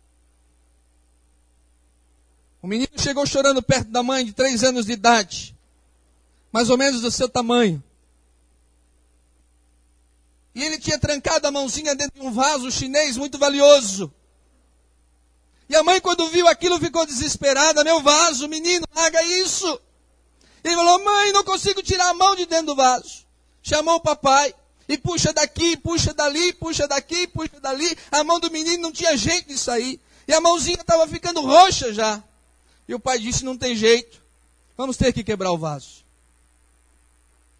O 2.63 2.69
menino 2.69 2.93
chegou 2.97 3.27
chorando 3.27 3.61
perto 3.61 3.91
da 3.91 4.01
mãe 4.01 4.25
de 4.25 4.33
três 4.33 4.63
anos 4.63 4.87
de 4.87 4.93
idade, 4.93 5.57
mais 6.53 6.71
ou 6.71 6.79
menos 6.79 7.01
do 7.01 7.11
seu 7.11 7.29
tamanho. 7.29 7.83
E 10.55 10.63
ele 10.63 10.79
tinha 10.79 10.99
trancado 10.99 11.49
a 11.49 11.51
mãozinha 11.51 11.95
dentro 11.95 12.21
de 12.21 12.27
um 12.27 12.33
vaso 12.33 12.71
chinês 12.71 13.17
muito 13.17 13.39
valioso. 13.39 14.13
E 15.69 15.75
a 15.75 15.83
mãe, 15.83 16.01
quando 16.01 16.29
viu 16.29 16.47
aquilo, 16.47 16.79
ficou 16.79 17.05
desesperada. 17.07 17.83
Meu 17.83 18.01
vaso, 18.03 18.47
menino, 18.47 18.87
larga 18.95 19.23
isso. 19.23 19.81
Ele 20.63 20.75
falou: 20.75 21.05
Mãe, 21.05 21.33
não 21.33 21.43
consigo 21.43 21.83
tirar 21.83 22.09
a 22.09 22.15
mão 22.15 22.37
de 22.37 22.47
dentro 22.47 22.67
do 22.67 22.77
vaso. 22.77 23.25
Chamou 23.63 23.97
o 23.97 24.01
papai. 24.01 24.55
E 24.87 24.99
puxa 24.99 25.33
daqui, 25.33 25.79
puxa 25.79 26.13
dali, 26.13 26.53
puxa 26.53 26.87
daqui, 26.87 27.27
puxa 27.27 27.59
dali. 27.59 27.97
A 28.13 28.23
mão 28.23 28.39
do 28.39 28.51
menino 28.51 28.83
não 28.83 28.93
tinha 28.93 29.17
jeito 29.17 29.49
de 29.49 29.59
sair. 29.59 29.99
E 30.29 30.33
a 30.33 30.41
mãozinha 30.41 30.77
estava 30.81 31.09
ficando 31.09 31.41
roxa 31.41 31.93
já. 31.93 32.23
E 32.87 32.95
o 32.95 33.01
pai 33.01 33.19
disse: 33.19 33.45
Não 33.45 33.57
tem 33.57 33.75
jeito. 33.75 34.23
Vamos 34.77 34.97
ter 34.97 35.13
que 35.13 35.25
quebrar 35.25 35.53
o 35.53 35.59
vaso. 35.59 36.05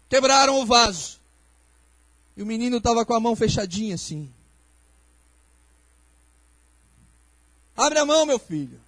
Quebraram 0.07 0.61
o 0.61 0.65
vaso. 0.65 1.19
E 2.35 2.43
o 2.43 2.45
menino 2.45 2.77
estava 2.77 3.05
com 3.05 3.13
a 3.13 3.19
mão 3.19 3.35
fechadinha 3.35 3.95
assim. 3.95 4.31
Abre 7.75 7.99
a 7.99 8.05
mão, 8.05 8.25
meu 8.25 8.39
filho. 8.39 8.79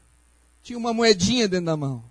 Tinha 0.63 0.77
uma 0.77 0.93
moedinha 0.93 1.47
dentro 1.47 1.65
da 1.65 1.77
mão. 1.77 2.03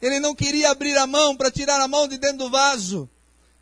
Ele 0.00 0.18
não 0.18 0.34
queria 0.34 0.70
abrir 0.70 0.96
a 0.96 1.06
mão 1.06 1.36
para 1.36 1.50
tirar 1.50 1.80
a 1.80 1.88
mão 1.88 2.08
de 2.08 2.16
dentro 2.16 2.38
do 2.38 2.50
vaso, 2.50 3.08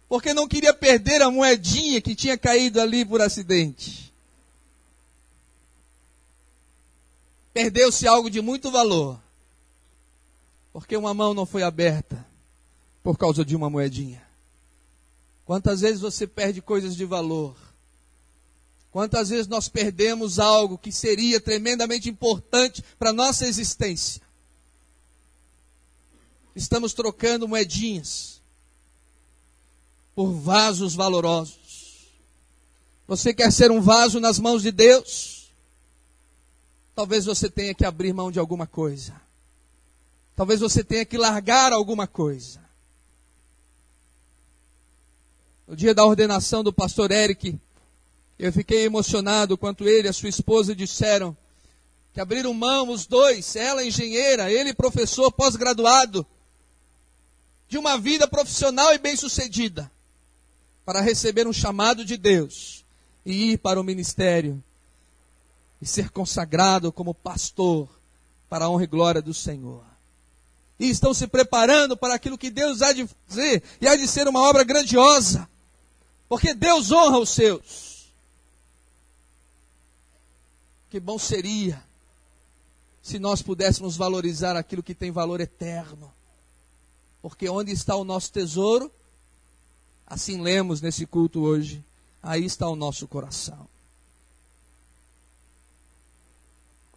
porque 0.09 0.33
não 0.33 0.47
queria 0.47 0.73
perder 0.73 1.21
a 1.21 1.31
moedinha 1.31 2.01
que 2.01 2.15
tinha 2.15 2.39
caído 2.39 2.81
ali 2.81 3.05
por 3.05 3.21
acidente. 3.21 4.13
Perdeu-se 7.53 8.07
algo 8.07 8.31
de 8.31 8.41
muito 8.41 8.71
valor, 8.71 9.21
porque 10.73 10.97
uma 10.97 11.13
mão 11.13 11.35
não 11.35 11.45
foi 11.45 11.65
aberta 11.65 12.25
por 13.03 13.19
causa 13.19 13.45
de 13.45 13.57
uma 13.57 13.69
moedinha. 13.69 14.28
Quantas 15.49 15.81
vezes 15.81 16.03
você 16.03 16.27
perde 16.27 16.61
coisas 16.61 16.95
de 16.95 17.07
valor? 17.07 17.57
Quantas 18.91 19.31
vezes 19.31 19.47
nós 19.47 19.67
perdemos 19.67 20.39
algo 20.39 20.77
que 20.77 20.93
seria 20.93 21.41
tremendamente 21.41 22.07
importante 22.07 22.85
para 22.99 23.09
a 23.09 23.15
nossa 23.15 23.47
existência? 23.47 24.21
Estamos 26.55 26.93
trocando 26.93 27.49
moedinhas 27.49 28.43
por 30.15 30.33
vasos 30.33 30.95
valorosos. 30.95 32.11
Você 33.07 33.33
quer 33.33 33.51
ser 33.51 33.71
um 33.71 33.81
vaso 33.81 34.21
nas 34.21 34.39
mãos 34.39 34.61
de 34.61 34.71
Deus? 34.71 35.51
Talvez 36.95 37.25
você 37.25 37.49
tenha 37.49 37.73
que 37.73 37.87
abrir 37.87 38.13
mão 38.13 38.31
de 38.31 38.39
alguma 38.39 38.67
coisa. 38.67 39.19
Talvez 40.37 40.61
você 40.61 40.85
tenha 40.85 41.07
que 41.07 41.17
largar 41.17 41.73
alguma 41.73 42.07
coisa. 42.07 42.68
No 45.69 45.77
dia 45.77 45.95
da 45.95 46.03
ordenação 46.03 46.65
do 46.65 46.73
pastor 46.73 47.11
Eric, 47.11 47.55
eu 48.39 48.51
fiquei 48.51 48.85
emocionado 48.85 49.59
quando 49.59 49.87
ele 49.87 50.09
e 50.09 50.11
a 50.11 50.15
sua 50.15 50.31
esposa 50.31 50.75
disseram 50.75 51.37
que 52.15 52.23
abriram 52.23 52.55
mão 52.55 52.89
os 52.89 53.05
dois, 53.07 53.55
ela 53.55 53.85
engenheira, 53.85 54.51
ele 54.51 54.73
professor 54.73 55.31
pós-graduado, 55.31 56.27
de 57.69 57.77
uma 57.77 57.99
vida 57.99 58.27
profissional 58.27 58.95
e 58.95 58.99
bem-sucedida, 58.99 59.93
para 60.87 61.03
receber 61.03 61.47
um 61.47 61.53
chamado 61.53 62.03
de 62.03 62.17
Deus 62.17 62.83
e 63.23 63.53
ir 63.53 63.59
para 63.59 63.79
o 63.79 63.85
ministério 63.85 64.65
e 65.83 65.87
ser 65.87 66.09
consagrado 66.09 66.91
como 66.91 67.13
pastor 67.13 67.91
para 68.49 68.65
a 68.65 68.71
honra 68.71 68.85
e 68.85 68.87
glória 68.87 69.21
do 69.21 69.35
Senhor. 69.35 69.85
E 70.81 70.89
estão 70.89 71.13
se 71.13 71.27
preparando 71.27 71.95
para 71.95 72.15
aquilo 72.15 72.39
que 72.39 72.49
Deus 72.49 72.81
há 72.81 72.95
de 72.95 73.07
fazer 73.27 73.63
e 73.83 73.87
há 73.87 73.97
de 73.97 74.09
ser 74.09 74.27
uma 74.27 74.41
obra 74.41 74.65
grandiosa. 74.65 75.47
Porque 76.29 76.55
Deus 76.55 76.93
honra 76.93 77.19
os 77.19 77.31
seus. 77.31 78.13
Que 80.91 81.01
bom 81.01 81.19
seria 81.19 81.83
se 83.03 83.19
nós 83.19 83.41
pudéssemos 83.41 83.97
valorizar 83.97 84.57
aquilo 84.57 84.83
que 84.83 84.95
tem 84.95 85.11
valor 85.11 85.41
eterno. 85.41 86.13
Porque 87.23 87.49
onde 87.49 87.73
está 87.73 87.97
o 87.97 88.05
nosso 88.05 88.31
tesouro, 88.31 88.93
assim 90.07 90.41
lemos 90.41 90.81
nesse 90.81 91.07
culto 91.07 91.41
hoje, 91.41 91.83
aí 92.23 92.45
está 92.45 92.69
o 92.69 92.77
nosso 92.77 93.09
coração. 93.09 93.67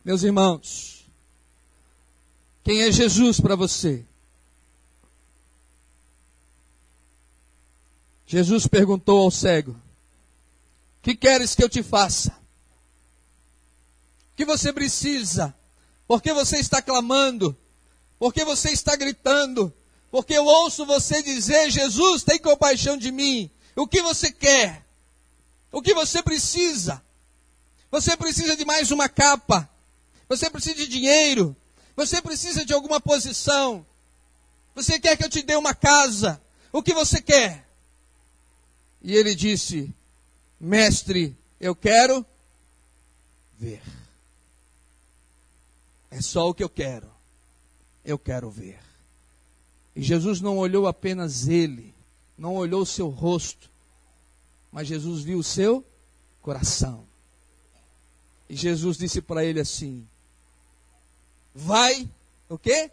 Meus 0.03 0.23
irmãos, 0.23 1.07
quem 2.63 2.81
é 2.81 2.91
Jesus 2.91 3.39
para 3.39 3.55
você? 3.55 4.05
Jesus 8.31 8.65
perguntou 8.65 9.19
ao 9.19 9.29
cego: 9.29 9.75
Que 11.01 11.13
queres 11.13 11.53
que 11.53 11.61
eu 11.61 11.67
te 11.67 11.83
faça? 11.83 12.29
O 14.31 14.35
que 14.37 14.45
você 14.45 14.71
precisa? 14.71 15.53
Por 16.07 16.21
que 16.21 16.31
você 16.31 16.55
está 16.55 16.81
clamando? 16.81 17.57
Por 18.17 18.33
que 18.33 18.45
você 18.45 18.69
está 18.69 18.95
gritando? 18.95 19.73
Porque 20.09 20.33
eu 20.33 20.45
ouço 20.45 20.85
você 20.85 21.21
dizer: 21.21 21.69
Jesus, 21.69 22.23
tem 22.23 22.39
compaixão 22.39 22.95
de 22.95 23.11
mim. 23.11 23.51
O 23.75 23.85
que 23.85 24.01
você 24.01 24.31
quer? 24.31 24.85
O 25.69 25.81
que 25.81 25.93
você 25.93 26.23
precisa? 26.23 27.03
Você 27.91 28.15
precisa 28.15 28.55
de 28.55 28.63
mais 28.63 28.91
uma 28.91 29.09
capa. 29.09 29.69
Você 30.29 30.49
precisa 30.49 30.75
de 30.75 30.87
dinheiro. 30.87 31.53
Você 31.97 32.21
precisa 32.21 32.63
de 32.63 32.71
alguma 32.71 33.01
posição. 33.01 33.85
Você 34.73 35.01
quer 35.01 35.17
que 35.17 35.25
eu 35.25 35.29
te 35.29 35.41
dê 35.41 35.57
uma 35.57 35.73
casa. 35.73 36.41
O 36.71 36.81
que 36.81 36.93
você 36.93 37.21
quer? 37.21 37.69
E 39.01 39.15
ele 39.15 39.33
disse: 39.35 39.93
Mestre, 40.59 41.35
eu 41.59 41.75
quero 41.75 42.25
ver. 43.57 43.81
É 46.09 46.21
só 46.21 46.49
o 46.49 46.53
que 46.53 46.63
eu 46.63 46.69
quero. 46.69 47.09
Eu 48.03 48.17
quero 48.19 48.49
ver. 48.49 48.79
E 49.95 50.01
Jesus 50.01 50.41
não 50.41 50.57
olhou 50.57 50.87
apenas 50.87 51.47
ele, 51.47 51.93
não 52.37 52.55
olhou 52.55 52.81
o 52.81 52.85
seu 52.85 53.09
rosto, 53.09 53.69
mas 54.71 54.87
Jesus 54.87 55.21
viu 55.21 55.39
o 55.39 55.43
seu 55.43 55.85
coração. 56.41 57.05
E 58.49 58.55
Jesus 58.55 58.97
disse 58.97 59.21
para 59.21 59.43
ele 59.43 59.59
assim: 59.59 60.07
Vai, 61.53 62.09
o 62.49 62.57
quê? 62.57 62.91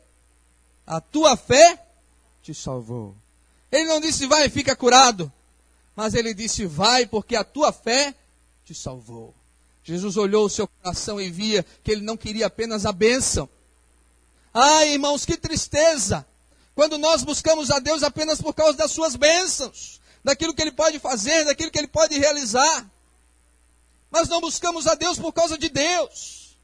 A 0.87 1.01
tua 1.01 1.37
fé 1.37 1.87
te 2.43 2.55
salvou. 2.55 3.15
Ele 3.71 3.85
não 3.85 4.01
disse, 4.01 4.27
vai, 4.27 4.49
fica 4.49 4.75
curado. 4.75 5.31
Mas 5.99 6.15
ele 6.15 6.33
disse: 6.33 6.65
Vai, 6.65 7.07
porque 7.07 7.35
a 7.35 7.43
tua 7.43 7.73
fé 7.73 8.15
te 8.65 8.73
salvou. 8.73 9.35
Jesus 9.83 10.17
olhou 10.17 10.47
o 10.47 10.49
seu 10.49 10.69
coração 10.69 11.21
e 11.21 11.29
via 11.29 11.67
que 11.83 11.91
ele 11.91 12.03
não 12.03 12.17
queria 12.17 12.47
apenas 12.47 12.87
a 12.87 12.93
bênção. 12.93 13.49
Ai, 14.55 14.93
irmãos, 14.93 15.25
que 15.25 15.37
tristeza! 15.37 16.25
Quando 16.73 16.99
nós 16.99 17.25
buscamos 17.25 17.69
a 17.73 17.81
Deus 17.81 18.05
apenas 18.05 18.41
por 18.41 18.55
causa 18.55 18.79
das 18.79 18.93
suas 18.93 19.17
bênçãos, 19.17 20.01
daquilo 20.23 20.55
que 20.55 20.63
ele 20.63 20.71
pode 20.71 21.01
fazer, 21.01 21.45
daquilo 21.45 21.73
que 21.73 21.79
ele 21.81 21.89
pode 21.89 22.17
realizar. 22.17 22.89
Mas 24.09 24.29
não 24.29 24.41
buscamos 24.41 24.87
a 24.87 24.95
Deus 24.95 25.19
por 25.19 25.33
causa 25.33 25.59
de 25.59 25.69
Deus. 25.69 26.57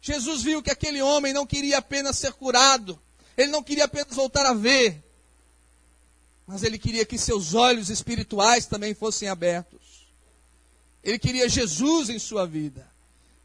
Jesus 0.00 0.44
viu 0.44 0.62
que 0.62 0.70
aquele 0.70 1.02
homem 1.02 1.32
não 1.32 1.44
queria 1.44 1.78
apenas 1.78 2.18
ser 2.18 2.34
curado, 2.34 2.96
ele 3.36 3.50
não 3.50 3.64
queria 3.64 3.86
apenas 3.86 4.14
voltar 4.14 4.46
a 4.46 4.54
ver, 4.54 5.02
mas 6.48 6.62
ele 6.62 6.78
queria 6.78 7.04
que 7.04 7.18
seus 7.18 7.52
olhos 7.52 7.90
espirituais 7.90 8.64
também 8.64 8.94
fossem 8.94 9.28
abertos. 9.28 10.08
Ele 11.04 11.18
queria 11.18 11.46
Jesus 11.46 12.08
em 12.08 12.18
sua 12.18 12.46
vida. 12.46 12.90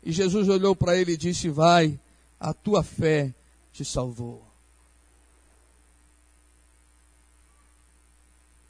E 0.01 0.09
Jesus 0.09 0.47
olhou 0.47 0.73
para 0.73 0.95
ele 0.95 1.11
e 1.11 1.17
disse: 1.17 1.49
Vai, 1.49 1.99
a 2.39 2.53
tua 2.53 2.81
fé 2.81 3.35
te 3.73 3.83
salvou. 3.83 4.41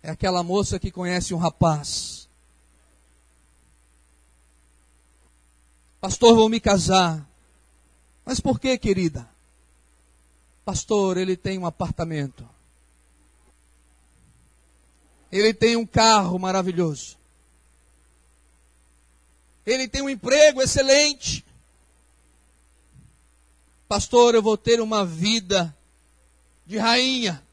É 0.01 0.09
aquela 0.09 0.41
moça 0.41 0.79
que 0.79 0.89
conhece 0.89 1.31
um 1.31 1.37
rapaz. 1.37 2.27
Pastor, 6.01 6.35
vou 6.35 6.49
me 6.49 6.59
casar. 6.59 7.23
Mas 8.25 8.39
por 8.39 8.59
que, 8.59 8.75
querida? 8.79 9.29
Pastor, 10.65 11.17
ele 11.17 11.37
tem 11.37 11.59
um 11.59 11.67
apartamento. 11.67 12.49
Ele 15.33 15.51
tem 15.51 15.75
um 15.75 15.83
carro 15.83 16.37
maravilhoso. 16.37 17.17
Ele 19.65 19.87
tem 19.87 20.03
um 20.03 20.09
emprego 20.09 20.61
excelente. 20.61 21.43
Pastor, 23.87 24.35
eu 24.35 24.43
vou 24.43 24.55
ter 24.55 24.79
uma 24.79 25.03
vida 25.03 25.75
de 26.67 26.77
rainha. 26.77 27.43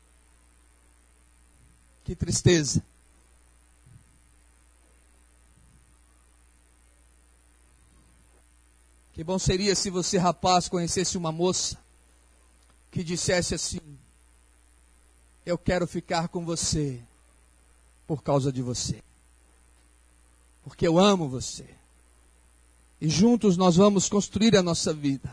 Que 2.05 2.15
tristeza. 2.15 2.85
Que 9.15 9.25
bom 9.25 9.39
seria 9.39 9.75
se 9.75 9.89
você, 9.89 10.19
rapaz, 10.19 10.69
conhecesse 10.69 11.17
uma 11.17 11.33
moça 11.33 11.79
que 12.91 13.03
dissesse 13.03 13.55
assim: 13.55 13.81
Eu 15.47 15.57
quero 15.57 15.87
ficar 15.87 16.29
com 16.29 16.45
você 16.45 17.03
por 18.11 18.25
causa 18.25 18.51
de 18.51 18.61
você. 18.61 19.01
Porque 20.65 20.85
eu 20.85 20.99
amo 20.99 21.29
você. 21.29 21.65
E 23.01 23.09
juntos 23.09 23.57
nós 23.57 23.77
vamos 23.77 24.09
construir 24.09 24.57
a 24.57 24.65
nossa 24.65 24.93
vida. 24.93 25.33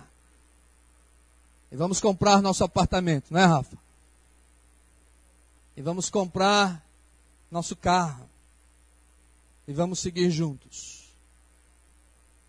E 1.71 1.75
vamos 1.75 1.99
comprar 1.99 2.39
nosso 2.39 2.63
apartamento, 2.63 3.33
não 3.33 3.39
é, 3.39 3.45
Rafa? 3.45 3.75
E 5.75 5.81
vamos 5.81 6.11
comprar 6.11 6.85
nosso 7.49 7.75
carro. 7.75 8.29
E 9.67 9.73
vamos 9.73 9.97
seguir 9.97 10.29
juntos. 10.29 11.09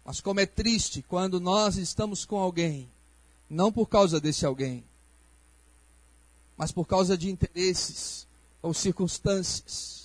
Mas 0.04 0.20
como 0.20 0.40
é 0.40 0.46
triste 0.46 1.00
quando 1.00 1.40
nós 1.40 1.78
estamos 1.78 2.26
com 2.26 2.38
alguém, 2.38 2.86
não 3.48 3.72
por 3.72 3.86
causa 3.86 4.20
desse 4.20 4.44
alguém, 4.44 4.84
mas 6.54 6.70
por 6.70 6.86
causa 6.86 7.16
de 7.16 7.30
interesses 7.30 8.26
ou 8.60 8.74
circunstâncias 8.74 9.97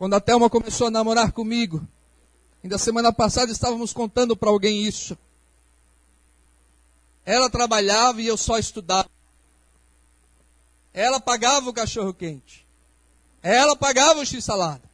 quando 0.00 0.14
a 0.14 0.20
Thelma 0.20 0.48
começou 0.48 0.86
a 0.86 0.90
namorar 0.90 1.30
comigo, 1.30 1.86
ainda 2.64 2.78
semana 2.78 3.12
passada 3.12 3.52
estávamos 3.52 3.92
contando 3.92 4.34
para 4.34 4.48
alguém 4.48 4.82
isso. 4.82 5.14
Ela 7.22 7.50
trabalhava 7.50 8.22
e 8.22 8.26
eu 8.26 8.38
só 8.38 8.56
estudava. 8.56 9.10
Ela 10.94 11.20
pagava 11.20 11.68
o 11.68 11.72
cachorro 11.74 12.14
quente. 12.14 12.66
Ela 13.42 13.76
pagava 13.76 14.20
o 14.20 14.24
x-salada. 14.24 14.88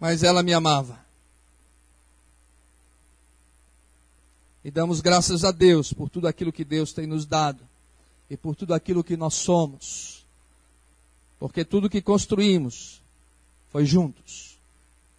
Mas 0.00 0.24
ela 0.24 0.42
me 0.42 0.52
amava. 0.52 0.98
E 4.64 4.70
damos 4.72 5.00
graças 5.00 5.44
a 5.44 5.52
Deus 5.52 5.92
por 5.92 6.10
tudo 6.10 6.26
aquilo 6.26 6.52
que 6.52 6.64
Deus 6.64 6.92
tem 6.92 7.06
nos 7.06 7.24
dado 7.24 7.62
e 8.28 8.36
por 8.36 8.56
tudo 8.56 8.74
aquilo 8.74 9.04
que 9.04 9.16
nós 9.16 9.34
somos. 9.34 10.21
Porque 11.42 11.64
tudo 11.64 11.90
que 11.90 12.00
construímos 12.00 13.02
foi 13.68 13.84
juntos. 13.84 14.60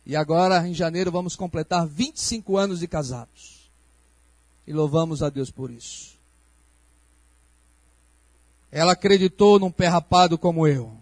E 0.05 0.15
agora, 0.15 0.65
em 0.65 0.73
janeiro, 0.73 1.11
vamos 1.11 1.35
completar 1.35 1.85
25 1.85 2.55
anos 2.55 2.79
de 2.79 2.87
casados. 2.87 3.69
E 4.65 4.71
louvamos 4.71 5.21
a 5.21 5.27
Deus 5.29 5.51
por 5.51 5.69
isso. 5.69 6.17
Ela 8.71 8.93
acreditou 8.93 9.59
num 9.59 9.69
pé 9.69 9.87
rapado 9.87 10.37
como 10.37 10.65
eu. 10.65 10.95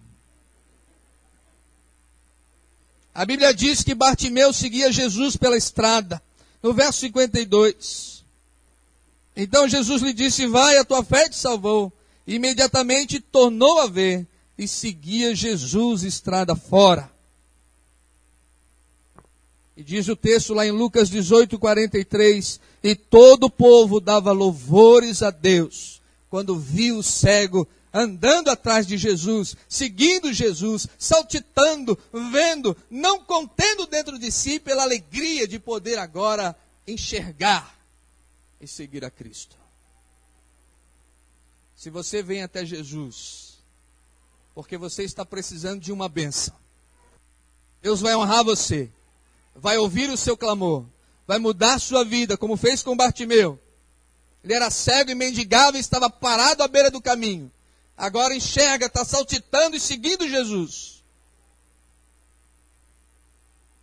A 3.13 3.23
Bíblia 3.23 3.53
diz 3.53 3.83
que 3.83 3.93
Bartimeu 3.93 4.51
seguia 4.51 4.91
Jesus 4.91 5.37
pela 5.37 5.55
estrada. 5.55 6.19
No 6.63 6.73
verso 6.73 6.99
52. 7.01 8.25
Então 9.35 9.69
Jesus 9.69 10.01
lhe 10.01 10.13
disse: 10.13 10.47
Vai, 10.47 10.79
a 10.79 10.83
tua 10.83 11.03
fé 11.03 11.29
te 11.29 11.35
salvou. 11.35 11.93
E 12.25 12.33
imediatamente 12.33 13.19
tornou 13.19 13.81
a 13.81 13.85
ver 13.85 14.27
e 14.57 14.67
seguia 14.67 15.35
Jesus 15.35 16.03
estrada 16.03 16.55
fora. 16.55 17.11
E 19.75 19.83
diz 19.83 20.07
o 20.07 20.15
texto 20.15 20.53
lá 20.53 20.65
em 20.65 20.71
Lucas 20.71 21.09
18, 21.09 21.57
43, 21.57 22.59
e 22.83 22.95
todo 22.95 23.45
o 23.45 23.49
povo 23.49 23.99
dava 23.99 24.31
louvores 24.31 25.23
a 25.23 25.31
Deus, 25.31 26.01
quando 26.29 26.59
viu 26.59 26.97
o 26.97 27.03
cego 27.03 27.67
andando 27.93 28.49
atrás 28.49 28.87
de 28.87 28.97
Jesus, 28.97 29.55
seguindo 29.67 30.31
Jesus, 30.31 30.87
saltitando, 30.97 31.97
vendo, 32.31 32.75
não 32.89 33.19
contendo 33.23 33.85
dentro 33.85 34.17
de 34.17 34.31
si 34.31 34.59
pela 34.59 34.83
alegria 34.83 35.47
de 35.47 35.59
poder 35.59 35.97
agora 35.97 36.55
enxergar 36.87 37.77
e 38.59 38.67
seguir 38.67 39.03
a 39.03 39.11
Cristo. 39.11 39.57
Se 41.75 41.89
você 41.89 42.21
vem 42.21 42.43
até 42.43 42.65
Jesus, 42.65 43.50
porque 44.53 44.77
você 44.77 45.03
está 45.03 45.25
precisando 45.25 45.81
de 45.81 45.91
uma 45.91 46.09
benção. 46.09 46.55
Deus 47.81 48.01
vai 48.01 48.15
honrar 48.15 48.43
você, 48.43 48.91
vai 49.55 49.77
ouvir 49.77 50.09
o 50.09 50.17
seu 50.17 50.37
clamor, 50.37 50.85
vai 51.25 51.39
mudar 51.39 51.79
sua 51.79 52.03
vida, 52.03 52.37
como 52.37 52.57
fez 52.57 52.83
com 52.83 52.95
Bartimeu. 52.95 53.59
Ele 54.43 54.53
era 54.53 54.69
cego 54.69 55.11
e 55.11 55.15
mendigava 55.15 55.77
e 55.77 55.79
estava 55.79 56.09
parado 56.09 56.63
à 56.63 56.67
beira 56.67 56.89
do 56.91 57.01
caminho. 57.01 57.51
Agora 57.95 58.35
enxerga, 58.35 58.87
está 58.87 59.05
saltitando 59.05 59.75
e 59.75 59.79
seguindo 59.79 60.27
Jesus. 60.27 61.03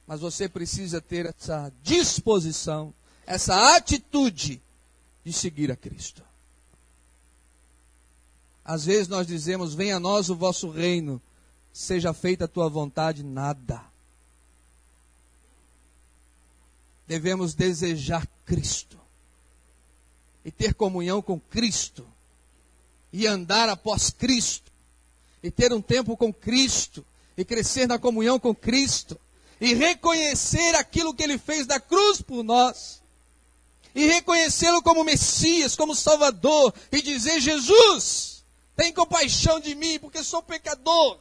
Mas 0.06 0.20
você 0.20 0.48
precisa 0.48 1.00
ter 1.00 1.26
essa 1.26 1.72
disposição, 1.82 2.92
essa 3.26 3.76
atitude 3.76 4.60
de 5.24 5.32
seguir 5.32 5.70
a 5.70 5.76
Cristo. 5.76 6.27
Às 8.68 8.84
vezes 8.84 9.08
nós 9.08 9.26
dizemos: 9.26 9.72
Venha 9.72 9.96
a 9.96 10.00
nós 10.00 10.28
o 10.28 10.36
vosso 10.36 10.68
reino, 10.68 11.22
seja 11.72 12.12
feita 12.12 12.44
a 12.44 12.48
tua 12.48 12.68
vontade, 12.68 13.22
nada. 13.22 13.82
Devemos 17.06 17.54
desejar 17.54 18.28
Cristo 18.44 19.00
e 20.44 20.50
ter 20.50 20.74
comunhão 20.74 21.22
com 21.22 21.40
Cristo 21.40 22.06
e 23.10 23.26
andar 23.26 23.70
após 23.70 24.10
Cristo 24.10 24.70
e 25.42 25.50
ter 25.50 25.72
um 25.72 25.80
tempo 25.80 26.14
com 26.14 26.30
Cristo 26.30 27.02
e 27.38 27.46
crescer 27.46 27.88
na 27.88 27.98
comunhão 27.98 28.38
com 28.38 28.54
Cristo 28.54 29.18
e 29.58 29.72
reconhecer 29.72 30.74
aquilo 30.74 31.14
que 31.14 31.22
ele 31.22 31.38
fez 31.38 31.66
da 31.66 31.80
cruz 31.80 32.20
por 32.20 32.42
nós 32.42 33.02
e 33.94 34.06
reconhecê-lo 34.08 34.82
como 34.82 35.04
Messias, 35.04 35.74
como 35.74 35.94
Salvador 35.94 36.74
e 36.92 37.00
dizer: 37.00 37.40
Jesus, 37.40 38.37
tem 38.78 38.92
compaixão 38.92 39.58
de 39.58 39.74
mim, 39.74 39.98
porque 39.98 40.22
sou 40.22 40.40
pecador, 40.40 41.18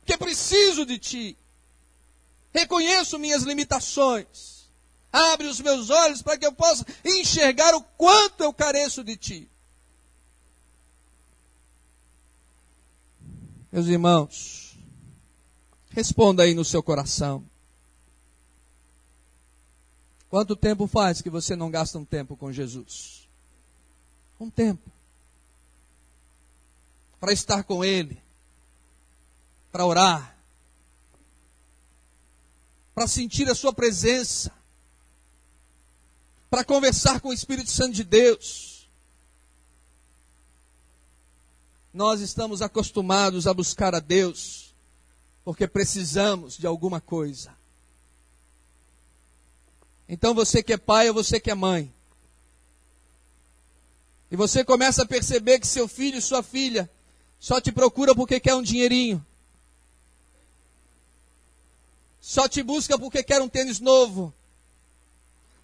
porque 0.00 0.18
preciso 0.18 0.84
de 0.84 0.98
ti. 0.98 1.38
Reconheço 2.52 3.18
minhas 3.18 3.42
limitações. 3.42 4.68
Abre 5.10 5.46
os 5.46 5.60
meus 5.60 5.88
olhos 5.88 6.20
para 6.20 6.36
que 6.36 6.44
eu 6.44 6.52
possa 6.52 6.84
enxergar 7.02 7.74
o 7.74 7.82
quanto 7.82 8.44
eu 8.44 8.52
careço 8.52 9.02
de 9.02 9.16
ti. 9.16 9.50
Meus 13.72 13.86
irmãos, 13.86 14.76
responda 15.88 16.42
aí 16.42 16.52
no 16.52 16.66
seu 16.66 16.82
coração. 16.82 17.48
Quanto 20.28 20.54
tempo 20.54 20.86
faz 20.86 21.22
que 21.22 21.30
você 21.30 21.56
não 21.56 21.70
gasta 21.70 21.98
um 21.98 22.04
tempo 22.04 22.36
com 22.36 22.52
Jesus? 22.52 23.26
Um 24.38 24.50
tempo. 24.50 24.93
Para 27.24 27.32
estar 27.32 27.64
com 27.64 27.82
Ele, 27.82 28.22
para 29.72 29.86
orar, 29.86 30.36
para 32.94 33.08
sentir 33.08 33.48
a 33.48 33.54
Sua 33.54 33.72
presença, 33.72 34.52
para 36.50 36.62
conversar 36.62 37.22
com 37.22 37.30
o 37.30 37.32
Espírito 37.32 37.70
Santo 37.70 37.94
de 37.94 38.04
Deus. 38.04 38.90
Nós 41.94 42.20
estamos 42.20 42.60
acostumados 42.60 43.46
a 43.46 43.54
buscar 43.54 43.94
a 43.94 44.00
Deus 44.00 44.74
porque 45.46 45.66
precisamos 45.66 46.58
de 46.58 46.66
alguma 46.66 47.00
coisa. 47.00 47.56
Então 50.06 50.34
você 50.34 50.62
que 50.62 50.74
é 50.74 50.76
pai 50.76 51.08
ou 51.08 51.14
você 51.14 51.40
que 51.40 51.50
é 51.50 51.54
mãe, 51.54 51.90
e 54.30 54.36
você 54.36 54.62
começa 54.62 55.04
a 55.04 55.06
perceber 55.06 55.58
que 55.58 55.66
seu 55.66 55.88
filho 55.88 56.18
e 56.18 56.20
sua 56.20 56.42
filha 56.42 56.90
só 57.44 57.60
te 57.60 57.70
procura 57.70 58.14
porque 58.14 58.40
quer 58.40 58.54
um 58.54 58.62
dinheirinho. 58.62 59.22
Só 62.18 62.48
te 62.48 62.62
busca 62.62 62.98
porque 62.98 63.22
quer 63.22 63.42
um 63.42 63.50
tênis 63.50 63.80
novo. 63.80 64.32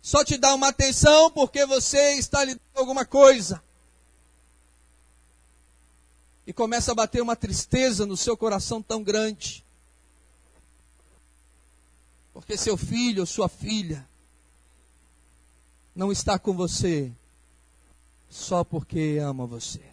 Só 0.03 0.23
te 0.23 0.37
dá 0.37 0.55
uma 0.55 0.69
atenção 0.69 1.31
porque 1.31 1.65
você 1.65 2.17
está 2.17 2.45
lhe 2.45 2.53
dando 2.53 2.77
alguma 2.77 3.07
coisa. 3.07 3.63
E 6.47 6.53
começa 6.53 6.93
a 6.93 6.95
bater 6.95 7.23
uma 7.23 7.35
tristeza 7.35 8.05
no 8.05 8.15
seu 8.15 8.37
coração 8.37 8.83
tão 8.83 9.03
grande. 9.03 9.65
Porque 12.35 12.59
seu 12.59 12.77
filho 12.77 13.23
ou 13.23 13.27
sua 13.27 13.49
filha 13.49 14.07
não 15.97 16.13
está 16.13 16.39
com 16.39 16.53
você 16.53 17.11
só 18.29 18.63
porque 18.63 19.17
ama 19.19 19.47
você. 19.47 19.90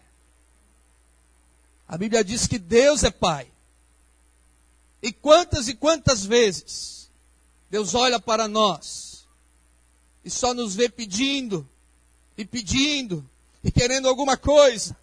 A 1.88 1.96
Bíblia 1.96 2.22
diz 2.22 2.46
que 2.46 2.58
Deus 2.58 3.02
é 3.02 3.10
Pai. 3.10 3.50
E 5.02 5.10
quantas 5.10 5.68
e 5.68 5.74
quantas 5.74 6.26
vezes 6.26 7.10
Deus 7.70 7.94
olha 7.94 8.20
para 8.20 8.46
nós 8.46 9.26
e 10.24 10.30
só 10.30 10.52
nos 10.52 10.74
vê 10.74 10.88
pedindo 10.88 11.66
e 12.36 12.44
pedindo 12.44 13.28
e 13.64 13.70
querendo 13.70 14.08
alguma 14.08 14.36
coisa. 14.36 14.96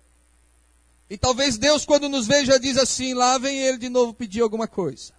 E 1.10 1.18
talvez 1.18 1.58
Deus, 1.58 1.86
quando 1.86 2.10
nos 2.10 2.28
veja, 2.28 2.60
diz 2.60 2.78
assim: 2.78 3.14
lá 3.14 3.38
vem 3.38 3.58
ele 3.58 3.78
de 3.78 3.90
novo 3.90 4.14
pedir 4.14 4.42
alguma 4.42 4.68
coisa. 4.68 5.14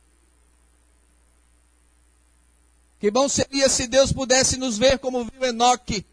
Que 2.99 3.11
bom 3.11 3.29
seria 3.29 3.69
se 3.69 3.87
Deus 3.87 4.13
pudesse 4.13 4.57
nos 4.57 4.79
ver 4.79 4.99
como 4.99 5.25
viu 5.25 5.45
Enoque. 5.45 6.05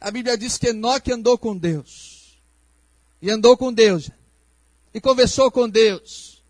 A 0.00 0.10
Bíblia 0.10 0.36
diz 0.36 0.58
que 0.58 0.68
Enoque 0.68 1.12
andou 1.12 1.36
com 1.36 1.56
Deus. 1.56 2.38
E 3.20 3.30
andou 3.30 3.56
com 3.56 3.72
Deus. 3.72 4.10
E 4.92 5.00
conversou 5.00 5.50
com 5.50 5.68
Deus. 5.68 6.42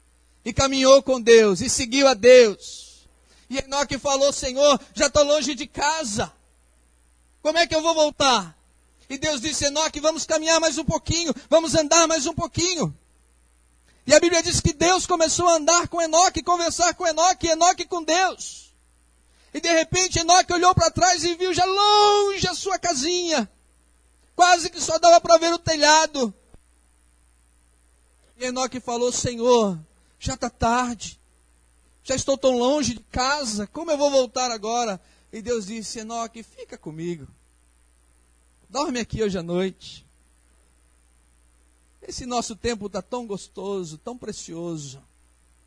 E 0.44 0.52
caminhou 0.52 1.02
com 1.02 1.20
Deus. 1.20 1.60
E 1.60 1.68
seguiu 1.68 2.08
a 2.08 2.14
Deus. 2.14 3.08
E 3.48 3.58
Enoque 3.58 3.98
falou: 3.98 4.32
Senhor, 4.32 4.80
já 4.94 5.06
estou 5.06 5.24
longe 5.24 5.54
de 5.54 5.66
casa. 5.66 6.32
Como 7.42 7.58
é 7.58 7.66
que 7.66 7.74
eu 7.74 7.82
vou 7.82 7.94
voltar? 7.94 8.56
E 9.08 9.18
Deus 9.18 9.40
disse: 9.40 9.64
Enoque, 9.64 10.00
vamos 10.00 10.24
caminhar 10.24 10.60
mais 10.60 10.78
um 10.78 10.84
pouquinho. 10.84 11.34
Vamos 11.48 11.74
andar 11.74 12.06
mais 12.06 12.26
um 12.26 12.34
pouquinho. 12.34 12.96
E 14.06 14.14
a 14.14 14.20
Bíblia 14.20 14.42
diz 14.42 14.60
que 14.60 14.72
Deus 14.72 15.06
começou 15.06 15.46
a 15.48 15.56
andar 15.56 15.88
com 15.88 16.00
Enoque, 16.00 16.42
conversar 16.42 16.94
com 16.94 17.06
Enoque, 17.06 17.46
e 17.46 17.50
Enoque 17.50 17.84
com 17.84 18.02
Deus. 18.02 18.72
E 19.52 19.60
de 19.60 19.70
repente 19.70 20.20
Enoque 20.20 20.52
olhou 20.52 20.74
para 20.74 20.90
trás 20.90 21.24
e 21.24 21.34
viu 21.34 21.52
já 21.52 21.64
longe 21.64 22.46
a 22.46 22.54
sua 22.54 22.78
casinha. 22.78 23.50
Quase 24.34 24.70
que 24.70 24.80
só 24.80 24.98
dava 24.98 25.20
para 25.20 25.38
ver 25.38 25.52
o 25.52 25.58
telhado. 25.58 26.32
E 28.40 28.46
Enoque 28.46 28.80
falou: 28.80 29.12
Senhor, 29.12 29.78
já 30.18 30.32
está 30.32 30.48
tarde. 30.48 31.20
Já 32.02 32.14
estou 32.14 32.38
tão 32.38 32.58
longe 32.58 32.94
de 32.94 33.00
casa. 33.00 33.66
Como 33.66 33.90
eu 33.90 33.98
vou 33.98 34.10
voltar 34.10 34.50
agora? 34.50 34.98
E 35.30 35.42
Deus 35.42 35.66
disse: 35.66 35.98
Enoque, 35.98 36.42
fica 36.42 36.78
comigo. 36.78 37.28
Dorme 38.68 38.98
aqui 38.98 39.22
hoje 39.22 39.36
à 39.36 39.42
noite. 39.42 40.06
Esse 42.00 42.24
nosso 42.24 42.56
tempo 42.56 42.86
está 42.86 43.02
tão 43.02 43.26
gostoso, 43.26 43.98
tão 43.98 44.16
precioso. 44.16 45.02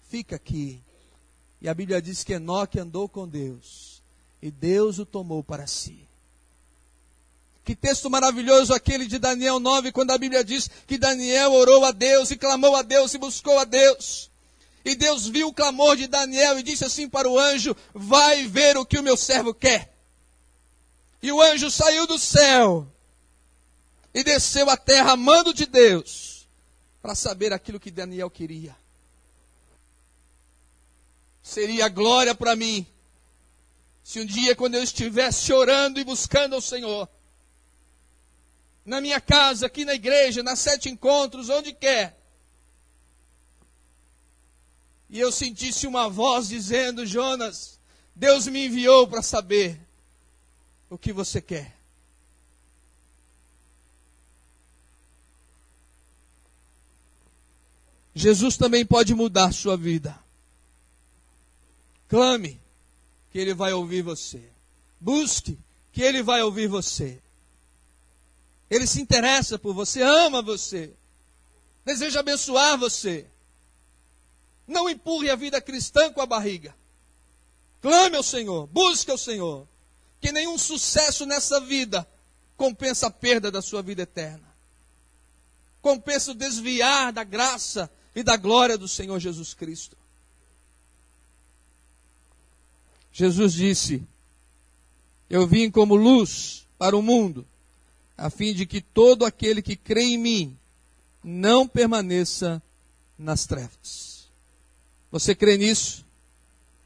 Fica 0.10 0.36
aqui. 0.36 0.82
E 1.62 1.70
a 1.70 1.74
Bíblia 1.76 2.02
diz 2.02 2.24
que 2.24 2.34
Enoque 2.34 2.80
andou 2.80 3.08
com 3.08 3.28
Deus 3.28 4.02
e 4.42 4.50
Deus 4.50 4.98
o 4.98 5.06
tomou 5.06 5.44
para 5.44 5.68
si. 5.68 6.08
Que 7.64 7.76
texto 7.76 8.10
maravilhoso 8.10 8.74
aquele 8.74 9.06
de 9.06 9.18
Daniel 9.18 9.60
9, 9.60 9.92
quando 9.92 10.12
a 10.12 10.18
Bíblia 10.18 10.44
diz 10.44 10.70
que 10.86 10.98
Daniel 10.98 11.54
orou 11.54 11.86
a 11.86 11.92
Deus 11.92 12.32
e 12.32 12.36
clamou 12.36 12.76
a 12.76 12.82
Deus 12.82 13.14
e 13.14 13.18
buscou 13.18 13.58
a 13.58 13.64
Deus. 13.64 14.30
E 14.84 14.96
Deus 14.96 15.28
viu 15.28 15.48
o 15.48 15.54
clamor 15.54 15.96
de 15.96 16.08
Daniel 16.08 16.60
e 16.60 16.64
disse 16.64 16.84
assim 16.84 17.08
para 17.08 17.30
o 17.30 17.40
anjo: 17.40 17.76
Vai 17.94 18.46
ver 18.48 18.78
o 18.78 18.86
que 18.86 19.00
o 19.00 19.04
meu 19.04 19.16
servo 19.16 19.54
quer. 19.54 19.94
E 21.22 21.32
o 21.32 21.42
anjo 21.42 21.72
saiu 21.72 22.06
do 22.06 22.20
céu 22.20 22.86
e 24.14 24.24
desceu 24.24 24.70
à 24.70 24.76
terra, 24.76 25.16
mando 25.16 25.54
de 25.54 25.66
Deus, 25.66 26.48
para 27.02 27.16
saber 27.16 27.54
aquilo 27.54 27.80
que 27.80 27.90
Daniel 27.90 28.30
queria 28.30 28.76
seria 31.44 31.90
glória 31.90 32.34
para 32.34 32.56
mim 32.56 32.88
se 34.02 34.20
um 34.20 34.26
dia, 34.26 34.56
quando 34.56 34.76
eu 34.76 34.84
estivesse 34.84 35.54
orando 35.54 35.98
e 35.98 36.04
buscando 36.04 36.56
ao 36.56 36.62
Senhor, 36.62 37.08
na 38.86 39.00
minha 39.00 39.22
casa, 39.22 39.66
aqui 39.66 39.86
na 39.86 39.94
igreja, 39.94 40.44
nas 40.44 40.60
sete 40.60 40.90
encontros, 40.90 41.50
onde 41.50 41.74
quer, 41.74 42.18
e 45.14 45.20
eu 45.20 45.32
sentisse 45.32 45.86
uma 45.86 46.10
voz 46.10 46.48
dizendo: 46.48 47.06
Jonas, 47.06 47.80
Deus 48.16 48.48
me 48.48 48.66
enviou 48.66 49.08
para 49.08 49.22
saber 49.22 49.80
o 50.90 50.98
que 50.98 51.14
você 51.14 51.40
quer. 51.40 51.78
Jesus 58.16 58.58
também 58.58 58.84
pode 58.84 59.14
mudar 59.14 59.52
sua 59.52 59.78
vida. 59.78 60.20
Clame, 62.08 62.60
que 63.32 63.38
Ele 63.38 63.54
vai 63.54 63.72
ouvir 63.72 64.02
você. 64.02 64.42
Busque, 65.00 65.60
que 65.92 66.02
Ele 66.02 66.24
vai 66.24 66.42
ouvir 66.42 66.68
você. 66.68 67.22
Ele 68.74 68.88
se 68.88 69.00
interessa 69.00 69.60
por 69.60 69.72
você, 69.72 70.02
ama 70.02 70.42
você, 70.42 70.92
deseja 71.86 72.22
abençoar 72.22 72.76
você. 72.76 73.28
Não 74.68 74.90
empurre 74.90 75.30
a 75.30 75.36
vida 75.36 75.62
cristã 75.62 76.12
com 76.12 76.20
a 76.20 76.26
barriga. 76.26 76.76
Clame 77.84 78.18
ao 78.18 78.24
Senhor, 78.24 78.66
busque 78.66 79.12
ao 79.12 79.18
Senhor, 79.18 79.68
que 80.20 80.32
nenhum 80.32 80.58
sucesso 80.58 81.24
nessa 81.24 81.62
vida 81.62 82.08
compensa 82.58 83.08
a 83.08 83.12
perda 83.12 83.52
da 83.52 83.62
sua 83.62 83.84
vida 83.84 84.02
eterna. 84.02 84.52
Compensa 85.80 86.32
o 86.32 86.36
desviar 86.36 87.14
da 87.14 87.24
graça 87.24 87.92
e 88.16 88.24
da 88.24 88.36
glória 88.36 88.76
do 88.76 88.88
Senhor 88.88 89.20
Jesus 89.20 89.54
Cristo. 89.54 89.96
Jesus 93.12 93.54
disse: 93.54 94.02
Eu 95.30 95.46
vim 95.46 95.70
como 95.70 95.96
luz 95.96 96.66
para 96.80 96.98
o 96.98 97.04
mundo, 97.04 97.46
a 98.24 98.30
fim 98.30 98.54
de 98.54 98.66
que 98.66 98.80
todo 98.80 99.26
aquele 99.26 99.62
que 99.62 99.76
crê 99.76 100.02
em 100.02 100.18
mim 100.18 100.58
não 101.22 101.68
permaneça 101.68 102.64
nas 103.20 103.46
trevas. 103.46 104.30
Você 105.12 105.36
crê 105.36 105.58
nisso? 105.58 106.06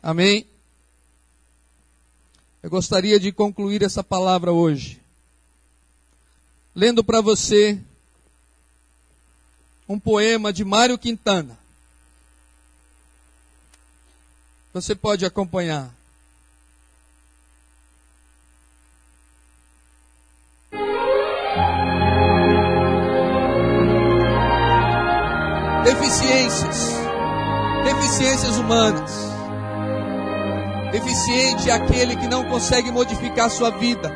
Amém? 0.01 0.47
Eu 2.63 2.71
gostaria 2.71 3.19
de 3.19 3.31
concluir 3.31 3.83
essa 3.83 4.03
palavra 4.03 4.51
hoje, 4.51 4.99
lendo 6.73 7.03
para 7.03 7.21
você 7.21 7.79
um 9.87 9.99
poema 9.99 10.51
de 10.51 10.65
Mário 10.65 10.97
Quintana. 10.97 11.55
Você 14.73 14.95
pode 14.95 15.23
acompanhar. 15.23 15.95
Deficiências, 25.87 26.99
deficiências 27.85 28.57
humanas. 28.57 29.31
Deficiente 30.91 31.69
é 31.69 31.73
aquele 31.73 32.17
que 32.17 32.27
não 32.27 32.43
consegue 32.43 32.91
modificar 32.91 33.49
sua 33.49 33.69
vida, 33.69 34.11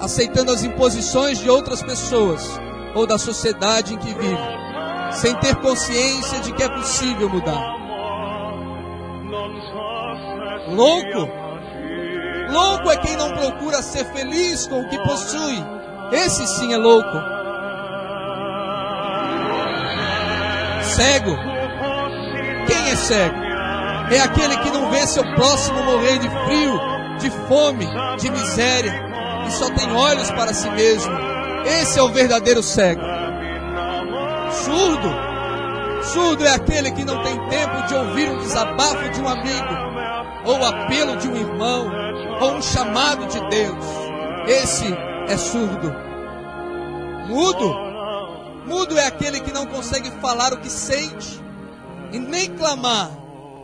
aceitando 0.00 0.52
as 0.52 0.62
imposições 0.62 1.38
de 1.38 1.50
outras 1.50 1.82
pessoas 1.82 2.48
ou 2.94 3.04
da 3.04 3.18
sociedade 3.18 3.94
em 3.94 3.98
que 3.98 4.14
vive, 4.14 4.38
sem 5.10 5.34
ter 5.36 5.56
consciência 5.56 6.38
de 6.40 6.52
que 6.52 6.62
é 6.62 6.68
possível 6.68 7.28
mudar. 7.28 7.82
Louco? 10.68 11.28
Louco 12.48 12.90
é 12.90 12.96
quem 12.98 13.16
não 13.16 13.30
procura 13.32 13.82
ser 13.82 14.04
feliz 14.12 14.68
com 14.68 14.80
o 14.80 14.88
que 14.88 14.98
possui. 14.98 15.64
Esse 16.12 16.46
sim 16.46 16.72
é 16.72 16.76
louco. 16.76 17.31
Cego. 20.94 21.36
Quem 22.66 22.90
é 22.90 22.96
cego? 22.96 23.36
É 24.10 24.20
aquele 24.20 24.56
que 24.58 24.70
não 24.70 24.90
vê 24.90 25.06
seu 25.06 25.24
próximo 25.34 25.82
morrer 25.84 26.18
de 26.18 26.28
frio, 26.28 26.80
de 27.18 27.30
fome, 27.48 27.86
de 28.18 28.30
miséria 28.30 29.12
e 29.46 29.50
só 29.52 29.70
tem 29.70 29.90
olhos 29.92 30.30
para 30.30 30.52
si 30.52 30.68
mesmo. 30.70 31.12
Esse 31.64 31.98
é 31.98 32.02
o 32.02 32.08
verdadeiro 32.08 32.62
cego. 32.62 33.02
Surdo. 34.50 35.08
Surdo 36.12 36.44
é 36.44 36.54
aquele 36.54 36.90
que 36.90 37.04
não 37.04 37.22
tem 37.22 37.38
tempo 37.48 37.86
de 37.86 37.94
ouvir 37.94 38.30
um 38.30 38.38
desabafo 38.38 39.08
de 39.10 39.20
um 39.20 39.28
amigo, 39.28 39.74
ou 40.44 40.58
o 40.58 40.64
apelo 40.64 41.16
de 41.16 41.28
um 41.28 41.36
irmão, 41.36 41.90
ou 42.40 42.54
um 42.54 42.62
chamado 42.62 43.26
de 43.26 43.40
Deus. 43.48 43.84
Esse 44.46 44.92
é 45.28 45.36
surdo. 45.36 45.94
Mudo. 47.28 47.91
Mudo 48.66 48.98
é 48.98 49.06
aquele 49.06 49.40
que 49.40 49.52
não 49.52 49.66
consegue 49.66 50.10
falar 50.20 50.52
o 50.52 50.60
que 50.60 50.70
sente 50.70 51.40
e 52.12 52.18
nem 52.18 52.54
clamar 52.54 53.10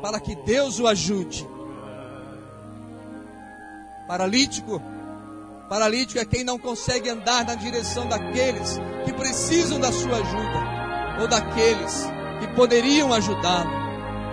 para 0.03 0.21
que 0.21 0.35
Deus 0.35 0.79
o 0.79 0.87
ajude. 0.87 1.49
Paralítico. 4.07 4.83
Paralítico 5.69 6.19
é 6.19 6.25
quem 6.25 6.43
não 6.43 6.59
consegue 6.59 7.11
andar 7.11 7.45
na 7.45 7.55
direção 7.55 8.09
daqueles 8.09 8.81
que 9.05 9.13
precisam 9.13 9.79
da 9.79 9.93
sua 9.93 10.17
ajuda 10.17 11.21
ou 11.21 11.29
daqueles 11.29 12.07
que 12.41 12.49
poderiam 12.55 13.13
ajudá-lo. 13.13 13.71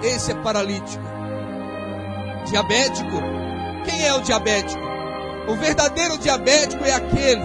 Esse 0.01 0.31
é 0.31 0.35
paralítico. 0.35 1.03
Diabético. 2.47 3.21
Quem 3.83 4.05
é 4.05 4.13
o 4.13 4.21
diabético? 4.21 4.81
O 5.47 5.55
verdadeiro 5.55 6.17
diabético 6.17 6.83
é 6.85 6.93
aquele 6.93 7.43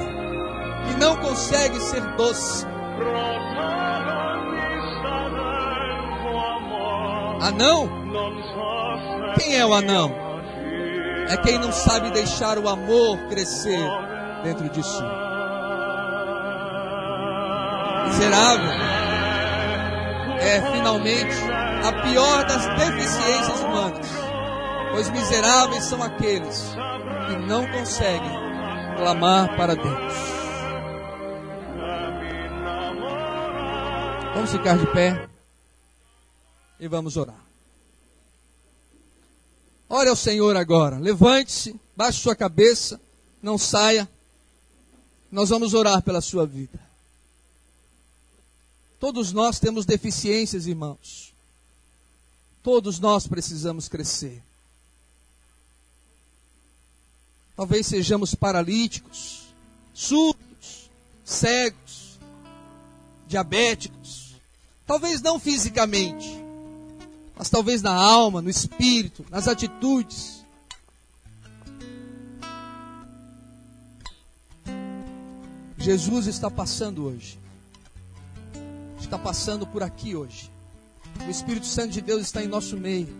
que 0.87 0.99
não 0.99 1.16
consegue 1.16 1.81
ser 1.81 2.01
doce. 2.16 2.70
Anão? 7.43 7.88
Quem 9.38 9.57
é 9.57 9.66
o 9.66 9.74
anão? 9.74 10.14
É 11.28 11.36
quem 11.36 11.59
não 11.59 11.72
sabe 11.72 12.11
deixar 12.11 12.59
o 12.59 12.68
amor 12.68 13.18
crescer 13.28 13.80
dentro 14.43 14.68
de 14.68 14.82
si. 14.82 15.03
Miserável 18.07 18.70
é 20.41 20.61
finalmente 20.72 21.36
a 21.84 21.93
pior 22.03 22.45
das 22.45 22.66
deficiências 22.78 23.61
humanas, 23.61 24.09
pois 24.93 25.11
miseráveis 25.11 25.84
são 25.84 26.03
aqueles 26.03 26.74
que 27.26 27.36
não 27.47 27.66
conseguem 27.68 28.38
clamar 28.97 29.57
para 29.57 29.76
Deus. 29.76 30.39
Vamos 34.41 34.53
ficar 34.53 34.78
de 34.78 34.86
pé 34.86 35.28
e 36.78 36.88
vamos 36.88 37.18
orar. 37.18 37.45
Ore 39.86 40.09
ao 40.09 40.16
Senhor 40.16 40.57
agora. 40.57 40.97
Levante-se, 40.97 41.78
baixe 41.95 42.20
sua 42.20 42.34
cabeça, 42.34 42.99
não 43.43 43.59
saia. 43.59 44.09
Nós 45.30 45.51
vamos 45.51 45.74
orar 45.74 46.01
pela 46.01 46.22
sua 46.22 46.47
vida. 46.47 46.80
Todos 48.99 49.30
nós 49.30 49.61
temos 49.61 49.84
deficiências, 49.84 50.66
irmãos. 50.66 51.34
Todos 52.62 52.99
nós 52.99 53.26
precisamos 53.26 53.88
crescer. 53.88 54.43
Talvez 57.55 57.86
sejamos 57.86 58.34
paralíticos, 58.34 59.53
surdos, 59.93 60.91
cegos, 61.26 62.18
diabéticos. 63.28 64.20
Talvez 64.91 65.22
não 65.22 65.38
fisicamente, 65.38 66.28
mas 67.36 67.49
talvez 67.49 67.80
na 67.80 67.93
alma, 67.93 68.43
no 68.43 68.51
espírito, 68.51 69.24
nas 69.30 69.47
atitudes. 69.47 70.45
Jesus 75.78 76.26
está 76.26 76.51
passando 76.51 77.05
hoje. 77.05 77.38
Está 78.99 79.16
passando 79.16 79.64
por 79.64 79.80
aqui 79.80 80.16
hoje. 80.16 80.51
O 81.24 81.30
Espírito 81.30 81.66
Santo 81.66 81.93
de 81.93 82.01
Deus 82.01 82.22
está 82.22 82.43
em 82.43 82.49
nosso 82.49 82.76
meio. 82.76 83.16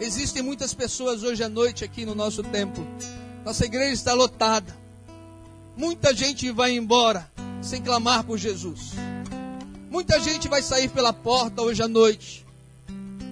Existem 0.00 0.42
muitas 0.42 0.74
pessoas 0.74 1.22
hoje 1.22 1.44
à 1.44 1.48
noite 1.48 1.84
aqui 1.84 2.04
no 2.04 2.16
nosso 2.16 2.42
templo. 2.42 2.84
Nossa 3.44 3.66
igreja 3.66 3.92
está 3.92 4.14
lotada. 4.14 4.76
Muita 5.76 6.12
gente 6.12 6.50
vai 6.50 6.72
embora 6.76 7.32
sem 7.64 7.82
clamar 7.82 8.24
por 8.24 8.38
Jesus. 8.38 8.92
Muita 9.90 10.20
gente 10.20 10.48
vai 10.48 10.62
sair 10.62 10.88
pela 10.88 11.12
porta 11.12 11.62
hoje 11.62 11.82
à 11.82 11.88
noite 11.88 12.44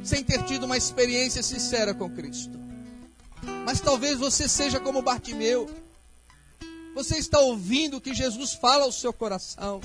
sem 0.03 0.24
ter 0.24 0.43
tido 0.45 0.64
uma 0.64 0.76
experiência 0.76 1.43
sincera 1.43 1.95
com 1.95 2.11
Cristo. 2.11 2.59
Mas 3.64 3.80
talvez 3.80 4.18
você 4.18 4.49
seja 4.49 4.80
como 4.80 5.03
Bartimeu. 5.03 5.68
Você 6.95 7.16
está 7.16 7.39
ouvindo 7.39 8.01
que 8.01 8.14
Jesus 8.14 8.55
fala 8.55 8.85
ao 8.85 8.93
seu 8.93 9.12
coração. 9.12 9.80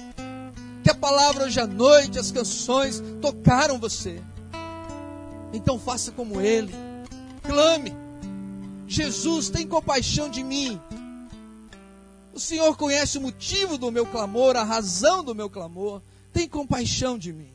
Que 0.84 0.90
a 0.90 0.96
palavra 0.96 1.46
hoje 1.46 1.60
à 1.60 1.68
noite, 1.68 2.20
as 2.20 2.32
canções 2.32 3.02
tocaram 3.22 3.80
você. 3.80 4.22
Então 5.54 5.80
faça 5.80 6.12
como 6.12 6.42
ele. 6.42 6.74
Clame. 7.44 7.94
Jesus 8.88 9.50
tem 9.50 9.68
compaixão 9.68 10.30
de 10.30 10.44
mim. 10.44 10.80
O 12.38 12.40
Senhor 12.40 12.78
conhece 12.78 13.18
o 13.18 13.22
motivo 13.22 13.80
do 13.80 13.92
meu 13.92 14.06
clamor, 14.06 14.56
a 14.56 14.64
razão 14.64 15.24
do 15.24 15.34
meu 15.34 15.50
clamor. 15.50 16.04
Tem 16.32 16.48
compaixão 16.48 17.18
de 17.18 17.34
mim. 17.34 17.52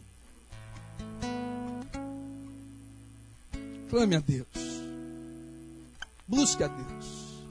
Clame 3.89 4.17
a 4.17 4.19
Deus. 4.19 4.49
Busque 6.27 6.65
a 6.65 6.67
Deus. 6.67 7.45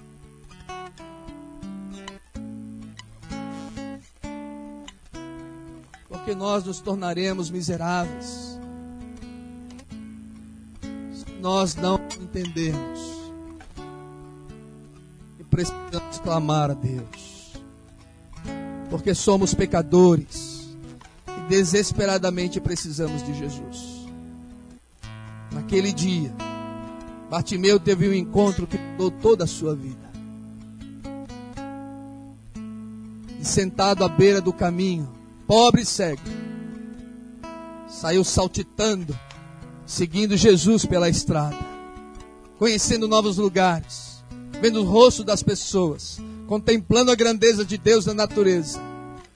Porque 6.09 6.35
nós 6.35 6.65
nos 6.65 6.81
tornaremos 6.81 7.49
miseráveis 7.49 8.59
nós 11.39 11.75
não 11.75 11.95
entendermos 12.19 13.10
precisamos 15.69 16.19
clamar 16.19 16.71
a 16.71 16.73
Deus, 16.73 17.53
porque 18.89 19.13
somos 19.13 19.53
pecadores 19.53 20.75
e 21.27 21.49
desesperadamente 21.49 22.59
precisamos 22.59 23.23
de 23.23 23.33
Jesus. 23.33 24.07
Naquele 25.51 25.91
dia, 25.91 26.33
Bartimeu 27.29 27.79
teve 27.79 28.09
um 28.09 28.13
encontro 28.13 28.65
que 28.65 28.77
mudou 28.77 29.11
toda 29.11 29.43
a 29.43 29.47
sua 29.47 29.75
vida. 29.75 30.09
E 33.39 33.45
sentado 33.45 34.03
à 34.03 34.09
beira 34.09 34.41
do 34.41 34.53
caminho, 34.53 35.11
pobre 35.47 35.81
e 35.81 35.85
cego, 35.85 36.21
saiu 37.87 38.23
saltitando 38.23 39.17
seguindo 39.85 40.37
Jesus 40.37 40.85
pela 40.85 41.09
estrada, 41.09 41.57
conhecendo 42.57 43.07
novos 43.07 43.37
lugares, 43.37 44.10
vendo 44.61 44.81
o 44.81 44.85
rosto 44.85 45.23
das 45.23 45.41
pessoas, 45.41 46.19
contemplando 46.47 47.11
a 47.11 47.15
grandeza 47.15 47.65
de 47.65 47.77
Deus 47.77 48.05
na 48.05 48.13
natureza 48.13 48.79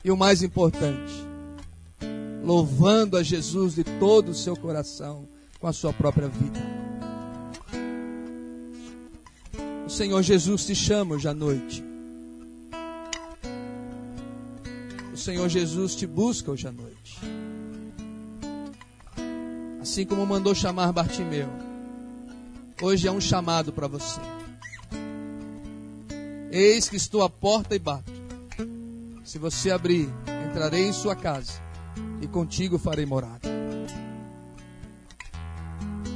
e 0.03 0.11
o 0.11 0.17
mais 0.17 0.43
importante, 0.43 1.13
louvando 2.43 3.17
a 3.17 3.23
Jesus 3.23 3.75
de 3.75 3.83
todo 3.83 4.29
o 4.29 4.35
seu 4.35 4.55
coração 4.55 5.27
com 5.59 5.67
a 5.67 5.73
sua 5.73 5.91
própria 5.91 6.27
vida. 6.27 6.59
O 9.85 9.89
Senhor 9.89 10.21
Jesus 10.21 10.65
te 10.65 10.75
chama 10.75 11.15
hoje 11.15 11.27
à 11.27 11.33
noite. 11.33 11.83
O 15.13 15.17
Senhor 15.17 15.49
Jesus 15.49 15.95
te 15.95 16.05
busca 16.05 16.51
hoje 16.51 16.67
à 16.67 16.71
noite 16.71 17.19
assim 19.85 20.03
como 20.03 20.25
mandou 20.25 20.55
chamar 20.55 20.91
Bartimeu. 20.91 21.47
Hoje 22.81 23.07
é 23.07 23.11
um 23.11 23.21
chamado 23.21 23.71
para 23.71 23.87
você. 23.87 24.19
Eis 26.57 26.87
que 26.87 26.95
estou 26.95 27.21
à 27.21 27.29
porta 27.29 27.75
e 27.75 27.79
bato. 27.79 28.13
Se 29.25 29.37
você 29.37 29.71
abrir, 29.71 30.07
entrarei 30.49 30.87
em 30.87 30.93
sua 30.93 31.13
casa 31.13 31.61
e 32.21 32.27
contigo 32.27 32.79
farei 32.79 33.05
morada. 33.05 33.49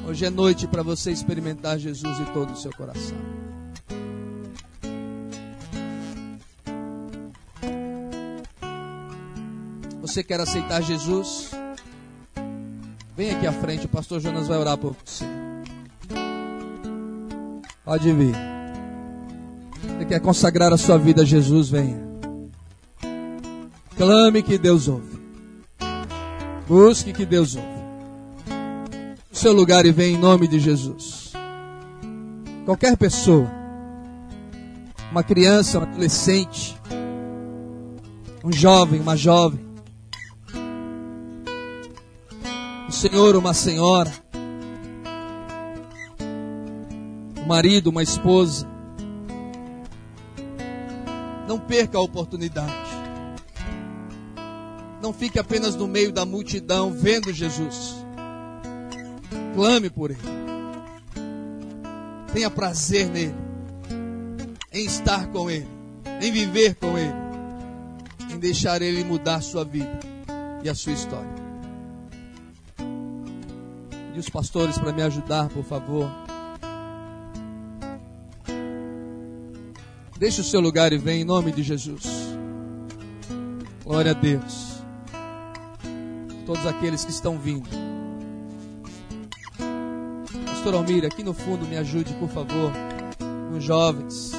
Hoje 0.08 0.24
é 0.24 0.30
noite 0.30 0.66
para 0.66 0.82
você 0.82 1.12
experimentar 1.12 1.78
Jesus 1.78 2.22
em 2.22 2.26
todo 2.28 2.54
o 2.54 2.56
seu 2.56 2.72
coração. 2.72 3.18
Você 10.00 10.24
quer 10.24 10.40
aceitar 10.40 10.82
Jesus? 10.82 11.52
Vem 13.18 13.32
aqui 13.32 13.46
à 13.46 13.52
frente, 13.52 13.88
o 13.88 13.90
pastor 13.90 14.22
Jonas 14.22 14.48
vai 14.48 14.58
orar 14.58 14.78
por 14.78 14.96
você. 15.04 15.26
Pode 17.84 18.14
vir. 18.14 18.59
Quer 20.10 20.20
consagrar 20.22 20.74
a 20.74 20.78
sua 20.78 20.97
vida 20.97 21.22
a 21.22 21.26
Jesus? 21.26 21.70
Venha. 21.70 22.01
Clame 23.95 24.41
que 24.41 24.57
Deus 24.57 24.88
ouve. 24.88 25.20
Busque 26.68 27.14
que 27.14 27.28
Deus 27.28 27.55
ouve. 27.55 27.68
O 29.32 29.36
seu 29.36 29.53
lugar 29.53 29.86
e 29.86 29.91
vem 29.91 30.16
em 30.16 30.18
nome 30.18 30.47
de 30.47 30.60
Jesus. 30.60 31.32
Qualquer 32.66 32.97
pessoa, 32.97 33.47
uma 35.12 35.22
criança, 35.22 35.78
um 35.78 35.84
adolescente, 35.84 36.76
um 38.43 38.51
jovem, 38.51 38.99
uma 38.99 39.16
jovem, 39.16 39.60
um 42.88 42.91
senhor, 42.91 43.36
uma 43.36 43.53
senhora, 43.53 44.12
um 47.39 47.45
marido, 47.45 47.91
uma 47.91 48.01
esposa, 48.01 48.68
não 51.50 51.58
perca 51.58 51.97
a 51.97 52.02
oportunidade. 52.02 52.72
Não 55.02 55.12
fique 55.12 55.39
apenas 55.39 55.76
no 55.76 55.88
meio 55.88 56.12
da 56.12 56.24
multidão 56.24 56.91
vendo 56.91 57.34
Jesus. 57.34 57.95
Clame 59.56 59.89
por 59.89 60.12
Ele. 60.12 60.20
Tenha 62.32 62.52
prazer 62.52 63.10
nele. 63.10 63.34
Em 64.72 64.86
estar 64.86 65.26
com 65.30 65.50
Ele. 65.50 65.68
Em 66.22 66.32
viver 66.32 66.76
com 66.76 66.95
Ele. 66.95 67.16
Em 68.32 68.38
deixar 68.38 68.84
Ele 68.84 69.04
mudar 69.04 69.38
a 69.38 69.41
sua 69.41 69.66
vida 69.66 70.00
e 70.64 70.70
a 70.70 70.76
sua 70.76 70.93
história. 70.93 71.39
E 74.14 74.20
os 74.20 74.30
pastores 74.30 74.78
para 74.78 74.93
me 74.93 75.02
ajudar, 75.02 75.50
por 75.50 75.64
favor. 75.64 76.29
Deixe 80.20 80.41
o 80.41 80.43
seu 80.43 80.59
lugar 80.59 80.93
e 80.93 80.97
vem 80.97 81.22
em 81.22 81.26
nome 81.26 81.51
de 81.51 81.63
Jesus. 81.63 82.03
Glória 83.84 84.11
a 84.11 84.13
Deus 84.13 84.70
todos 86.49 86.65
aqueles 86.65 87.05
que 87.05 87.11
estão 87.11 87.38
vindo. 87.38 87.70
Pastor 90.47 90.74
Almir, 90.74 91.05
aqui 91.05 91.22
no 91.22 91.32
fundo 91.32 91.63
me 91.67 91.78
ajude, 91.78 92.11
por 92.15 92.28
favor, 92.28 92.72
os 93.55 93.63
jovens. 93.63 94.32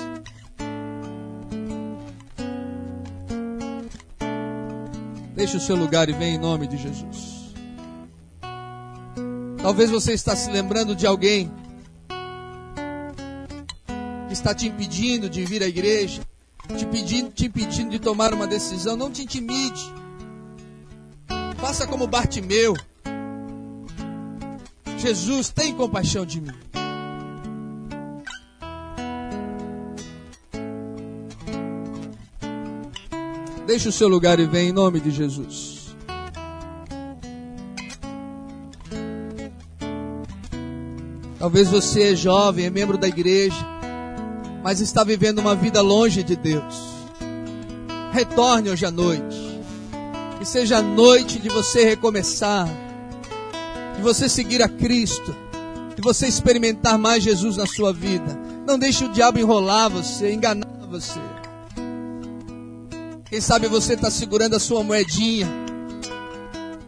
Deixe 5.36 5.56
o 5.56 5.60
seu 5.60 5.76
lugar 5.76 6.08
e 6.08 6.12
vem 6.12 6.34
em 6.34 6.38
nome 6.38 6.66
de 6.66 6.76
Jesus. 6.76 7.54
Talvez 9.62 9.88
você 9.88 10.12
está 10.12 10.34
se 10.34 10.50
lembrando 10.50 10.96
de 10.96 11.06
alguém 11.06 11.48
está 14.40 14.54
te 14.54 14.66
impedindo 14.66 15.28
de 15.28 15.44
vir 15.44 15.62
à 15.62 15.66
igreja, 15.66 16.22
te 16.76 16.86
pedindo, 16.86 17.30
te 17.30 17.46
impedindo 17.46 17.90
de 17.90 17.98
tomar 17.98 18.32
uma 18.32 18.46
decisão. 18.46 18.96
Não 18.96 19.10
te 19.10 19.22
intimide. 19.22 19.92
Faça 21.58 21.86
como 21.86 22.06
Bartimeu. 22.06 22.74
Jesus, 24.96 25.50
tem 25.50 25.74
compaixão 25.74 26.24
de 26.24 26.40
mim. 26.40 26.54
Deixe 33.66 33.88
o 33.88 33.92
seu 33.92 34.08
lugar 34.08 34.40
e 34.40 34.46
vem 34.46 34.70
em 34.70 34.72
nome 34.72 35.00
de 35.00 35.10
Jesus. 35.10 35.94
Talvez 41.38 41.70
você 41.70 42.12
é 42.12 42.16
jovem, 42.16 42.66
é 42.66 42.70
membro 42.70 42.98
da 42.98 43.08
igreja, 43.08 43.79
mas 44.62 44.80
está 44.80 45.04
vivendo 45.04 45.38
uma 45.38 45.54
vida 45.54 45.80
longe 45.80 46.22
de 46.22 46.36
Deus. 46.36 47.00
Retorne 48.12 48.70
hoje 48.70 48.84
à 48.84 48.90
noite. 48.90 49.50
Que 50.38 50.44
seja 50.46 50.78
a 50.78 50.82
noite 50.82 51.38
de 51.38 51.48
você 51.50 51.84
recomeçar, 51.84 52.66
de 53.96 54.02
você 54.02 54.28
seguir 54.28 54.62
a 54.62 54.68
Cristo, 54.68 55.36
de 55.94 56.00
você 56.00 56.26
experimentar 56.26 56.98
mais 56.98 57.22
Jesus 57.22 57.58
na 57.58 57.66
sua 57.66 57.92
vida. 57.92 58.38
Não 58.66 58.78
deixe 58.78 59.04
o 59.04 59.08
diabo 59.10 59.38
enrolar 59.38 59.90
você, 59.90 60.32
enganar 60.32 60.66
você. 60.90 61.20
Quem 63.26 63.40
sabe 63.40 63.68
você 63.68 63.94
está 63.94 64.10
segurando 64.10 64.56
a 64.56 64.60
sua 64.60 64.82
moedinha, 64.82 65.46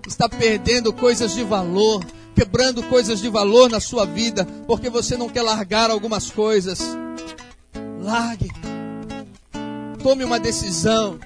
está 0.08 0.28
perdendo 0.28 0.92
coisas 0.92 1.34
de 1.34 1.44
valor, 1.44 2.04
quebrando 2.34 2.82
coisas 2.84 3.20
de 3.20 3.28
valor 3.28 3.70
na 3.70 3.80
sua 3.80 4.04
vida, 4.04 4.46
porque 4.66 4.88
você 4.88 5.16
não 5.16 5.28
quer 5.28 5.42
largar 5.42 5.90
algumas 5.90 6.30
coisas. 6.30 6.80
Largue. 8.02 8.50
Tome 10.02 10.24
uma 10.24 10.40
decisão. 10.40 11.18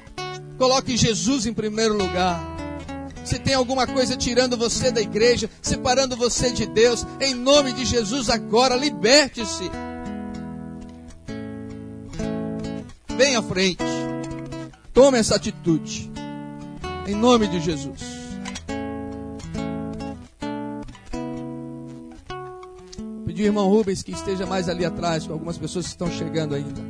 Coloque 0.58 0.96
Jesus 0.96 1.46
em 1.46 1.54
primeiro 1.54 1.96
lugar. 1.96 2.38
Se 3.24 3.38
tem 3.38 3.54
alguma 3.54 3.86
coisa 3.86 4.16
tirando 4.16 4.56
você 4.56 4.90
da 4.90 5.00
igreja, 5.00 5.50
separando 5.60 6.16
você 6.16 6.52
de 6.52 6.66
Deus, 6.66 7.04
em 7.20 7.34
nome 7.34 7.72
de 7.72 7.84
Jesus, 7.84 8.30
agora 8.30 8.76
liberte-se. 8.76 9.70
Venha 13.16 13.38
à 13.38 13.42
frente. 13.42 13.82
Tome 14.92 15.18
essa 15.18 15.36
atitude. 15.36 16.10
Em 17.06 17.14
nome 17.14 17.48
de 17.48 17.60
Jesus. 17.60 18.15
Pedir 23.36 23.48
ao 23.48 23.52
irmão 23.52 23.68
Rubens 23.68 24.02
que 24.02 24.12
esteja 24.12 24.46
mais 24.46 24.66
ali 24.66 24.82
atrás, 24.82 25.26
com 25.26 25.34
algumas 25.34 25.58
pessoas 25.58 25.84
que 25.84 25.90
estão 25.90 26.10
chegando 26.10 26.54
ainda. 26.54 26.80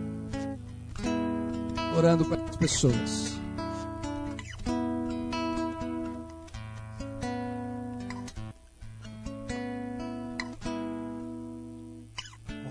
Orando 1.99 2.25
com 2.25 2.35
as 2.35 2.55
pessoas. 2.55 3.37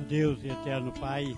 Deus 0.07 0.39
e 0.41 0.47
eterno 0.47 0.93
Pai, 0.93 1.38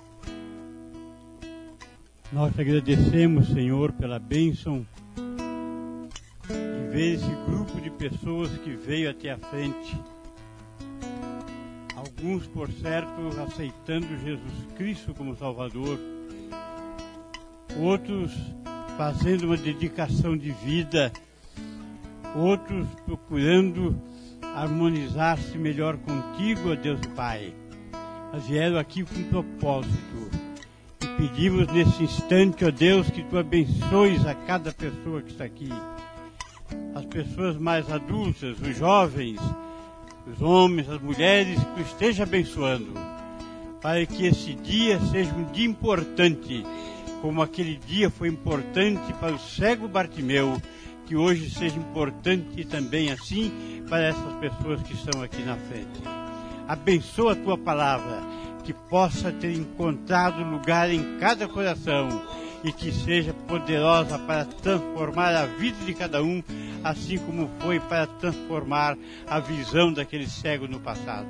nós 2.31 2.53
agradecemos, 2.59 3.47
Senhor, 3.47 3.91
pela 3.93 4.19
bênção 4.19 4.85
de 5.15 6.91
ver 6.91 7.15
esse 7.15 7.35
grupo 7.47 7.81
de 7.81 7.89
pessoas 7.89 8.55
que 8.59 8.75
veio 8.75 9.09
até 9.09 9.31
a 9.31 9.37
frente. 9.39 9.99
Alguns, 12.17 12.47
por 12.47 12.71
certo, 12.71 13.09
aceitando 13.45 14.07
Jesus 14.23 14.53
Cristo 14.75 15.13
como 15.13 15.35
Salvador, 15.35 15.99
outros 17.79 18.31
fazendo 18.97 19.45
uma 19.45 19.57
dedicação 19.57 20.35
de 20.35 20.51
vida, 20.51 21.11
outros 22.35 22.87
procurando 23.05 23.95
harmonizar-se 24.55 25.57
melhor 25.57 25.97
contigo, 25.97 26.71
ó 26.71 26.75
Deus 26.75 26.99
Pai 27.15 27.53
mas 28.31 28.45
vieram 28.47 28.77
aqui 28.77 29.03
com 29.03 29.23
propósito. 29.23 30.29
E 31.01 31.07
pedimos 31.17 31.67
nesse 31.67 32.03
instante, 32.03 32.65
ó 32.65 32.71
Deus, 32.71 33.09
que 33.09 33.23
tu 33.23 33.37
abençoes 33.37 34.25
a 34.25 34.35
cada 34.35 34.71
pessoa 34.71 35.21
que 35.21 35.31
está 35.31 35.45
aqui. 35.45 35.69
As 36.93 37.05
pessoas 37.05 37.57
mais 37.57 37.89
adultas, 37.91 38.59
os 38.59 38.77
jovens, 38.77 39.39
os 40.31 40.41
homens, 40.41 40.89
as 40.89 41.01
mulheres, 41.01 41.59
que 41.59 41.65
tu 41.65 41.81
esteja 41.81 42.23
abençoando. 42.23 42.93
Para 43.81 44.05
que 44.05 44.25
esse 44.25 44.53
dia 44.53 44.99
seja 45.11 45.33
um 45.33 45.45
dia 45.51 45.65
importante, 45.65 46.63
como 47.21 47.41
aquele 47.41 47.77
dia 47.77 48.09
foi 48.09 48.27
importante 48.27 49.13
para 49.13 49.33
o 49.33 49.39
cego 49.39 49.87
Bartimeu, 49.87 50.61
que 51.05 51.15
hoje 51.15 51.49
seja 51.49 51.77
importante 51.77 52.65
também 52.65 53.11
assim 53.11 53.83
para 53.87 54.07
essas 54.07 54.33
pessoas 54.35 54.81
que 54.83 54.93
estão 54.93 55.21
aqui 55.21 55.41
na 55.43 55.55
frente 55.55 56.17
abençoa 56.67 57.31
a 57.31 57.35
tua 57.35 57.57
palavra, 57.57 58.21
que 58.63 58.73
possa 58.73 59.31
ter 59.31 59.53
encontrado 59.53 60.43
lugar 60.43 60.91
em 60.91 61.17
cada 61.17 61.47
coração 61.47 62.21
e 62.63 62.71
que 62.71 62.91
seja 62.91 63.33
poderosa 63.33 64.17
para 64.19 64.45
transformar 64.45 65.35
a 65.35 65.45
vida 65.45 65.77
de 65.85 65.93
cada 65.93 66.21
um, 66.23 66.43
assim 66.83 67.17
como 67.17 67.49
foi 67.59 67.79
para 67.79 68.07
transformar 68.07 68.97
a 69.27 69.39
visão 69.39 69.91
daquele 69.93 70.27
cego 70.27 70.67
no 70.67 70.79
passado. 70.79 71.27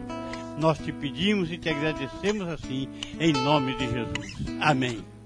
Nós 0.60 0.80
te 0.80 0.92
pedimos 0.92 1.52
e 1.52 1.58
te 1.58 1.70
agradecemos 1.70 2.48
assim, 2.48 2.88
em 3.20 3.32
nome 3.34 3.76
de 3.76 3.90
Jesus. 3.90 4.36
Amém. 4.60 5.17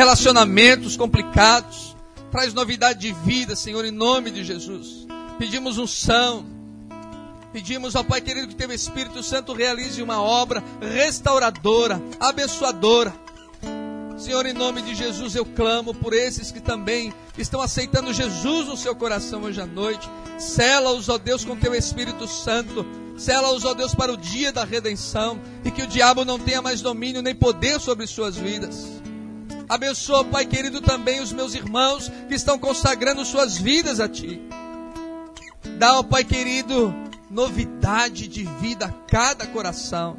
Relacionamentos 0.00 0.96
complicados. 0.96 1.94
Traz 2.30 2.54
novidade 2.54 3.00
de 3.00 3.12
vida, 3.12 3.54
Senhor, 3.54 3.84
em 3.84 3.90
nome 3.90 4.30
de 4.30 4.42
Jesus. 4.42 5.06
Pedimos 5.38 5.76
unção. 5.76 6.46
Pedimos 7.52 7.94
ao 7.94 8.02
Pai 8.02 8.22
querido 8.22 8.48
que 8.48 8.54
teu 8.54 8.72
Espírito 8.72 9.22
Santo 9.22 9.52
realize 9.52 10.00
uma 10.00 10.22
obra 10.22 10.64
restauradora, 10.80 12.00
abençoadora. 12.18 13.12
Senhor, 14.16 14.46
em 14.46 14.54
nome 14.54 14.80
de 14.80 14.94
Jesus, 14.94 15.34
eu 15.34 15.44
clamo 15.44 15.92
por 15.92 16.14
esses 16.14 16.50
que 16.50 16.60
também 16.60 17.12
estão 17.36 17.60
aceitando 17.60 18.14
Jesus 18.14 18.68
no 18.68 18.78
seu 18.78 18.96
coração 18.96 19.42
hoje 19.42 19.60
à 19.60 19.66
noite. 19.66 20.08
Sela-os, 20.38 21.10
ó 21.10 21.18
Deus, 21.18 21.44
com 21.44 21.56
teu 21.56 21.74
Espírito 21.74 22.26
Santo. 22.26 22.86
Sela-os, 23.18 23.66
ó 23.66 23.74
Deus, 23.74 23.94
para 23.94 24.12
o 24.12 24.16
dia 24.16 24.50
da 24.50 24.64
redenção 24.64 25.38
e 25.62 25.70
que 25.70 25.82
o 25.82 25.86
diabo 25.86 26.24
não 26.24 26.38
tenha 26.38 26.62
mais 26.62 26.80
domínio 26.80 27.20
nem 27.20 27.34
poder 27.34 27.78
sobre 27.78 28.06
suas 28.06 28.34
vidas. 28.34 29.00
Abençoa, 29.70 30.24
Pai 30.24 30.44
querido, 30.46 30.80
também 30.80 31.20
os 31.20 31.32
meus 31.32 31.54
irmãos 31.54 32.10
que 32.28 32.34
estão 32.34 32.58
consagrando 32.58 33.24
suas 33.24 33.56
vidas 33.56 34.00
a 34.00 34.08
Ti. 34.08 34.42
Dá, 35.78 35.96
ó 35.96 36.02
Pai 36.02 36.24
querido, 36.24 36.92
novidade 37.30 38.26
de 38.26 38.42
vida 38.60 38.86
a 38.86 38.92
cada 39.06 39.46
coração, 39.46 40.16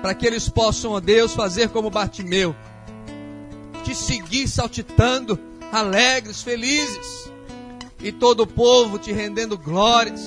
para 0.00 0.14
que 0.14 0.26
eles 0.26 0.48
possam, 0.48 0.92
ó 0.92 1.00
Deus, 1.00 1.34
fazer 1.34 1.68
como 1.68 1.90
Bartimeu, 1.90 2.56
te 3.84 3.94
seguir 3.94 4.48
saltitando, 4.48 5.38
alegres, 5.70 6.40
felizes, 6.40 7.30
e 8.00 8.10
todo 8.10 8.44
o 8.44 8.46
povo 8.46 8.98
te 8.98 9.12
rendendo 9.12 9.58
glórias, 9.58 10.26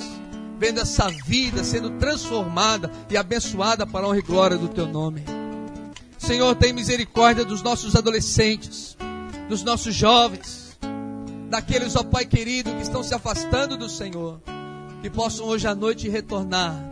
vendo 0.60 0.78
essa 0.78 1.08
vida 1.26 1.64
sendo 1.64 1.90
transformada 1.98 2.88
e 3.10 3.16
abençoada 3.16 3.84
para 3.84 4.06
a 4.06 4.10
honra 4.10 4.18
e 4.18 4.22
glória 4.22 4.56
do 4.56 4.68
teu 4.68 4.86
nome. 4.86 5.39
Senhor, 6.30 6.54
tem 6.54 6.72
misericórdia 6.72 7.44
dos 7.44 7.60
nossos 7.60 7.96
adolescentes, 7.96 8.96
dos 9.48 9.64
nossos 9.64 9.92
jovens, 9.92 10.78
daqueles, 11.48 11.96
ó 11.96 12.04
Pai 12.04 12.24
querido, 12.24 12.72
que 12.76 12.82
estão 12.82 13.02
se 13.02 13.12
afastando 13.12 13.76
do 13.76 13.88
Senhor, 13.88 14.40
que 15.02 15.10
possam 15.10 15.46
hoje 15.46 15.66
à 15.66 15.74
noite 15.74 16.08
retornar 16.08 16.88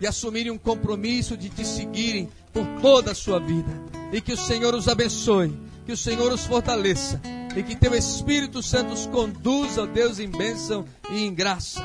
e 0.00 0.06
assumirem 0.06 0.50
um 0.50 0.56
compromisso 0.56 1.36
de 1.36 1.50
te 1.50 1.66
seguirem 1.66 2.30
por 2.50 2.64
toda 2.80 3.12
a 3.12 3.14
sua 3.14 3.38
vida. 3.38 3.70
E 4.10 4.22
que 4.22 4.32
o 4.32 4.38
Senhor 4.38 4.74
os 4.74 4.88
abençoe 4.88 5.54
que 5.84 5.92
o 5.92 5.96
Senhor 5.96 6.32
os 6.32 6.46
fortaleça 6.46 7.20
e 7.54 7.62
que 7.62 7.76
teu 7.76 7.94
Espírito 7.94 8.62
Santo 8.62 8.94
os 8.94 9.04
conduza, 9.04 9.82
ó 9.82 9.86
Deus, 9.86 10.18
em 10.18 10.30
bênção 10.30 10.86
e 11.10 11.26
em 11.26 11.34
graça. 11.34 11.84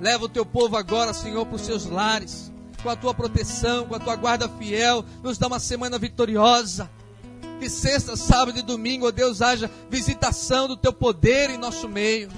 Leva 0.00 0.24
o 0.24 0.30
teu 0.30 0.46
povo 0.46 0.78
agora, 0.78 1.12
Senhor, 1.12 1.44
para 1.44 1.56
os 1.56 1.62
seus 1.66 1.84
lares, 1.84 2.50
com 2.82 2.90
a 2.90 2.96
tua 2.96 3.14
proteção, 3.14 3.86
com 3.86 3.94
a 3.94 3.98
tua 3.98 4.16
guarda 4.16 4.48
fiel, 4.48 5.04
nos 5.22 5.38
dá 5.38 5.46
uma 5.46 5.58
semana 5.58 5.98
vitoriosa. 5.98 6.90
Que 7.58 7.70
sexta, 7.70 8.16
sábado 8.16 8.58
e 8.58 8.62
domingo, 8.62 9.06
ó 9.06 9.10
Deus, 9.10 9.40
haja 9.40 9.70
visitação 9.88 10.68
do 10.68 10.76
teu 10.76 10.92
poder 10.92 11.50
em 11.50 11.56
nosso 11.56 11.88
meio. 11.88 12.28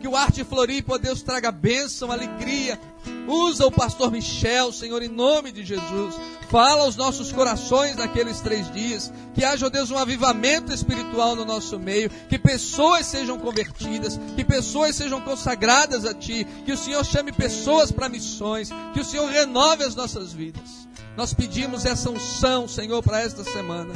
Que 0.00 0.06
o 0.06 0.16
Arte 0.16 0.44
Floripa, 0.44 0.94
ó 0.94 0.98
Deus, 0.98 1.22
traga 1.22 1.50
bênção, 1.50 2.10
alegria, 2.12 2.78
Usa 3.26 3.66
o 3.66 3.70
pastor 3.70 4.10
Michel, 4.10 4.72
Senhor, 4.72 5.02
em 5.02 5.08
nome 5.08 5.52
de 5.52 5.64
Jesus. 5.64 6.14
Fala 6.50 6.82
aos 6.82 6.96
nossos 6.96 7.32
corações 7.32 7.96
naqueles 7.96 8.40
três 8.40 8.70
dias. 8.72 9.12
Que 9.34 9.44
haja, 9.44 9.66
ó 9.66 9.70
Deus, 9.70 9.90
um 9.90 9.96
avivamento 9.96 10.72
espiritual 10.72 11.34
no 11.34 11.44
nosso 11.44 11.78
meio. 11.78 12.10
Que 12.28 12.38
pessoas 12.38 13.06
sejam 13.06 13.38
convertidas. 13.38 14.18
Que 14.36 14.44
pessoas 14.44 14.96
sejam 14.96 15.20
consagradas 15.20 16.04
a 16.04 16.12
Ti. 16.12 16.46
Que 16.64 16.72
o 16.72 16.76
Senhor 16.76 17.04
chame 17.04 17.32
pessoas 17.32 17.90
para 17.90 18.08
missões. 18.08 18.70
Que 18.92 19.00
o 19.00 19.04
Senhor 19.04 19.30
renove 19.30 19.84
as 19.84 19.94
nossas 19.94 20.32
vidas. 20.32 20.88
Nós 21.16 21.32
pedimos 21.32 21.84
essa 21.84 22.10
unção, 22.10 22.66
Senhor, 22.66 23.02
para 23.02 23.20
esta 23.20 23.44
semana. 23.44 23.94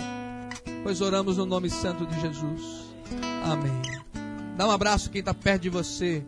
Pois 0.83 1.01
oramos 1.01 1.37
no 1.37 1.47
nome 1.47 1.69
santo 1.69 2.07
de 2.07 2.21
Jesus. 2.21 2.63
Amém. 3.45 3.83
Dá 4.57 4.67
um 4.67 4.71
abraço 4.71 5.11
quem 5.11 5.21
está 5.21 5.35
perto 5.35 5.63
de 5.63 5.71
você. 5.71 6.25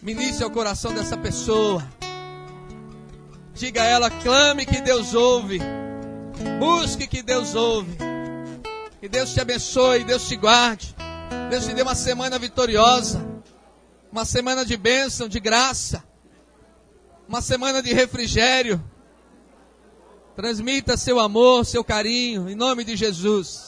Ministre 0.00 0.44
ao 0.44 0.50
coração 0.50 0.94
dessa 0.94 1.16
pessoa. 1.16 1.84
Diga 3.52 3.82
a 3.82 3.86
ela, 3.86 4.08
clame 4.08 4.64
que 4.64 4.80
Deus 4.80 5.12
ouve. 5.12 5.58
Busque 6.60 7.08
que 7.08 7.20
Deus 7.20 7.56
ouve. 7.56 7.96
Que 9.00 9.08
Deus 9.08 9.34
te 9.34 9.40
abençoe, 9.40 10.04
Deus 10.04 10.28
te 10.28 10.36
guarde. 10.36 10.94
Deus 11.50 11.66
te 11.66 11.74
dê 11.74 11.82
uma 11.82 11.96
semana 11.96 12.38
vitoriosa. 12.38 13.26
Uma 14.12 14.24
semana 14.24 14.64
de 14.64 14.76
bênção, 14.76 15.28
de 15.28 15.40
graça. 15.40 16.04
Uma 17.28 17.42
semana 17.42 17.82
de 17.82 17.92
refrigério. 17.92 18.82
Transmita 20.36 20.96
seu 20.96 21.18
amor, 21.18 21.66
seu 21.66 21.82
carinho, 21.82 22.48
em 22.48 22.54
nome 22.54 22.84
de 22.84 22.94
Jesus. 22.94 23.67